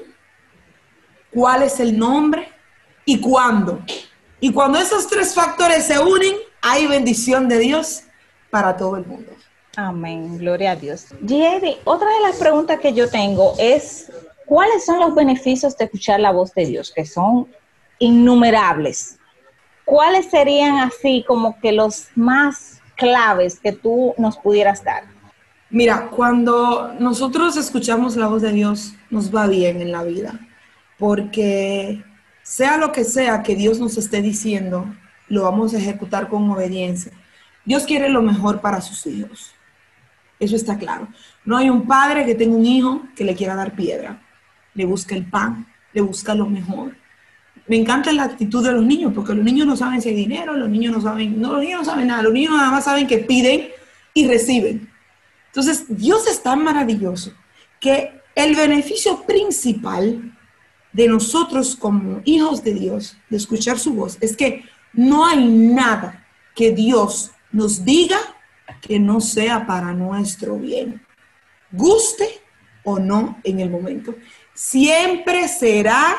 cuál 1.31 1.63
es 1.63 1.79
el 1.79 1.97
nombre 1.97 2.49
y 3.05 3.19
cuándo. 3.19 3.79
Y 4.39 4.51
cuando 4.51 4.79
esos 4.79 5.07
tres 5.07 5.33
factores 5.33 5.85
se 5.85 5.99
unen, 5.99 6.35
hay 6.61 6.87
bendición 6.87 7.47
de 7.47 7.59
Dios 7.59 8.03
para 8.49 8.75
todo 8.75 8.97
el 8.97 9.05
mundo. 9.05 9.31
Amén, 9.81 10.37
gloria 10.37 10.71
a 10.71 10.75
Dios. 10.75 11.05
Jerry, 11.25 11.77
otra 11.85 12.09
de 12.09 12.27
las 12.27 12.35
preguntas 12.35 12.81
que 12.81 12.91
yo 12.91 13.09
tengo 13.09 13.53
es, 13.57 14.11
¿cuáles 14.45 14.85
son 14.85 14.99
los 14.99 15.15
beneficios 15.15 15.77
de 15.77 15.85
escuchar 15.85 16.19
la 16.19 16.33
voz 16.33 16.53
de 16.53 16.65
Dios? 16.65 16.91
Que 16.93 17.05
son 17.05 17.47
innumerables. 17.97 19.17
¿Cuáles 19.85 20.25
serían 20.25 20.79
así 20.79 21.23
como 21.25 21.57
que 21.61 21.71
los 21.71 22.07
más 22.13 22.81
claves 22.97 23.57
que 23.61 23.71
tú 23.71 24.13
nos 24.17 24.35
pudieras 24.35 24.83
dar? 24.83 25.03
Mira, 25.69 26.09
cuando 26.09 26.93
nosotros 26.99 27.55
escuchamos 27.55 28.17
la 28.17 28.27
voz 28.27 28.41
de 28.41 28.51
Dios, 28.51 28.95
nos 29.09 29.33
va 29.33 29.47
bien 29.47 29.81
en 29.81 29.93
la 29.93 30.03
vida, 30.03 30.41
porque 30.97 32.03
sea 32.43 32.75
lo 32.75 32.91
que 32.91 33.05
sea 33.05 33.43
que 33.43 33.55
Dios 33.55 33.79
nos 33.79 33.97
esté 33.97 34.21
diciendo, 34.21 34.93
lo 35.29 35.43
vamos 35.43 35.73
a 35.73 35.77
ejecutar 35.77 36.27
con 36.27 36.51
obediencia. 36.51 37.13
Dios 37.63 37.85
quiere 37.85 38.09
lo 38.09 38.21
mejor 38.21 38.59
para 38.59 38.81
sus 38.81 39.05
hijos. 39.05 39.55
Eso 40.39 40.55
está 40.55 40.77
claro. 40.77 41.07
No 41.43 41.57
hay 41.57 41.69
un 41.69 41.85
padre 41.85 42.25
que 42.25 42.35
tenga 42.35 42.55
un 42.55 42.65
hijo 42.65 43.03
que 43.15 43.23
le 43.23 43.35
quiera 43.35 43.55
dar 43.55 43.75
piedra. 43.75 44.21
Le 44.73 44.85
busca 44.85 45.15
el 45.15 45.25
pan, 45.25 45.67
le 45.93 46.01
busca 46.01 46.33
lo 46.33 46.45
mejor. 46.45 46.95
Me 47.67 47.75
encanta 47.75 48.11
la 48.13 48.23
actitud 48.23 48.63
de 48.63 48.71
los 48.71 48.83
niños, 48.83 49.11
porque 49.13 49.33
los 49.33 49.43
niños 49.43 49.67
no 49.67 49.75
saben 49.75 50.01
si 50.01 50.09
hay 50.09 50.15
dinero, 50.15 50.53
los 50.53 50.69
niños 50.69 50.95
no 50.95 51.01
saben, 51.01 51.39
no, 51.39 51.53
los 51.53 51.61
niños 51.61 51.79
no 51.79 51.85
saben 51.85 52.07
nada, 52.07 52.23
los 52.23 52.33
niños 52.33 52.53
nada 52.53 52.71
más 52.71 52.85
saben 52.85 53.05
que 53.05 53.19
piden 53.19 53.69
y 54.13 54.27
reciben. 54.27 54.89
Entonces, 55.47 55.85
Dios 55.89 56.27
es 56.27 56.41
tan 56.41 56.63
maravilloso 56.63 57.33
que 57.79 58.21
el 58.33 58.55
beneficio 58.55 59.23
principal 59.23 60.33
de 60.93 61.07
nosotros 61.07 61.75
como 61.75 62.21
hijos 62.25 62.63
de 62.63 62.73
Dios, 62.73 63.17
de 63.29 63.37
escuchar 63.37 63.77
su 63.77 63.93
voz, 63.93 64.17
es 64.21 64.35
que 64.35 64.63
no 64.93 65.25
hay 65.25 65.45
nada 65.45 66.25
que 66.55 66.71
Dios 66.71 67.31
nos 67.51 67.85
diga 67.85 68.17
que 68.81 68.99
no 68.99 69.21
sea 69.21 69.65
para 69.65 69.93
nuestro 69.93 70.57
bien, 70.57 71.01
guste 71.71 72.41
o 72.83 72.99
no 72.99 73.39
en 73.43 73.59
el 73.59 73.69
momento. 73.69 74.15
Siempre 74.53 75.47
será 75.47 76.15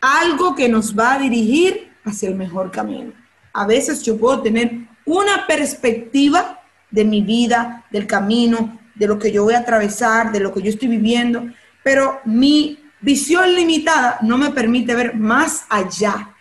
algo 0.00 0.54
que 0.54 0.68
nos 0.68 0.98
va 0.98 1.14
a 1.14 1.18
dirigir 1.18 1.92
hacia 2.04 2.28
el 2.28 2.34
mejor 2.34 2.70
camino. 2.70 3.12
A 3.52 3.66
veces 3.66 4.02
yo 4.02 4.16
puedo 4.16 4.40
tener 4.40 4.88
una 5.04 5.46
perspectiva 5.46 6.60
de 6.90 7.04
mi 7.04 7.22
vida, 7.22 7.84
del 7.90 8.06
camino, 8.06 8.78
de 8.94 9.06
lo 9.06 9.18
que 9.18 9.32
yo 9.32 9.44
voy 9.44 9.54
a 9.54 9.60
atravesar, 9.60 10.32
de 10.32 10.40
lo 10.40 10.52
que 10.52 10.62
yo 10.62 10.70
estoy 10.70 10.88
viviendo, 10.88 11.44
pero 11.82 12.20
mi 12.24 12.78
visión 13.00 13.54
limitada 13.54 14.18
no 14.22 14.36
me 14.36 14.50
permite 14.50 14.94
ver 14.94 15.14
más 15.14 15.64
allá 15.68 16.34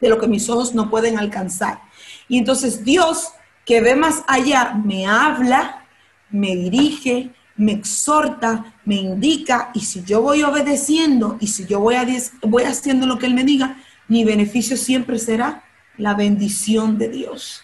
de 0.00 0.08
lo 0.08 0.18
que 0.18 0.28
mis 0.28 0.48
ojos 0.48 0.74
no 0.74 0.90
pueden 0.90 1.18
alcanzar. 1.18 1.80
Y 2.28 2.38
entonces 2.38 2.84
Dios 2.84 3.32
que 3.68 3.82
ve 3.82 3.94
más 3.94 4.24
allá, 4.26 4.80
me 4.82 5.06
habla, 5.06 5.84
me 6.30 6.56
dirige, 6.56 7.32
me 7.54 7.72
exhorta, 7.72 8.74
me 8.86 8.94
indica, 8.94 9.70
y 9.74 9.80
si 9.80 10.02
yo 10.04 10.22
voy 10.22 10.42
obedeciendo 10.42 11.36
y 11.38 11.48
si 11.48 11.66
yo 11.66 11.78
voy, 11.78 11.96
voy 12.44 12.62
haciendo 12.62 13.06
lo 13.06 13.18
que 13.18 13.26
Él 13.26 13.34
me 13.34 13.44
diga, 13.44 13.76
mi 14.08 14.24
beneficio 14.24 14.74
siempre 14.78 15.18
será 15.18 15.64
la 15.98 16.14
bendición 16.14 16.96
de 16.96 17.10
Dios, 17.10 17.62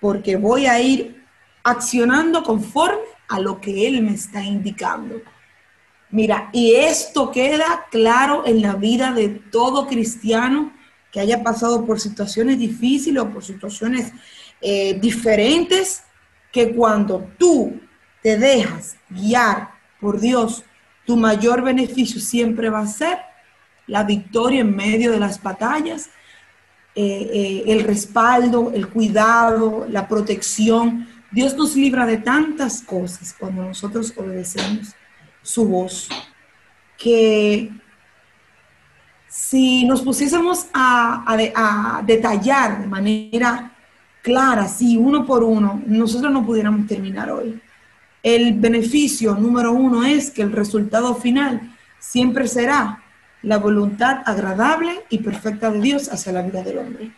porque 0.00 0.36
voy 0.36 0.64
a 0.64 0.80
ir 0.80 1.22
accionando 1.64 2.42
conforme 2.42 3.02
a 3.28 3.38
lo 3.38 3.60
que 3.60 3.86
Él 3.86 4.00
me 4.00 4.14
está 4.14 4.42
indicando. 4.42 5.20
Mira, 6.08 6.48
y 6.54 6.76
esto 6.76 7.30
queda 7.30 7.84
claro 7.90 8.46
en 8.46 8.62
la 8.62 8.74
vida 8.76 9.12
de 9.12 9.28
todo 9.28 9.86
cristiano 9.86 10.72
que 11.12 11.20
haya 11.20 11.42
pasado 11.42 11.84
por 11.84 12.00
situaciones 12.00 12.58
difíciles 12.58 13.22
o 13.22 13.28
por 13.28 13.44
situaciones 13.44 14.14
eh, 14.60 14.98
diferentes 15.00 16.02
que 16.52 16.74
cuando 16.74 17.30
tú 17.38 17.80
te 18.22 18.38
dejas 18.38 18.96
guiar 19.10 19.70
por 20.00 20.20
Dios, 20.20 20.64
tu 21.04 21.16
mayor 21.16 21.62
beneficio 21.62 22.20
siempre 22.20 22.70
va 22.70 22.80
a 22.80 22.86
ser 22.86 23.18
la 23.86 24.02
victoria 24.02 24.60
en 24.60 24.74
medio 24.74 25.12
de 25.12 25.20
las 25.20 25.42
batallas, 25.42 26.10
eh, 26.94 27.30
eh, 27.32 27.64
el 27.66 27.84
respaldo, 27.84 28.72
el 28.74 28.88
cuidado, 28.88 29.86
la 29.88 30.08
protección. 30.08 31.08
Dios 31.30 31.54
nos 31.56 31.76
libra 31.76 32.06
de 32.06 32.18
tantas 32.18 32.82
cosas 32.82 33.34
cuando 33.38 33.62
nosotros 33.62 34.12
obedecemos 34.16 34.94
su 35.42 35.68
voz. 35.68 36.08
que 36.98 37.70
si 39.28 39.84
nos 39.84 40.00
pusiésemos 40.00 40.66
a, 40.72 42.02
detallar 42.06 42.80
de 42.80 42.86
manera 42.86 43.75
clara, 44.26 44.66
sí, 44.66 44.96
uno 44.96 45.24
por 45.24 45.44
uno, 45.44 45.80
nosotros 45.86 46.32
no 46.32 46.44
pudiéramos 46.44 46.88
terminar 46.88 47.30
hoy. 47.30 47.60
El 48.24 48.54
beneficio 48.54 49.36
número 49.36 49.70
uno 49.70 50.02
es 50.02 50.32
que 50.32 50.42
el 50.42 50.50
resultado 50.50 51.14
final 51.14 51.60
siempre 52.00 52.48
será 52.48 53.04
la 53.42 53.58
voluntad 53.58 54.22
agradable 54.26 55.04
y 55.10 55.18
perfecta 55.18 55.70
de 55.70 55.80
Dios 55.80 56.12
hacia 56.12 56.32
la 56.32 56.42
vida 56.42 56.64
del 56.64 56.78
hombre. 56.78 57.12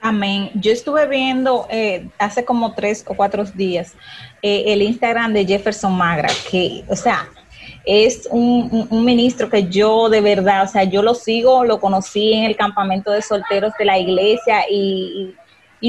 Amén. 0.00 0.50
Yo 0.54 0.72
estuve 0.72 1.06
viendo 1.06 1.68
eh, 1.70 2.08
hace 2.18 2.44
como 2.44 2.74
tres 2.74 3.04
o 3.06 3.14
cuatro 3.14 3.44
días 3.44 3.92
eh, 4.42 4.64
el 4.66 4.82
Instagram 4.82 5.32
de 5.32 5.46
Jefferson 5.46 5.96
Magra, 5.96 6.30
que, 6.50 6.82
o 6.88 6.96
sea, 6.96 7.28
es 7.84 8.26
un, 8.32 8.88
ministro 8.90 9.48
que 9.48 9.68
yo 9.68 10.08
de 10.08 10.20
verdad, 10.20 10.64
o 10.64 10.66
sea, 10.66 10.82
yo 10.82 11.00
lo 11.00 11.14
sigo, 11.14 11.64
lo 11.64 11.78
conocí 11.78 12.32
en 12.32 12.42
el 12.42 12.56
campamento 12.56 13.12
de 13.12 13.22
solteros 13.22 13.72
de 13.78 13.84
la 13.84 14.00
iglesia 14.00 14.64
y 14.68 15.36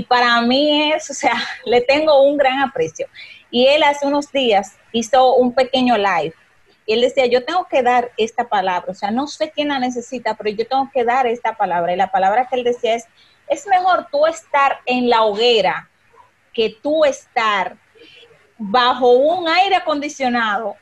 para 0.03 0.41
mí 0.41 0.91
es, 0.93 1.09
o 1.09 1.13
sea, 1.13 1.33
le 1.65 1.81
tengo 1.81 2.21
un 2.23 2.37
gran 2.37 2.59
aprecio. 2.59 3.07
Y 3.49 3.67
él 3.67 3.83
hace 3.83 4.07
unos 4.07 4.31
días 4.31 4.77
hizo 4.91 5.35
un 5.35 5.53
pequeño 5.53 5.97
live 5.97 6.33
y 6.85 6.93
él 6.93 7.01
decía, 7.01 7.25
yo 7.25 7.45
tengo 7.45 7.67
que 7.69 7.83
dar 7.83 8.11
esta 8.17 8.49
palabra, 8.49 8.91
o 8.91 8.95
sea, 8.95 9.11
no 9.11 9.27
sé 9.27 9.51
quién 9.51 9.67
la 9.67 9.79
necesita, 9.79 10.35
pero 10.35 10.49
yo 10.49 10.67
tengo 10.67 10.89
que 10.91 11.03
dar 11.03 11.27
esta 11.27 11.55
palabra. 11.55 11.93
Y 11.93 11.97
la 11.97 12.11
palabra 12.11 12.47
que 12.47 12.55
él 12.55 12.63
decía 12.63 12.95
es, 12.95 13.05
es 13.47 13.67
mejor 13.67 14.07
tú 14.11 14.25
estar 14.25 14.79
en 14.85 15.09
la 15.09 15.23
hoguera 15.23 15.89
que 16.53 16.75
tú 16.81 17.05
estar 17.05 17.77
bajo 18.57 19.11
un 19.11 19.47
aire 19.47 19.75
acondicionado 19.75 20.75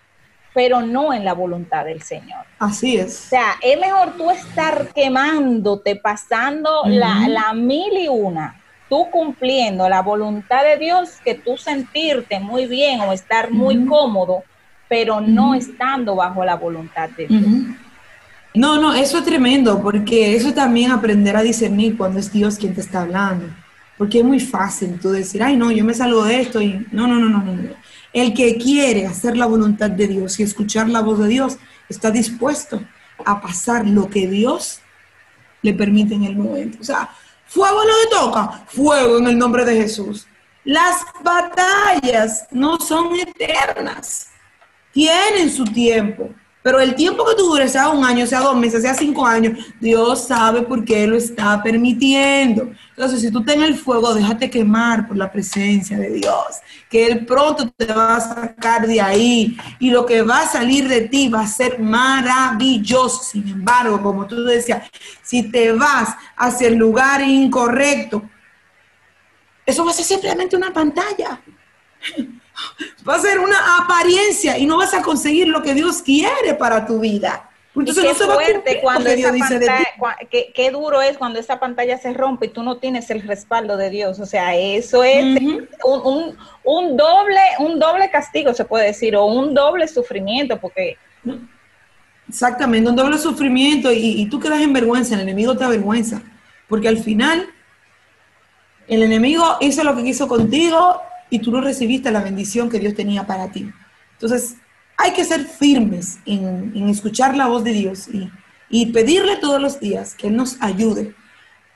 pero 0.54 0.82
no 0.82 1.14
en 1.14 1.24
la 1.24 1.34
voluntad 1.34 1.86
del 1.86 2.02
Señor. 2.02 2.46
Así 2.58 2.98
es. 2.98 3.28
O 3.28 3.30
sea, 3.30 3.56
es 3.62 3.80
mejor 3.80 4.18
tú 4.18 4.32
estar 4.32 4.88
quemándote, 4.94 5.96
pasando 5.96 6.84
la, 6.86 7.54
mil 7.54 7.98
y 7.98 8.08
una, 8.08 8.59
tú 8.90 9.10
cumpliendo 9.12 9.88
la 9.88 10.02
voluntad 10.02 10.64
de 10.64 10.78
Dios, 10.78 11.12
que 11.24 11.36
tú 11.36 11.56
sentirte 11.58 12.40
muy 12.40 12.66
bien 12.66 13.00
o 13.02 13.14
estar 13.14 13.52
muy 13.52 13.86
cómodo, 13.86 14.44
pero 14.90 15.22
no 15.22 15.54
estando 15.54 16.16
bajo 16.16 16.44
la 16.44 16.56
voluntad 16.56 17.10
de 17.12 17.28
Dios. 17.28 17.44
No, 18.56 18.82
no, 18.82 18.94
eso 18.94 19.20
es 19.20 19.26
tremendo, 19.26 19.82
porque 19.82 20.36
eso 20.36 20.54
también 20.54 20.92
aprender 20.92 21.38
a 21.38 21.44
discernir 21.44 21.96
cuando 21.96 22.20
es 22.20 22.32
Dios 22.32 22.58
quien 22.58 22.74
te 22.74 22.82
está 22.82 23.04
hablando. 23.04 23.46
Porque 23.98 24.20
es 24.20 24.26
muy 24.26 24.40
fácil 24.40 25.00
tú 25.00 25.12
decir, 25.12 25.44
ay, 25.44 25.56
no, 25.56 25.72
yo 25.72 25.86
me 25.86 25.94
salgo 25.94 26.24
de 26.24 26.42
esto 26.42 26.62
y 26.62 26.86
no, 26.92 27.06
no, 27.06 27.16
no, 27.16 27.30
no, 27.30 27.44
no. 27.44 27.70
El 28.12 28.34
que 28.34 28.58
quiere 28.58 29.06
hacer 29.06 29.38
la 29.38 29.46
voluntad 29.46 29.92
de 29.92 30.08
Dios 30.08 30.40
y 30.40 30.44
escuchar 30.44 30.90
la 30.90 31.02
voz 31.02 31.20
de 31.20 31.28
Dios 31.28 31.58
está 31.90 32.10
dispuesto 32.10 32.82
a 33.26 33.40
pasar 33.42 33.88
lo 33.88 34.10
que 34.10 34.28
Dios 34.28 34.82
le 35.62 35.74
permite 35.74 36.16
en 36.16 36.24
el 36.24 36.36
momento. 36.36 36.80
O 36.82 36.84
sea, 36.84 37.10
fuego 37.50 37.84
no 37.84 38.00
le 38.04 38.10
toca, 38.10 38.64
fuego 38.68 39.18
en 39.18 39.28
el 39.28 39.38
nombre 39.38 39.66
de 39.66 39.76
Jesús. 39.76 40.28
Las 40.64 41.04
batallas 41.24 42.48
no 42.52 42.80
son 42.80 43.16
eternas, 43.16 44.28
tienen 44.92 45.52
su 45.52 45.66
tiempo. 45.66 46.30
Pero 46.62 46.80
el 46.82 46.94
tiempo 46.94 47.26
que 47.26 47.36
tú 47.36 47.46
dure, 47.46 47.70
sea 47.70 47.90
un 47.90 48.04
año, 48.04 48.28
sea 48.28 48.42
dos 48.42 48.56
meses, 48.56 48.82
sea 48.82 48.94
cinco 48.94 49.26
años, 49.26 49.58
Dios 49.80 50.28
sabe 50.28 50.62
por 50.62 50.84
qué 50.84 51.08
lo 51.08 51.16
está 51.16 51.64
permitiendo. 51.64 52.70
Entonces, 52.90 53.22
si 53.22 53.32
tú 53.32 53.44
tienes 53.46 53.70
el 53.70 53.78
fuego, 53.78 54.14
déjate 54.14 54.50
quemar 54.50 55.08
por 55.08 55.16
la 55.16 55.32
presencia 55.32 55.98
de 55.98 56.10
Dios, 56.12 56.58
que 56.90 57.08
Él 57.08 57.26
pronto 57.26 57.70
te 57.70 57.86
va 57.86 58.18
a 58.18 58.20
sacar 58.20 58.86
de 58.86 59.00
ahí 59.00 59.58
y 59.80 59.90
lo 59.90 60.06
que 60.06 60.22
va 60.22 60.42
a 60.42 60.48
salir 60.48 60.90
de 60.90 61.02
ti 61.08 61.30
va 61.30 61.42
a 61.42 61.48
ser 61.48 61.80
maravilloso. 61.80 63.24
Sin 63.24 63.48
embargo, 63.48 64.02
como 64.02 64.28
tú 64.28 64.44
decías, 64.44 64.90
si 65.24 65.50
te 65.50 65.72
vas 65.72 66.10
hacia 66.36 66.68
el 66.68 66.76
lugar 66.76 67.22
incorrecto, 67.22 68.22
eso 69.66 69.86
va 69.86 69.92
a 69.92 69.94
ser 69.94 70.06
simplemente 70.06 70.58
una 70.58 70.74
pantalla 70.74 71.40
va 73.08 73.16
a 73.16 73.20
ser 73.20 73.40
una 73.40 73.58
apariencia 73.78 74.58
y 74.58 74.66
no 74.66 74.78
vas 74.78 74.94
a 74.94 75.02
conseguir 75.02 75.48
lo 75.48 75.62
que 75.62 75.74
Dios 75.74 76.02
quiere 76.02 76.54
para 76.58 76.86
tu 76.86 77.00
vida. 77.00 77.50
Entonces, 77.76 78.04
qué 78.04 78.26
fuerte 78.26 78.80
cuando 78.82 79.10
esa 79.10 79.32
pantalla, 79.32 79.86
qué, 80.30 80.72
duro 80.72 81.02
es 81.02 81.18
cuando 81.18 81.40
esa 81.40 81.60
pantalla 81.60 81.98
se 81.98 82.14
rompe 82.14 82.48
y 82.48 82.50
tú 82.50 82.64
no 82.64 82.78
tienes 82.78 83.10
el 83.10 83.22
respaldo 83.22 83.78
de 83.78 83.90
Dios. 83.90 84.20
O 84.20 84.26
sea, 84.26 84.56
eso 84.56 85.04
es 85.04 85.24
un, 85.84 86.98
doble, 86.98 87.40
un 87.60 87.80
doble 87.80 88.10
castigo, 88.10 88.54
se 88.54 88.66
puede 88.66 88.88
decir, 88.88 89.16
o 89.16 89.26
un 89.26 89.54
doble 89.54 89.88
sufrimiento, 89.88 90.60
porque... 90.60 90.98
Exactamente, 92.28 92.90
un 92.90 92.96
doble 92.96 93.18
sufrimiento 93.18 93.92
y, 93.92 94.22
y 94.22 94.30
tú 94.30 94.40
quedas 94.40 94.62
en 94.62 94.74
vergüenza, 94.74 95.16
el 95.16 95.22
enemigo 95.22 95.56
te 95.56 95.64
avergüenza, 95.64 96.22
porque 96.68 96.88
al 96.88 96.98
final 96.98 97.50
el 98.88 99.04
enemigo 99.04 99.58
hizo 99.62 99.84
lo 99.84 99.96
que 99.96 100.04
quiso 100.04 100.28
contigo 100.28 101.02
y 101.30 101.40
tú 101.40 101.52
no 101.52 101.62
recibiste 101.62 102.12
la 102.12 102.22
bendición 102.22 102.70
que 102.70 102.80
Dios 102.80 102.96
tenía 102.96 103.26
para 103.26 103.52
ti. 103.52 103.70
Entonces, 104.14 104.56
hay 104.98 105.14
que 105.14 105.24
ser 105.24 105.46
firmes 105.46 106.20
en, 106.26 106.90
escuchar 106.90 107.36
la 107.38 107.48
voz 107.48 107.64
de 107.64 107.72
Dios 107.72 108.10
y, 108.70 108.86
pedirle 108.88 109.38
todos 109.38 109.62
los 109.62 109.80
días 109.80 110.14
que 110.14 110.30
nos 110.30 110.62
ayude 110.62 111.16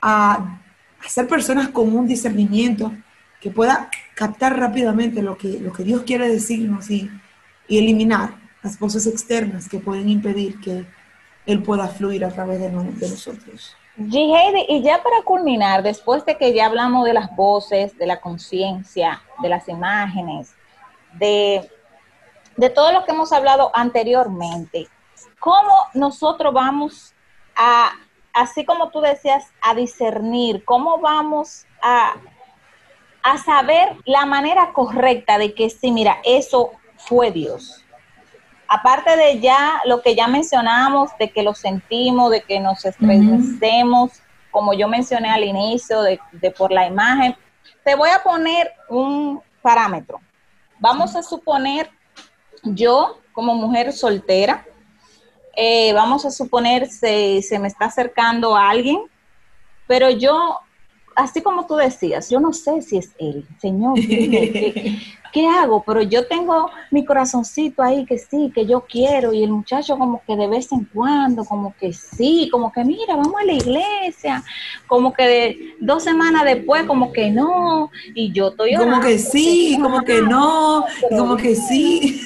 a, 0.02 0.60
ser 1.06 1.28
personas 1.28 1.68
con 1.68 1.94
un 1.94 2.06
discernimiento 2.06 2.92
que 3.40 3.50
pueda 3.50 3.90
captar 4.14 4.58
rápidamente 4.58 5.22
lo 5.22 5.36
que, 5.36 5.60
Dios 5.78 6.02
quiere 6.02 6.28
decirnos 6.28 6.90
y, 6.90 7.10
eliminar 7.68 8.36
las 8.62 8.78
voces 8.78 9.06
externas 9.06 9.68
que 9.68 9.78
pueden 9.78 10.08
impedir 10.10 10.60
que 10.60 10.84
Él 11.46 11.62
pueda 11.62 11.88
fluir 11.88 12.24
a 12.24 12.28
través 12.28 12.60
de 12.60 12.70
nosotros. 12.70 13.74
G. 13.96 14.64
y 14.68 14.82
ya 14.82 15.02
para 15.02 15.22
culminar, 15.22 15.82
después 15.82 16.24
de 16.24 16.36
que 16.36 16.52
ya 16.52 16.66
hablamos 16.66 17.04
de 17.04 17.12
las 17.12 17.34
voces, 17.36 17.96
de 17.96 18.06
la 18.06 18.20
conciencia, 18.20 19.22
de 19.40 19.48
las 19.48 19.68
imágenes, 19.68 20.54
de, 21.12 21.70
de 22.56 22.70
todo 22.70 22.92
lo 22.92 23.04
que 23.04 23.12
hemos 23.12 23.32
hablado 23.32 23.70
anteriormente, 23.72 24.88
¿cómo 25.38 25.72
nosotros 25.94 26.52
vamos 26.52 27.14
a, 27.54 27.92
así 28.32 28.64
como 28.64 28.90
tú 28.90 29.00
decías, 29.00 29.44
a 29.60 29.74
discernir, 29.74 30.64
cómo 30.64 30.98
vamos 30.98 31.64
a, 31.80 32.14
a 33.22 33.38
saber 33.38 33.96
la 34.06 34.26
manera 34.26 34.72
correcta 34.72 35.38
de 35.38 35.54
que 35.54 35.70
sí, 35.70 35.92
mira, 35.92 36.18
eso 36.24 36.72
fue 36.96 37.30
Dios? 37.30 37.83
Aparte 38.68 39.16
de 39.16 39.40
ya 39.40 39.80
lo 39.84 40.02
que 40.02 40.14
ya 40.14 40.26
mencionamos, 40.26 41.10
de 41.18 41.30
que 41.30 41.42
lo 41.42 41.54
sentimos, 41.54 42.30
de 42.30 42.42
que 42.42 42.60
nos 42.60 42.84
estresemos, 42.84 44.12
como 44.50 44.72
yo 44.72 44.88
mencioné 44.88 45.30
al 45.30 45.44
inicio, 45.44 46.02
de, 46.02 46.18
por 46.56 46.70
la 46.70 46.86
imagen, 46.86 47.36
te 47.84 47.94
voy 47.94 48.10
a 48.10 48.22
poner 48.22 48.72
un 48.88 49.42
parámetro. 49.62 50.20
Vamos 50.78 51.16
a 51.16 51.22
suponer 51.22 51.90
yo 52.62 53.18
como 53.32 53.54
mujer 53.54 53.92
soltera, 53.92 54.64
eh, 55.56 55.92
vamos 55.92 56.24
a 56.24 56.30
suponer 56.30 56.88
se, 56.88 57.42
se 57.42 57.58
me 57.58 57.68
está 57.68 57.86
acercando 57.86 58.56
a 58.56 58.70
alguien, 58.70 58.98
pero 59.86 60.10
yo 60.10 60.60
así 61.14 61.42
como 61.42 61.66
tú 61.66 61.76
decías, 61.76 62.30
yo 62.30 62.40
no 62.40 62.52
sé 62.52 62.82
si 62.82 62.98
es 62.98 63.12
él, 63.18 63.46
Señor, 63.60 63.94
¿qué, 65.32 65.48
hago? 65.48 65.82
Pero 65.86 66.02
yo 66.02 66.26
tengo 66.26 66.70
mi 66.90 67.04
corazoncito 67.04 67.82
ahí 67.82 68.04
que 68.04 68.18
sí, 68.18 68.52
que 68.54 68.66
yo 68.66 68.84
quiero, 68.88 69.32
y 69.32 69.42
el 69.42 69.50
muchacho 69.50 69.96
como 69.98 70.22
que 70.26 70.36
de 70.36 70.46
vez 70.46 70.70
en 70.72 70.84
cuando, 70.92 71.44
como 71.44 71.74
que 71.78 71.92
sí, 71.92 72.48
como 72.50 72.72
que 72.72 72.84
mira, 72.84 73.16
vamos 73.16 73.34
a 73.40 73.44
la 73.44 73.52
iglesia, 73.52 74.42
como 74.86 75.12
que 75.12 75.74
dos 75.80 76.04
semanas 76.04 76.44
después, 76.44 76.84
como 76.84 77.12
que 77.12 77.30
no, 77.30 77.90
y 78.14 78.32
yo 78.32 78.48
estoy... 78.48 78.74
Como 78.76 79.00
que 79.00 79.18
sí, 79.18 79.78
como 79.80 80.02
que 80.02 80.22
no, 80.22 80.84
como 81.10 81.36
que 81.36 81.54
sí. 81.54 82.20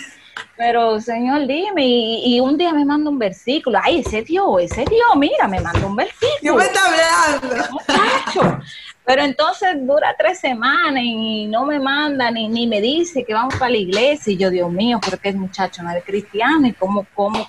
Pero, 0.56 1.00
Señor, 1.00 1.46
dime, 1.46 1.84
y, 1.84 2.40
un 2.40 2.56
día 2.56 2.72
me 2.72 2.84
manda 2.84 3.10
un 3.10 3.18
versículo. 3.18 3.78
Ay, 3.82 4.00
ese 4.00 4.22
Dios, 4.22 4.46
ese 4.60 4.84
Dios, 4.84 5.08
mira, 5.16 5.46
me 5.48 5.60
manda 5.60 5.86
un 5.86 5.96
versículo. 5.96 6.38
Yo 6.42 6.54
me 6.56 6.64
está 6.64 6.80
hablando. 6.84 7.64
Muchacho. 7.72 8.60
Pero 9.04 9.22
entonces 9.22 9.74
dura 9.86 10.14
tres 10.18 10.38
semanas 10.38 11.02
y 11.02 11.46
no 11.46 11.64
me 11.64 11.80
manda 11.80 12.30
ni, 12.30 12.46
ni 12.46 12.66
me 12.66 12.80
dice 12.80 13.24
que 13.24 13.32
vamos 13.32 13.54
para 13.54 13.70
la 13.70 13.78
iglesia. 13.78 14.32
Y 14.32 14.36
yo, 14.36 14.50
Dios 14.50 14.70
mío, 14.70 15.00
porque 15.02 15.30
es 15.30 15.34
muchacho, 15.34 15.82
no 15.82 15.90
es 15.90 16.04
cristiano. 16.04 16.66
¿Y 16.66 16.72
cómo, 16.74 17.06
cómo? 17.14 17.48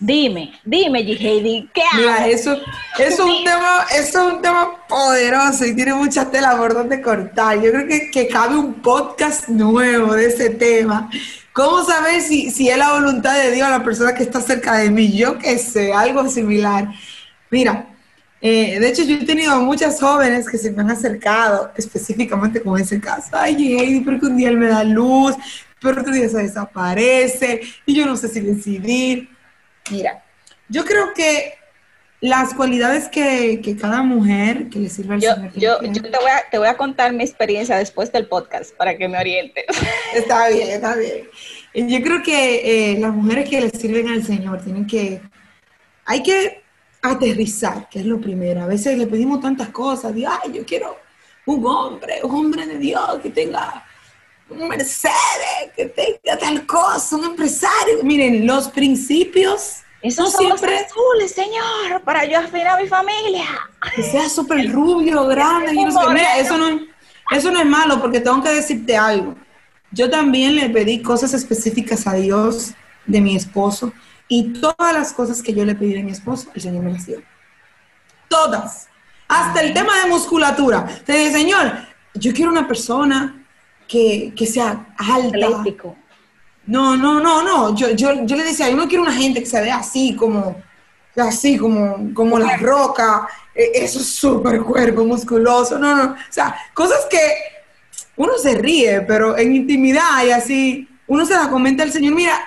Dime, 0.00 0.52
dime, 0.64 1.04
G.J.D., 1.04 1.70
¿qué 1.74 1.82
hago? 1.82 1.96
Mira, 1.96 2.28
eso, 2.28 2.56
es 3.00 3.18
un 3.18 3.42
tema, 3.42 3.84
eso 3.92 4.28
es 4.28 4.34
un 4.34 4.40
tema 4.40 4.86
poderoso 4.86 5.66
y 5.66 5.74
tiene 5.74 5.92
mucha 5.94 6.30
tela 6.30 6.56
por 6.56 6.72
donde 6.72 7.02
cortar. 7.02 7.60
Yo 7.60 7.72
creo 7.72 7.88
que, 7.88 8.08
que 8.10 8.28
cabe 8.28 8.56
un 8.56 8.74
podcast 8.74 9.48
nuevo 9.48 10.14
de 10.14 10.26
ese 10.26 10.50
tema. 10.50 11.10
¿Cómo 11.52 11.84
saber 11.84 12.20
si, 12.20 12.52
si 12.52 12.68
es 12.68 12.78
la 12.78 12.92
voluntad 12.92 13.34
de 13.34 13.50
Dios 13.50 13.66
a 13.66 13.70
la 13.70 13.82
persona 13.82 14.14
que 14.14 14.22
está 14.22 14.40
cerca 14.40 14.74
de 14.74 14.88
mí? 14.88 15.16
Yo 15.16 15.36
qué 15.36 15.58
sé, 15.58 15.92
algo 15.92 16.28
similar. 16.28 16.88
Mira, 17.50 17.88
eh, 18.40 18.78
de 18.78 18.88
hecho 18.88 19.02
yo 19.02 19.16
he 19.16 19.24
tenido 19.26 19.60
muchas 19.62 19.98
jóvenes 19.98 20.48
que 20.48 20.58
se 20.58 20.70
me 20.70 20.82
han 20.82 20.92
acercado 20.92 21.72
específicamente 21.76 22.62
con 22.62 22.80
ese 22.80 23.00
caso. 23.00 23.30
Ay, 23.32 23.76
Heidi, 23.76 23.98
porque 24.00 24.26
un 24.26 24.36
día 24.36 24.50
él 24.50 24.58
me 24.58 24.68
da 24.68 24.84
luz, 24.84 25.34
pero 25.80 26.00
otro 26.00 26.12
día 26.12 26.28
se 26.28 26.38
desaparece 26.38 27.62
y 27.84 27.96
yo 27.96 28.06
no 28.06 28.16
sé 28.16 28.28
si 28.28 28.38
decidir. 28.38 29.28
Mira, 29.90 30.24
Yo 30.68 30.84
creo 30.84 31.12
que 31.14 31.54
las 32.20 32.52
cualidades 32.54 33.08
que, 33.08 33.60
cada 33.80 34.02
mujer 34.02 34.68
que 34.68 34.80
le 34.80 34.88
sirve 34.88 35.14
al 35.14 35.20
yo, 35.20 35.34
Señor. 35.34 35.52
Yo, 35.54 35.82
yo 35.82 36.02
te, 36.02 36.10
voy 36.10 36.30
a, 36.30 36.50
te 36.50 36.58
voy 36.58 36.66
a 36.66 36.76
contar 36.76 37.12
mi 37.12 37.22
experiencia 37.22 37.76
después 37.76 38.10
del 38.10 38.26
podcast 38.26 38.74
para 38.74 38.96
que 38.96 39.06
me 39.08 39.18
orientes. 39.18 39.64
Está 40.14 40.48
bien, 40.48 40.70
está 40.70 40.96
bien. 40.96 41.28
Yo 41.74 42.02
creo 42.02 42.22
que 42.22 42.92
eh, 42.92 42.98
las 42.98 43.12
mujeres 43.12 43.48
que 43.48 43.60
le 43.60 43.70
sirven 43.70 44.08
al 44.08 44.24
Señor 44.24 44.62
tienen 44.62 44.86
que, 44.86 45.20
hay 46.06 46.22
que 46.22 46.62
aterrizar, 47.02 47.88
que 47.88 48.00
es 48.00 48.06
lo 48.06 48.20
primero. 48.20 48.62
A 48.62 48.66
veces 48.66 48.98
le 48.98 49.06
pedimos 49.06 49.40
tantas 49.40 49.68
cosas, 49.68 50.14
de, 50.14 50.26
ay, 50.26 50.52
yo 50.52 50.64
quiero 50.64 50.96
un 51.46 51.64
hombre, 51.66 52.20
un 52.24 52.34
hombre 52.34 52.66
de 52.66 52.78
Dios 52.78 53.20
que 53.22 53.30
tenga 53.30 53.84
un 54.50 54.68
Mercedes, 54.68 55.72
que 55.76 55.86
tenga 55.86 56.38
tal 56.38 56.66
cosa, 56.66 57.16
un 57.16 57.24
empresario. 57.24 58.02
Miren, 58.02 58.46
los 58.46 58.68
principios 58.68 59.82
esos 60.00 60.30
son 60.30 60.40
siempre 60.40 60.78
azules, 60.78 61.32
señor, 61.32 62.02
para 62.04 62.24
yo 62.24 62.38
afinar 62.38 62.78
a 62.78 62.82
mi 62.82 62.86
familia. 62.86 63.46
Que 63.94 64.02
sea 64.02 64.28
súper 64.28 64.70
rubio, 64.70 65.26
grande. 65.26 65.72
eso, 66.38 66.56
no, 66.56 66.80
eso 67.32 67.50
no 67.50 67.60
es 67.60 67.66
malo, 67.66 68.00
porque 68.00 68.20
tengo 68.20 68.42
que 68.42 68.50
decirte 68.50 68.96
algo. 68.96 69.34
Yo 69.90 70.08
también 70.08 70.54
le 70.54 70.70
pedí 70.70 71.02
cosas 71.02 71.34
específicas 71.34 72.06
a 72.06 72.14
Dios 72.14 72.74
de 73.06 73.20
mi 73.20 73.34
esposo 73.34 73.92
y 74.28 74.52
todas 74.52 74.92
las 74.92 75.12
cosas 75.12 75.42
que 75.42 75.52
yo 75.52 75.64
le 75.64 75.74
pedí 75.74 75.98
a 75.98 76.04
mi 76.04 76.12
esposo, 76.12 76.48
el 76.54 76.62
Señor 76.62 76.84
me 76.84 76.92
las 76.92 77.06
dio. 77.06 77.20
Todas. 78.28 78.88
Hasta 79.26 79.62
el 79.62 79.74
tema 79.74 80.00
de 80.02 80.10
musculatura. 80.10 80.86
Te 81.04 81.14
dije, 81.14 81.32
Señor, 81.32 81.72
yo 82.14 82.32
quiero 82.32 82.52
una 82.52 82.68
persona 82.68 83.46
que, 83.88 84.32
que 84.36 84.46
sea 84.46 84.94
alta. 84.96 85.64
No, 86.66 86.96
no, 86.96 87.18
no, 87.18 87.42
no. 87.42 87.74
Yo, 87.74 87.90
yo, 87.90 88.24
yo 88.24 88.36
le 88.36 88.44
decía, 88.44 88.68
yo 88.68 88.76
no 88.76 88.86
quiero 88.86 89.02
una 89.02 89.14
gente 89.14 89.40
que 89.40 89.46
se 89.46 89.60
vea 89.60 89.78
así, 89.78 90.14
como, 90.14 90.62
así, 91.16 91.56
como, 91.56 92.12
como 92.12 92.38
la 92.38 92.58
roca, 92.58 93.26
e, 93.54 93.70
eso 93.74 93.98
es 93.98 94.06
súper 94.06 94.60
cuerpo, 94.60 95.04
musculoso. 95.04 95.78
No, 95.78 95.96
no. 95.96 96.12
O 96.12 96.16
sea, 96.28 96.54
cosas 96.74 97.06
que 97.10 97.18
uno 98.16 98.36
se 98.36 98.54
ríe, 98.54 99.00
pero 99.00 99.36
en 99.38 99.56
intimidad 99.56 100.24
y 100.26 100.30
así, 100.30 100.88
uno 101.06 101.24
se 101.24 101.34
la 101.34 101.48
comenta 101.48 101.82
al 101.82 101.90
Señor. 101.90 102.14
Mira, 102.14 102.38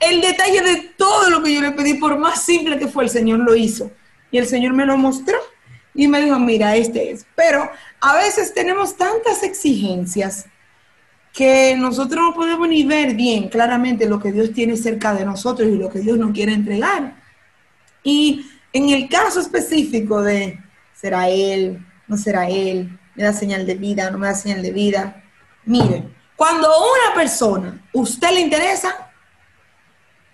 el 0.00 0.20
detalle 0.20 0.60
de 0.60 0.76
todo 0.96 1.30
lo 1.30 1.42
que 1.42 1.54
yo 1.54 1.60
le 1.60 1.70
pedí, 1.70 1.94
por 1.94 2.18
más 2.18 2.42
simple 2.42 2.78
que 2.78 2.88
fue, 2.88 3.04
el 3.04 3.10
Señor 3.10 3.38
lo 3.38 3.54
hizo. 3.54 3.92
Y 4.32 4.38
el 4.38 4.48
Señor 4.48 4.72
me 4.72 4.86
lo 4.86 4.96
mostró 4.96 5.38
y 5.94 6.08
me 6.08 6.20
dijo, 6.20 6.38
mira, 6.40 6.74
este 6.74 7.12
es. 7.12 7.26
Pero 7.36 7.70
a 8.00 8.16
veces 8.16 8.52
tenemos 8.54 8.96
tantas 8.96 9.44
exigencias 9.44 10.46
que 11.32 11.74
nosotros 11.76 12.20
no 12.22 12.34
podemos 12.34 12.68
ni 12.68 12.84
ver 12.84 13.14
bien 13.14 13.48
claramente 13.48 14.08
lo 14.08 14.20
que 14.20 14.32
Dios 14.32 14.52
tiene 14.52 14.76
cerca 14.76 15.14
de 15.14 15.24
nosotros 15.24 15.68
y 15.68 15.76
lo 15.76 15.88
que 15.88 16.00
Dios 16.00 16.18
nos 16.18 16.32
quiere 16.32 16.52
entregar. 16.52 17.16
Y 18.02 18.46
en 18.72 18.90
el 18.90 19.08
caso 19.08 19.40
específico 19.40 20.20
de, 20.20 20.58
¿será 20.94 21.28
Él? 21.28 21.84
¿No 22.06 22.16
será 22.16 22.48
Él? 22.48 22.98
¿Me 23.14 23.24
da 23.24 23.32
señal 23.32 23.66
de 23.66 23.74
vida? 23.74 24.10
¿No 24.10 24.18
me 24.18 24.26
da 24.26 24.34
señal 24.34 24.62
de 24.62 24.72
vida? 24.72 25.22
Miren, 25.64 26.14
cuando 26.36 26.68
una 26.68 27.14
persona 27.14 27.80
usted 27.92 28.30
le 28.32 28.40
interesa, 28.40 29.10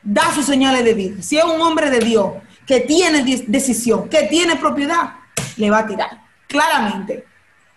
da 0.02 0.32
sus 0.32 0.46
señales 0.46 0.84
de 0.84 0.94
vida. 0.94 1.22
Si 1.22 1.38
es 1.38 1.44
un 1.44 1.60
hombre 1.60 1.90
de 1.90 2.00
Dios 2.00 2.32
que 2.66 2.80
tiene 2.80 3.22
decisión, 3.46 4.08
que 4.08 4.24
tiene 4.24 4.56
propiedad, 4.56 5.14
le 5.56 5.70
va 5.70 5.78
a 5.78 5.86
tirar, 5.86 6.10
claramente. 6.46 7.24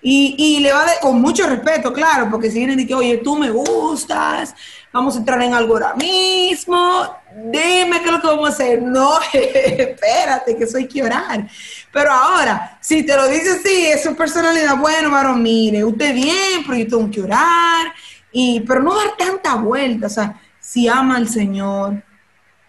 Y, 0.03 0.59
le 0.59 0.73
va 0.73 0.85
con 0.99 1.21
mucho 1.21 1.45
respeto, 1.47 1.93
claro, 1.93 2.27
porque 2.31 2.49
si 2.49 2.57
vienen 2.57 2.79
y 2.79 2.87
que, 2.87 2.95
oye, 2.95 3.17
tú 3.17 3.37
me 3.37 3.51
gustas, 3.51 4.55
vamos 4.91 5.15
a 5.15 5.19
entrar 5.19 5.41
en 5.43 5.53
algo 5.53 5.75
ahora 5.75 5.93
mismo, 5.93 7.15
dime 7.35 7.99
qué 7.99 8.05
es 8.05 8.11
lo 8.11 8.19
que 8.21 8.27
vamos 8.27 8.49
a 8.49 8.53
hacer. 8.53 8.81
No, 8.81 9.19
espérate, 9.33 10.57
que 10.57 10.65
soy 10.65 10.87
que 10.87 11.03
orar. 11.03 11.47
Pero 11.93 12.11
ahora, 12.11 12.79
si 12.81 13.03
te 13.03 13.15
lo 13.15 13.27
dice 13.27 13.51
así, 13.51 13.85
es 13.85 14.01
su 14.01 14.15
personalidad, 14.15 14.75
bueno, 14.77 15.11
varón, 15.11 15.43
mire, 15.43 15.83
usted 15.83 16.15
bien, 16.15 16.63
pero 16.65 16.77
yo 16.77 16.87
tengo 16.87 17.11
que 17.11 17.21
orar, 17.21 17.93
y, 18.31 18.61
pero 18.61 18.81
no 18.81 18.95
dar 18.95 19.15
tanta 19.17 19.55
vuelta, 19.55 20.07
o 20.07 20.09
sea, 20.09 20.41
si 20.59 20.87
ama 20.87 21.17
al 21.17 21.27
Señor, 21.27 22.03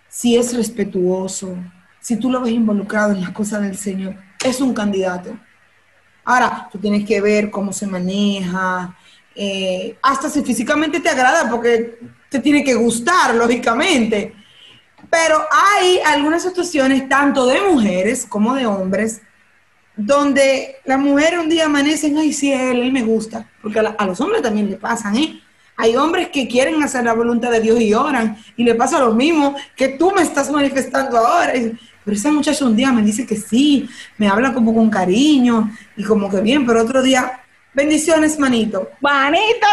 si 0.08 0.36
es 0.36 0.54
respetuoso, 0.54 1.56
si 1.98 2.16
tú 2.16 2.30
lo 2.30 2.42
ves 2.42 2.52
involucrado 2.52 3.12
en 3.12 3.22
las 3.22 3.30
cosas 3.30 3.62
del 3.62 3.78
Señor, 3.78 4.16
es 4.44 4.60
un 4.60 4.74
candidato. 4.74 5.34
Ahora, 6.24 6.68
tú 6.70 6.78
tienes 6.78 7.06
que 7.06 7.20
ver 7.20 7.50
cómo 7.50 7.72
se 7.72 7.86
maneja, 7.86 8.96
eh, 9.34 9.96
hasta 10.02 10.28
si 10.28 10.42
físicamente 10.42 11.00
te 11.00 11.08
agrada, 11.08 11.50
porque 11.50 11.98
te 12.28 12.38
tiene 12.38 12.62
que 12.62 12.74
gustar, 12.74 13.34
lógicamente. 13.34 14.34
Pero 15.10 15.44
hay 15.50 15.98
algunas 16.06 16.42
situaciones, 16.42 17.08
tanto 17.08 17.46
de 17.46 17.60
mujeres 17.60 18.24
como 18.26 18.54
de 18.54 18.66
hombres, 18.66 19.20
donde 19.96 20.76
la 20.84 20.96
mujer 20.96 21.38
un 21.38 21.48
día 21.48 21.66
amanecen, 21.66 22.16
ay, 22.16 22.32
sí, 22.32 22.52
él, 22.52 22.80
él 22.80 22.92
me 22.92 23.02
gusta, 23.02 23.50
porque 23.60 23.78
a, 23.80 24.06
los 24.06 24.20
hombres 24.20 24.42
también 24.42 24.70
le 24.70 24.76
pasan, 24.76 25.16
¿eh? 25.16 25.40
Hay 25.76 25.96
hombres 25.96 26.28
que 26.28 26.46
quieren 26.46 26.82
hacer 26.82 27.04
la 27.04 27.14
voluntad 27.14 27.50
de 27.50 27.60
Dios 27.60 27.80
y 27.80 27.94
oran, 27.94 28.36
y 28.56 28.64
le 28.64 28.74
pasa 28.74 28.98
lo 28.98 29.14
mismo 29.14 29.56
que 29.74 29.88
tú 29.88 30.12
me 30.12 30.22
estás 30.22 30.50
manifestando 30.50 31.18
ahora. 31.18 31.52
Pero 32.04 32.16
esa 32.16 32.30
muchacha 32.30 32.64
un 32.64 32.76
día 32.76 32.92
me 32.92 33.02
dice 33.02 33.26
que 33.26 33.36
sí, 33.36 33.88
me 34.18 34.28
habla 34.28 34.52
como 34.52 34.74
con 34.74 34.90
cariño 34.90 35.70
y 35.96 36.04
como 36.04 36.28
que 36.28 36.40
bien, 36.40 36.66
pero 36.66 36.82
otro 36.82 37.00
día, 37.00 37.40
bendiciones, 37.72 38.38
manito. 38.38 38.90
Manito, 39.00 39.66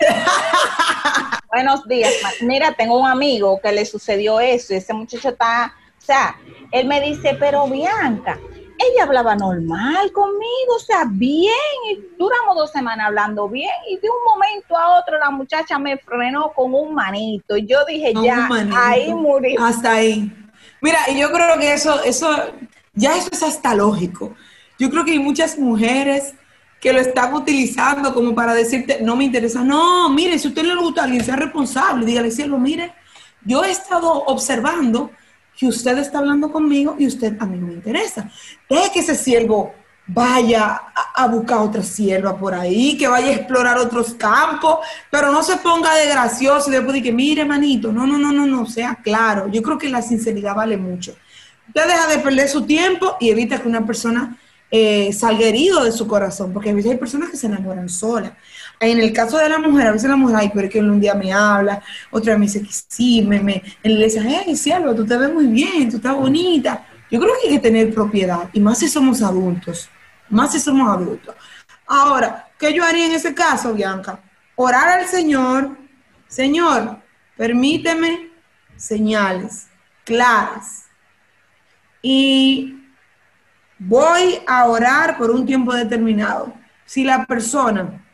Buenos 1.52 1.86
días. 1.86 2.12
Mira, 2.40 2.72
tengo 2.72 2.98
un 2.98 3.06
amigo 3.06 3.60
que 3.62 3.72
le 3.72 3.84
sucedió 3.84 4.40
eso 4.40 4.74
y 4.74 4.76
ese 4.76 4.92
muchacho 4.92 5.30
está, 5.30 5.74
o 5.98 6.04
sea, 6.04 6.36
él 6.72 6.86
me 6.86 7.00
dice, 7.00 7.36
pero 7.38 7.66
Bianca, 7.68 8.38
ella 8.78 9.04
hablaba 9.04 9.34
normal 9.34 10.12
conmigo, 10.12 10.74
o 10.76 10.78
sea, 10.78 11.04
bien, 11.08 11.52
y 11.90 12.00
duramos 12.18 12.56
dos 12.56 12.70
semanas 12.70 13.06
hablando 13.06 13.48
bien, 13.48 13.70
y 13.88 13.98
de 13.98 14.08
un 14.08 14.24
momento 14.24 14.76
a 14.76 14.98
otro 14.98 15.18
la 15.18 15.30
muchacha 15.30 15.78
me 15.78 15.98
frenó 15.98 16.52
con 16.54 16.74
un 16.74 16.94
manito, 16.94 17.56
y 17.56 17.66
yo 17.66 17.84
dije, 17.86 18.12
ya, 18.22 18.48
ahí 18.74 19.12
murió. 19.12 19.64
Hasta 19.64 19.92
ahí. 19.92 20.32
Mira, 20.80 20.98
y 21.08 21.18
yo 21.18 21.30
creo 21.32 21.58
que 21.58 21.72
eso, 21.72 22.02
eso, 22.04 22.28
ya 22.94 23.16
eso 23.16 23.28
es 23.32 23.42
hasta 23.42 23.74
lógico. 23.74 24.34
Yo 24.78 24.90
creo 24.90 25.04
que 25.04 25.12
hay 25.12 25.18
muchas 25.18 25.58
mujeres 25.58 26.34
que 26.80 26.92
lo 26.92 27.00
están 27.00 27.32
utilizando 27.34 28.12
como 28.12 28.34
para 28.34 28.54
decirte, 28.54 28.98
no 29.00 29.16
me 29.16 29.24
interesa. 29.24 29.64
No, 29.64 30.10
mire, 30.10 30.38
si 30.38 30.46
a 30.46 30.50
usted 30.50 30.64
le 30.64 30.76
gusta 30.76 31.00
a 31.00 31.04
alguien, 31.04 31.24
sea 31.24 31.36
responsable, 31.36 32.04
dígale, 32.04 32.30
cielo, 32.30 32.58
mire, 32.58 32.94
yo 33.44 33.64
he 33.64 33.70
estado 33.70 34.12
observando 34.24 35.10
que 35.56 35.66
usted 35.66 35.98
está 35.98 36.18
hablando 36.18 36.52
conmigo 36.52 36.96
y 36.98 37.06
usted 37.06 37.36
a 37.40 37.46
mí 37.46 37.58
no 37.58 37.68
me 37.68 37.72
interesa. 37.72 38.30
Deje 38.68 38.92
que 38.92 39.00
ese 39.00 39.14
siervo 39.14 39.72
vaya 40.06 40.80
a, 41.14 41.26
buscar 41.26 41.58
otra 41.58 41.82
sierva 41.82 42.38
por 42.38 42.54
ahí, 42.54 42.96
que 42.96 43.08
vaya 43.08 43.28
a 43.28 43.32
explorar 43.32 43.78
otros 43.78 44.14
campos, 44.14 44.78
pero 45.10 45.32
no 45.32 45.42
se 45.42 45.56
ponga 45.56 45.94
de 45.96 46.08
gracioso 46.08 46.70
y 46.70 46.74
después 46.74 46.94
de 46.94 47.02
que, 47.02 47.12
mire, 47.12 47.44
manito, 47.44 47.90
no, 47.90 48.06
no, 48.06 48.16
no, 48.16 48.32
no, 48.32 48.46
no, 48.46 48.66
sea 48.66 48.96
claro. 49.02 49.48
Yo 49.48 49.62
creo 49.62 49.78
que 49.78 49.88
la 49.88 50.02
sinceridad 50.02 50.54
vale 50.54 50.76
mucho. 50.76 51.16
Usted 51.66 51.86
deja 51.86 52.06
de 52.06 52.18
perder 52.18 52.48
su 52.48 52.62
tiempo 52.62 53.16
y 53.18 53.30
evita 53.30 53.60
que 53.60 53.68
una 53.68 53.84
persona 53.84 54.38
eh, 54.70 55.12
salga 55.12 55.46
herido 55.46 55.82
de 55.82 55.90
su 55.90 56.06
corazón, 56.06 56.52
porque 56.52 56.70
a 56.70 56.74
veces 56.74 56.92
hay 56.92 56.98
personas 56.98 57.30
que 57.30 57.36
se 57.36 57.46
enamoran 57.46 57.88
solas. 57.88 58.32
En 58.80 59.00
el 59.00 59.12
caso 59.12 59.38
de 59.38 59.48
la 59.48 59.58
mujer, 59.58 59.86
a 59.86 59.92
veces 59.92 60.10
la 60.10 60.16
mujer, 60.16 60.36
ay, 60.38 60.50
pero 60.52 60.66
es 60.66 60.72
que 60.72 60.80
un 60.80 61.00
día 61.00 61.14
me 61.14 61.32
habla, 61.32 61.82
otra 62.10 62.36
me 62.36 62.46
dice 62.46 62.62
que 62.62 62.68
sí, 62.70 63.22
me, 63.22 63.40
me, 63.40 63.62
le 63.82 64.04
dice, 64.04 64.20
hey, 64.22 64.54
cielo, 64.54 64.94
tú 64.94 65.06
te 65.06 65.16
ves 65.16 65.32
muy 65.32 65.46
bien, 65.46 65.90
tú 65.90 65.96
estás 65.96 66.14
bonita. 66.14 66.86
Yo 67.10 67.20
creo 67.20 67.32
que 67.40 67.48
hay 67.48 67.54
que 67.54 67.60
tener 67.60 67.94
propiedad, 67.94 68.50
y 68.52 68.60
más 68.60 68.78
si 68.78 68.88
somos 68.88 69.22
adultos 69.22 69.88
más 70.28 70.52
si 70.52 70.60
somos 70.60 70.88
adultos. 70.88 71.34
Ahora, 71.86 72.48
¿qué 72.58 72.72
yo 72.72 72.84
haría 72.84 73.06
en 73.06 73.12
ese 73.12 73.34
caso, 73.34 73.74
Bianca? 73.74 74.20
Orar 74.56 75.00
al 75.00 75.06
Señor, 75.06 75.76
Señor, 76.28 76.98
permíteme 77.36 78.30
señales 78.76 79.68
claras. 80.04 80.86
Y 82.02 82.78
voy 83.78 84.40
a 84.46 84.66
orar 84.66 85.16
por 85.16 85.30
un 85.30 85.46
tiempo 85.46 85.72
determinado. 85.72 86.52
Si 86.84 87.04
la 87.04 87.24
persona 87.26 88.04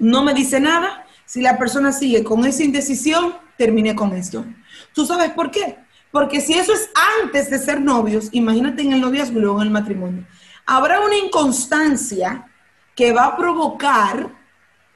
no 0.00 0.24
me 0.24 0.34
dice 0.34 0.58
nada, 0.58 1.04
si 1.24 1.40
la 1.40 1.58
persona 1.58 1.92
sigue 1.92 2.24
con 2.24 2.44
esa 2.44 2.64
indecisión, 2.64 3.34
terminé 3.56 3.94
con 3.94 4.12
esto. 4.12 4.44
¿Tú 4.92 5.06
sabes 5.06 5.30
por 5.30 5.50
qué? 5.50 5.76
Porque 6.10 6.40
si 6.40 6.54
eso 6.54 6.72
es 6.72 6.90
antes 7.22 7.50
de 7.50 7.58
ser 7.58 7.80
novios, 7.80 8.30
imagínate 8.32 8.82
en 8.82 8.94
el 8.94 9.00
noviazgo 9.00 9.38
y 9.38 9.42
luego 9.42 9.60
en 9.60 9.68
el 9.68 9.72
matrimonio 9.72 10.26
habrá 10.70 11.00
una 11.00 11.16
inconstancia 11.16 12.46
que 12.94 13.12
va 13.12 13.24
a 13.24 13.36
provocar 13.36 14.30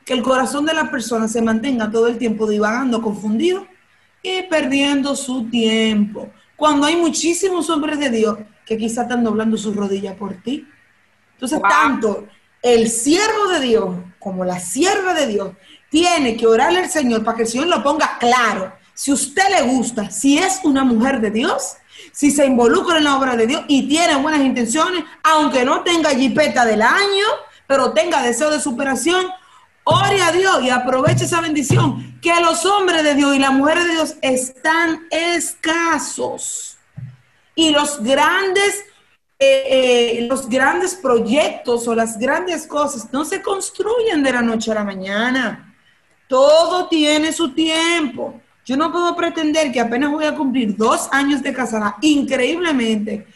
que 0.05 0.12
el 0.12 0.22
corazón 0.22 0.66
de 0.66 0.72
la 0.72 0.88
persona 0.88 1.26
se 1.26 1.42
mantenga 1.42 1.90
todo 1.90 2.07
el 2.07 2.16
tiempo 2.16 2.48
divagando, 2.48 3.02
confundido 3.02 3.66
y 4.22 4.42
perdiendo 4.42 5.16
su 5.16 5.50
tiempo. 5.50 6.30
Cuando 6.55 6.86
hay 6.86 6.94
muchísimos 6.94 7.68
hombres 7.70 7.98
de 7.98 8.11
Dios 8.11 8.38
que 8.64 8.78
quizá 8.78 9.02
están 9.02 9.24
doblando 9.24 9.57
sus 9.57 9.74
rodillas 9.74 10.14
por 10.14 10.34
ti. 10.34 10.64
Entonces, 11.32 11.61
tanto 11.68 12.28
el 12.62 12.88
siervo 12.88 13.48
de 13.48 13.61
Dios 13.61 13.96
como 14.25 14.43
la 14.43 14.59
sierva 14.59 15.12
de 15.12 15.27
Dios 15.27 15.53
tiene 15.91 16.35
que 16.35 16.47
orarle 16.47 16.81
al 16.81 16.91
Señor 16.91 17.22
para 17.22 17.37
que 17.37 17.43
el 17.43 17.49
Señor 17.49 17.66
lo 17.66 17.83
ponga 17.83 18.16
claro. 18.18 18.72
Si 18.95 19.12
usted 19.12 19.45
le 19.51 19.62
gusta, 19.62 20.11
si 20.11 20.39
es 20.39 20.61
una 20.64 20.83
mujer 20.83 21.20
de 21.20 21.31
Dios, 21.31 21.77
si 22.11 22.31
se 22.31 22.47
involucra 22.47 22.97
en 22.97 23.05
la 23.05 23.16
obra 23.16 23.37
de 23.37 23.47
Dios 23.47 23.64
y 23.68 23.87
tiene 23.87 24.16
buenas 24.16 24.41
intenciones, 24.41 25.05
aunque 25.22 25.64
no 25.64 25.83
tenga 25.83 26.11
jipeta 26.11 26.64
del 26.64 26.81
año, 26.81 27.27
pero 27.66 27.93
tenga 27.93 28.22
deseo 28.22 28.51
de 28.51 28.61
superación, 28.61 29.27
ore 29.85 30.22
a 30.22 30.33
Dios 30.33 30.62
y 30.62 30.70
aproveche 30.70 31.27
esa 31.27 31.43
bendición, 31.43 32.18
que 32.22 32.35
los 32.41 32.64
hombres 32.64 33.05
de 33.05 33.14
Dios 33.14 33.37
y 33.37 33.39
las 33.39 33.53
mujeres 33.53 33.85
de 33.85 33.93
Dios 33.93 34.14
están 34.22 35.07
escasos. 35.11 36.79
Y 37.55 37.70
los 37.70 38.03
grandes, 38.03 38.85
eh, 39.39 40.26
los 40.28 40.49
grandes 40.49 40.95
proyectos 40.95 41.87
o 41.89 41.95
las 41.95 42.18
grandes 42.18 42.66
cosas 42.66 43.12
no 43.12 43.24
se 43.24 43.43
construyen 43.43 44.22
de 44.22 44.32
la 44.32 44.43
noche 44.43 44.70
a 44.70 44.74
la 44.74 44.85
mañana. 44.85 45.74
Todo 46.28 46.89
tiene 46.89 47.32
su 47.32 47.53
tiempo. 47.53 48.41
Yo 48.64 48.76
no 48.76 48.91
puedo 48.91 49.14
pretender 49.14 49.70
que 49.70 49.80
apenas 49.80 50.11
voy 50.11 50.24
a 50.24 50.35
cumplir 50.35 50.76
dos 50.76 51.09
años 51.12 51.43
de 51.43 51.53
casada, 51.53 51.97
increíblemente, 52.01 53.26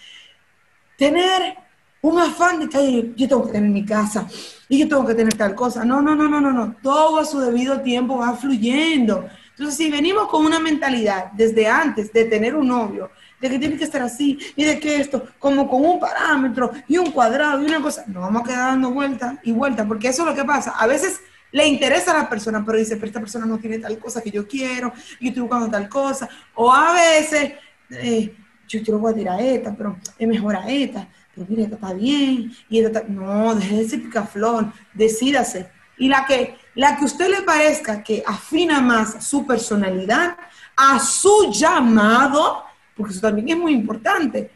tener 0.96 1.56
un 2.00 2.18
afán 2.18 2.60
de 2.60 2.68
que 2.68 3.12
yo 3.16 3.28
tengo 3.28 3.46
que 3.46 3.52
tener 3.52 3.70
mi 3.70 3.84
casa 3.84 4.26
y 4.68 4.78
yo 4.78 4.88
tengo 4.88 5.04
que 5.06 5.14
tener 5.14 5.34
tal 5.34 5.54
cosa. 5.54 5.84
No, 5.84 6.00
no, 6.00 6.14
no, 6.14 6.28
no, 6.28 6.40
no, 6.40 6.52
no. 6.52 6.76
Todo 6.82 7.18
a 7.18 7.24
su 7.24 7.40
debido 7.40 7.80
tiempo 7.82 8.18
va 8.18 8.34
fluyendo. 8.34 9.28
Entonces, 9.50 9.76
si 9.76 9.90
venimos 9.90 10.28
con 10.28 10.46
una 10.46 10.60
mentalidad 10.60 11.32
desde 11.32 11.66
antes 11.66 12.12
de 12.12 12.24
tener 12.24 12.54
un 12.54 12.68
novio, 12.68 13.10
de 13.40 13.50
que 13.50 13.58
tiene 13.58 13.76
que 13.76 13.84
estar 13.84 14.02
así 14.02 14.38
y 14.56 14.64
de 14.64 14.78
que 14.78 14.96
esto, 14.96 15.28
como 15.38 15.68
con 15.68 15.84
un 15.84 16.00
parámetro 16.00 16.70
y 16.86 16.98
un 16.98 17.10
cuadrado 17.10 17.62
y 17.62 17.66
una 17.66 17.80
cosa, 17.80 18.04
nos 18.06 18.22
vamos 18.22 18.42
a 18.42 18.44
quedar 18.44 18.70
dando 18.70 18.90
vuelta 18.90 19.38
y 19.42 19.52
vuelta, 19.52 19.86
porque 19.86 20.08
eso 20.08 20.22
es 20.22 20.28
lo 20.28 20.34
que 20.34 20.44
pasa. 20.44 20.72
A 20.72 20.86
veces 20.86 21.20
le 21.50 21.66
interesa 21.66 22.12
a 22.12 22.22
la 22.22 22.28
persona, 22.28 22.64
pero 22.64 22.78
dice, 22.78 22.96
pero 22.96 23.06
esta 23.06 23.20
persona 23.20 23.46
no 23.46 23.58
tiene 23.58 23.78
tal 23.78 23.98
cosa 23.98 24.20
que 24.20 24.30
yo 24.30 24.46
quiero, 24.46 24.92
yo 25.20 25.28
estoy 25.28 25.42
buscando 25.42 25.70
tal 25.70 25.88
cosa. 25.88 26.28
O 26.54 26.72
a 26.72 26.92
veces, 26.92 27.52
eh, 27.90 28.34
yo, 28.66 28.82
quiero 28.82 28.98
voy 28.98 29.12
a 29.12 29.16
tirar 29.16 29.40
esta, 29.40 29.74
pero 29.74 29.96
es 30.18 30.28
mejor 30.28 30.56
a 30.56 30.68
esta, 30.68 31.08
pero 31.34 31.46
mire, 31.48 31.62
esta 31.64 31.76
está 31.76 31.92
bien, 31.92 32.52
y 32.68 32.78
esta 32.78 33.00
está... 33.00 33.12
No, 33.12 33.54
deje 33.54 33.80
ese 33.80 33.98
picaflor, 33.98 34.72
decídase. 34.92 35.70
Y 35.96 36.08
la 36.08 36.26
que, 36.26 36.56
la 36.74 36.96
que 36.96 37.04
usted 37.04 37.28
le 37.28 37.42
parezca 37.42 38.02
que 38.02 38.22
afina 38.26 38.80
más 38.80 39.24
su 39.26 39.46
personalidad, 39.46 40.36
a 40.76 41.00
su 41.00 41.50
llamado, 41.52 42.62
porque 42.98 43.12
eso 43.12 43.22
también 43.22 43.48
es 43.48 43.56
muy 43.56 43.72
importante. 43.72 44.50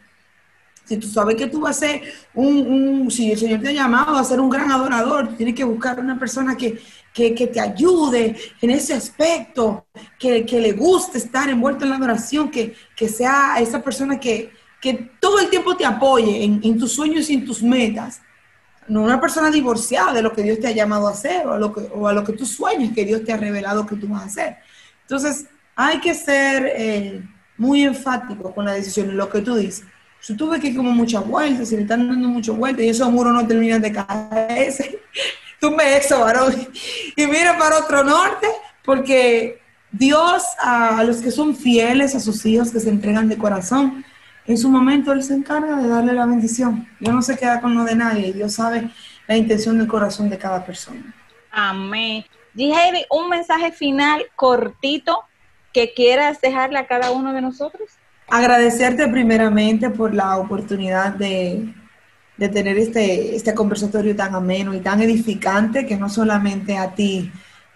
Si 0.84 0.96
tú 0.96 1.06
sabes 1.06 1.36
que 1.36 1.46
tú 1.46 1.60
vas 1.60 1.76
a 1.76 1.80
ser 1.80 2.02
un, 2.34 3.08
si 3.08 3.30
el 3.30 3.38
Señor 3.38 3.60
te 3.60 3.68
ha 3.68 3.72
llamado 3.72 4.16
a 4.16 4.24
ser 4.24 4.40
un 4.40 4.50
gran 4.50 4.70
adorador, 4.70 5.36
tienes 5.36 5.54
que 5.54 5.62
buscar 5.62 6.00
una 6.00 6.18
persona 6.18 6.56
que, 6.56 6.80
te 7.14 7.60
ayude 7.60 8.36
en 8.60 8.70
ese 8.70 8.94
aspecto, 8.94 9.86
que, 10.18 10.44
le 10.44 10.72
guste 10.72 11.18
estar 11.18 11.48
envuelto 11.48 11.84
en 11.84 11.90
la 11.90 11.96
adoración, 11.96 12.50
que, 12.50 12.74
sea 13.08 13.54
esa 13.60 13.80
persona 13.80 14.18
que, 14.18 14.50
todo 15.20 15.38
el 15.38 15.48
tiempo 15.48 15.76
te 15.76 15.86
apoye 15.86 16.42
en, 16.42 16.78
tus 16.78 16.92
sueños 16.92 17.30
y 17.30 17.34
en 17.34 17.44
tus 17.44 17.62
metas. 17.62 18.20
No 18.88 19.04
una 19.04 19.20
persona 19.20 19.48
divorciada 19.48 20.12
de 20.12 20.22
lo 20.22 20.32
que 20.32 20.42
Dios 20.42 20.58
te 20.58 20.66
ha 20.66 20.72
llamado 20.72 21.06
a 21.06 21.12
hacer 21.12 21.46
o 21.46 21.52
a 21.52 21.58
lo 21.58 21.72
que, 21.72 21.88
o 21.94 22.08
a 22.08 22.12
lo 22.12 22.24
que 22.24 22.32
tú 22.32 22.44
sueñas 22.44 22.92
que 22.92 23.04
Dios 23.04 23.22
te 23.22 23.32
ha 23.32 23.36
revelado 23.36 23.86
que 23.86 23.94
tú 23.94 24.08
vas 24.08 24.22
a 24.22 24.26
hacer. 24.26 24.56
Entonces, 25.02 25.46
hay 25.76 26.00
que 26.00 26.14
ser 26.14 26.72
eh, 26.76 27.22
muy 27.56 27.82
enfático 27.82 28.54
con 28.54 28.64
la 28.64 28.72
decisión, 28.72 29.16
lo 29.16 29.28
que 29.28 29.40
tú 29.40 29.56
dices. 29.56 29.84
Yo 30.22 30.36
tuve 30.36 30.60
que 30.60 30.68
ir 30.68 30.76
como 30.76 30.92
muchas 30.92 31.26
vueltas, 31.26 31.72
y 31.72 31.76
le 31.76 31.82
están 31.82 32.08
dando 32.08 32.28
muchas 32.28 32.56
vueltas 32.56 32.84
y 32.84 32.88
esos 32.88 33.10
muros 33.10 33.32
no 33.32 33.46
terminan 33.46 33.82
de 33.82 33.92
caerse. 33.92 35.00
me 35.76 35.96
eso, 35.96 36.20
varón. 36.20 36.54
Y 37.16 37.26
mira 37.26 37.58
para 37.58 37.78
otro 37.78 38.04
norte, 38.04 38.46
porque 38.84 39.60
Dios 39.90 40.42
a 40.60 41.02
los 41.04 41.18
que 41.18 41.30
son 41.30 41.54
fieles, 41.54 42.14
a 42.14 42.20
sus 42.20 42.44
hijos 42.46 42.70
que 42.70 42.80
se 42.80 42.88
entregan 42.88 43.28
de 43.28 43.36
corazón, 43.36 44.04
en 44.46 44.58
su 44.58 44.68
momento 44.68 45.12
Él 45.12 45.22
se 45.22 45.34
encarga 45.34 45.76
de 45.76 45.88
darle 45.88 46.12
la 46.12 46.26
bendición. 46.26 46.88
Dios 46.98 47.14
no 47.14 47.22
se 47.22 47.36
queda 47.36 47.60
con 47.60 47.74
lo 47.74 47.84
de 47.84 47.94
nadie, 47.94 48.32
Dios 48.32 48.54
sabe 48.54 48.90
la 49.28 49.36
intención 49.36 49.78
del 49.78 49.86
corazón 49.86 50.28
de 50.30 50.38
cada 50.38 50.64
persona. 50.64 51.14
Amén. 51.50 52.24
Dije 52.54 53.06
un 53.10 53.28
mensaje 53.28 53.72
final 53.72 54.26
cortito 54.34 55.24
que 55.72 55.94
quieras 55.94 56.40
dejarle 56.40 56.78
a 56.78 56.86
cada 56.86 57.10
uno 57.10 57.32
de 57.32 57.40
nosotros. 57.40 57.90
Agradecerte 58.28 59.08
primeramente 59.08 59.90
por 59.90 60.14
la 60.14 60.36
oportunidad 60.36 61.14
de, 61.14 61.74
tener 62.38 62.78
este, 62.78 63.36
este 63.36 63.54
conversatorio 63.54 64.16
tan 64.16 64.34
ameno 64.34 64.74
y 64.74 64.80
tan 64.80 65.00
edificante 65.00 65.86
que 65.86 65.96
no 65.96 66.08
solamente 66.08 66.76
a 66.76 66.94
ti 66.94 67.30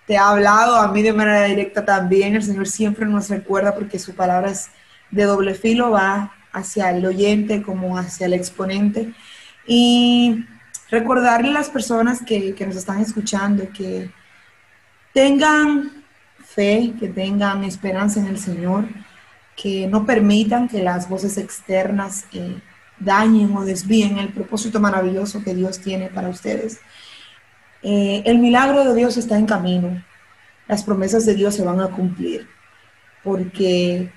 te 0.07 0.17
ha 0.17 0.31
hablado, 0.31 0.77
a 0.77 0.93
mí 0.93 1.03
de 1.03 1.13
manera 1.13 1.45
directa 1.45 1.85
también. 1.85 2.37
El 2.37 2.43
Señor 2.43 2.69
siempre 2.69 3.07
nos 3.07 3.29
recuerda 3.29 3.75
porque 3.75 3.99
su 3.99 4.15
palabra 4.15 4.51
es 4.51 4.71
de 5.11 5.25
doble 5.25 5.55
filo, 5.55 5.91
va 5.91 6.33
hacia 6.53 6.91
el 6.91 7.05
oyente 7.05 7.63
como 7.63 7.99
hacia 7.99 8.27
el 8.27 8.35
exponente. 8.35 9.13
Y 9.67 10.45
recordarle 10.91 11.51
a 11.51 11.55
las 11.55 11.71
personas 11.71 12.23
que, 12.25 12.55
que 12.55 12.67
nos 12.67 12.77
están 12.77 13.01
escuchando 13.01 13.69
que 13.73 14.11
tengan 15.13 15.96
que 16.57 17.13
tengan 17.15 17.65
esperanza 17.65 18.19
en 18.19 18.29
el 18.29 18.39
Señor 18.39 18.87
que 19.55 19.87
no 19.87 20.07
permitan 20.07 20.69
que 20.69 20.83
las 20.83 21.09
voces 21.09 21.37
externas 21.37 22.25
eh, 22.33 22.61
dañen 22.99 23.55
o 23.57 23.65
desvíen 23.65 24.19
el 24.19 24.29
propósito 24.29 24.81
maravilloso 24.81 25.43
que 25.43 25.55
Dios 25.55 25.79
tiene 25.81 26.09
para 26.09 26.29
ustedes. 26.29 26.81
Eh, 27.83 28.23
el 28.25 28.39
milagro 28.39 28.85
de 28.85 28.95
Dios 28.95 29.17
está 29.17 29.39
en 29.39 29.47
camino. 29.47 30.03
Las 30.67 30.83
promesas 30.83 31.27
de 31.27 31.35
Dios 31.35 31.55
se 31.55 31.65
van 31.65 31.81
a 31.81 31.89
cumplir 31.89 32.49
porque 33.23 34.11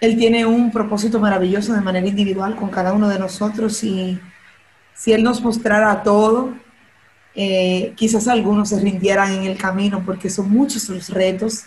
Él 0.00 0.16
tiene 0.18 0.44
un 0.44 0.70
propósito 0.70 1.18
maravilloso 1.20 1.72
de 1.72 1.80
manera 1.80 2.06
individual 2.06 2.54
con 2.54 2.68
cada 2.68 2.92
uno 2.92 3.08
de 3.08 3.18
nosotros 3.18 3.82
y 3.82 4.20
si 4.94 5.12
Él 5.12 5.22
nos 5.22 5.40
mostrara 5.40 6.02
todo, 6.02 6.54
eh, 7.34 7.92
quizás 7.94 8.26
algunos 8.26 8.70
se 8.70 8.80
rindieran 8.80 9.32
en 9.32 9.44
el 9.44 9.56
camino 9.56 10.02
porque 10.04 10.28
son 10.28 10.50
muchos 10.50 10.88
los 10.88 11.08
retos, 11.08 11.64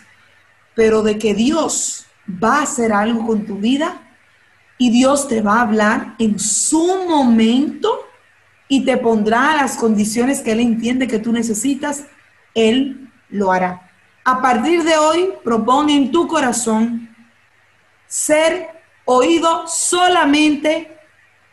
pero 0.74 1.02
de 1.02 1.18
que 1.18 1.34
Dios 1.34 2.06
va 2.42 2.58
a 2.58 2.62
hacer 2.62 2.92
algo 2.92 3.26
con 3.26 3.46
tu 3.46 3.56
vida 3.56 4.00
y 4.78 4.90
Dios 4.90 5.28
te 5.28 5.40
va 5.40 5.58
a 5.58 5.62
hablar 5.62 6.14
en 6.18 6.38
su 6.38 7.06
momento 7.08 8.06
y 8.68 8.84
te 8.84 8.96
pondrá 8.96 9.54
las 9.54 9.76
condiciones 9.76 10.40
que 10.40 10.52
Él 10.52 10.60
entiende 10.60 11.06
que 11.06 11.18
tú 11.18 11.32
necesitas, 11.32 12.04
Él 12.54 13.10
lo 13.28 13.52
hará. 13.52 13.90
A 14.24 14.40
partir 14.40 14.84
de 14.84 14.96
hoy, 14.96 15.34
propone 15.44 15.96
en 15.96 16.12
tu 16.12 16.26
corazón 16.26 17.14
ser 18.06 18.68
oído 19.04 19.66
solamente 19.66 20.96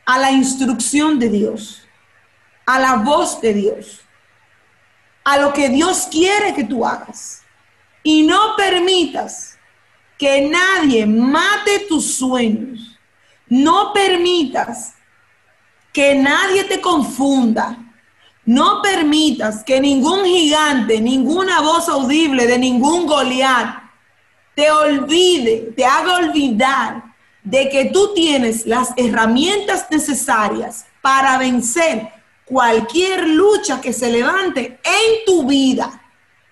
a 0.05 0.17
la 0.17 0.31
instrucción 0.31 1.19
de 1.19 1.29
Dios, 1.29 1.87
a 2.65 2.79
la 2.79 2.95
voz 2.95 3.41
de 3.41 3.53
Dios, 3.53 4.01
a 5.23 5.37
lo 5.37 5.51
que 5.53 5.69
Dios 5.69 6.07
quiere 6.11 6.53
que 6.53 6.63
tú 6.63 6.85
hagas. 6.85 7.38
Y 8.03 8.23
no 8.23 8.55
permitas 8.55 9.57
que 10.17 10.41
nadie 10.41 11.05
mate 11.05 11.85
tus 11.87 12.15
sueños. 12.15 12.97
No 13.47 13.93
permitas 13.93 14.93
que 15.91 16.15
nadie 16.15 16.63
te 16.65 16.79
confunda. 16.81 17.77
No 18.45 18.81
permitas 18.81 19.63
que 19.63 19.79
ningún 19.79 20.25
gigante, 20.25 20.99
ninguna 20.99 21.61
voz 21.61 21.87
audible 21.87 22.47
de 22.47 22.57
ningún 22.57 23.05
Goliat 23.05 23.89
te 24.59 24.69
olvide, 24.71 25.71
te 25.73 25.85
haga 25.85 26.17
olvidar 26.17 27.03
de 27.43 27.69
que 27.69 27.85
tú 27.85 28.13
tienes 28.13 28.65
las 28.65 28.89
herramientas 28.97 29.87
necesarias 29.89 30.85
para 31.01 31.37
vencer 31.37 32.09
cualquier 32.43 33.25
lucha 33.29 33.79
que 33.79 33.93
se 33.93 34.11
levante 34.11 34.77
en 34.83 35.25
tu 35.25 35.47
vida. 35.47 36.08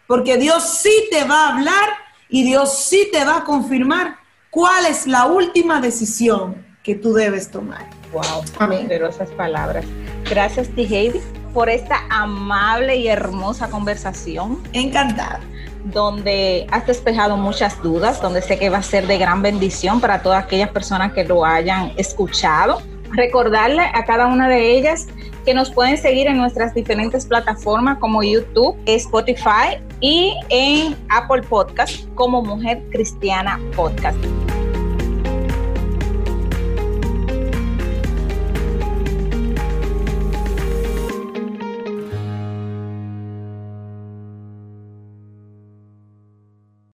Porque 0.08 0.38
Dios 0.38 0.64
sí 0.82 1.08
te 1.12 1.26
va 1.26 1.48
a 1.48 1.56
hablar 1.56 1.90
y 2.30 2.44
Dios 2.44 2.86
sí 2.86 3.10
te 3.12 3.24
va 3.26 3.38
a 3.38 3.44
confirmar 3.44 4.18
cuál 4.50 4.86
es 4.86 5.06
la 5.06 5.26
última 5.26 5.82
decisión 5.82 6.66
que 6.82 6.96
tú 6.96 7.14
debes 7.14 7.52
tomar. 7.52 7.90
Wow, 8.14 8.44
Amén. 8.60 8.84
poderosas 8.84 9.30
palabras. 9.32 9.86
Gracias, 10.30 10.70
T. 10.70 10.84
Heidi, 10.84 11.20
por 11.54 11.70
esta 11.70 12.00
amable 12.10 12.96
y 12.96 13.08
hermosa 13.10 13.70
conversación. 13.70 14.64
Encantada. 14.72 15.42
Donde 15.84 16.68
has 16.72 16.88
despejado 16.88 17.36
muchas 17.38 17.82
dudas, 17.82 18.22
donde 18.22 18.42
sé 18.42 18.58
que 18.58 18.70
va 18.70 18.78
a 18.78 18.84
ser 18.84 19.08
de 19.08 19.18
gran 19.18 19.42
bendición 19.42 20.00
para 20.00 20.22
todas 20.22 20.44
aquellas 20.46 20.70
personas 20.70 21.14
que 21.14 21.26
lo 21.26 21.46
hayan 21.46 21.92
escuchado. 21.98 22.82
Recordarle 23.12 23.84
a 23.94 24.04
cada 24.06 24.28
una 24.28 24.48
de 24.50 24.78
ellas 24.78 25.08
que 25.46 25.54
nos 25.54 25.72
pueden 25.72 25.98
seguir 25.98 26.28
en 26.28 26.38
nuestras 26.38 26.74
diferentes 26.74 27.26
plataformas 27.26 28.00
como 28.00 28.22
YouTube, 28.22 28.76
Spotify 28.86 29.80
y 30.02 30.34
en 30.50 30.96
Apple 31.10 31.44
Podcast 31.44 32.06
como 32.16 32.42
Mujer 32.42 32.84
Cristiana 32.92 33.60
Podcast. 33.76 34.18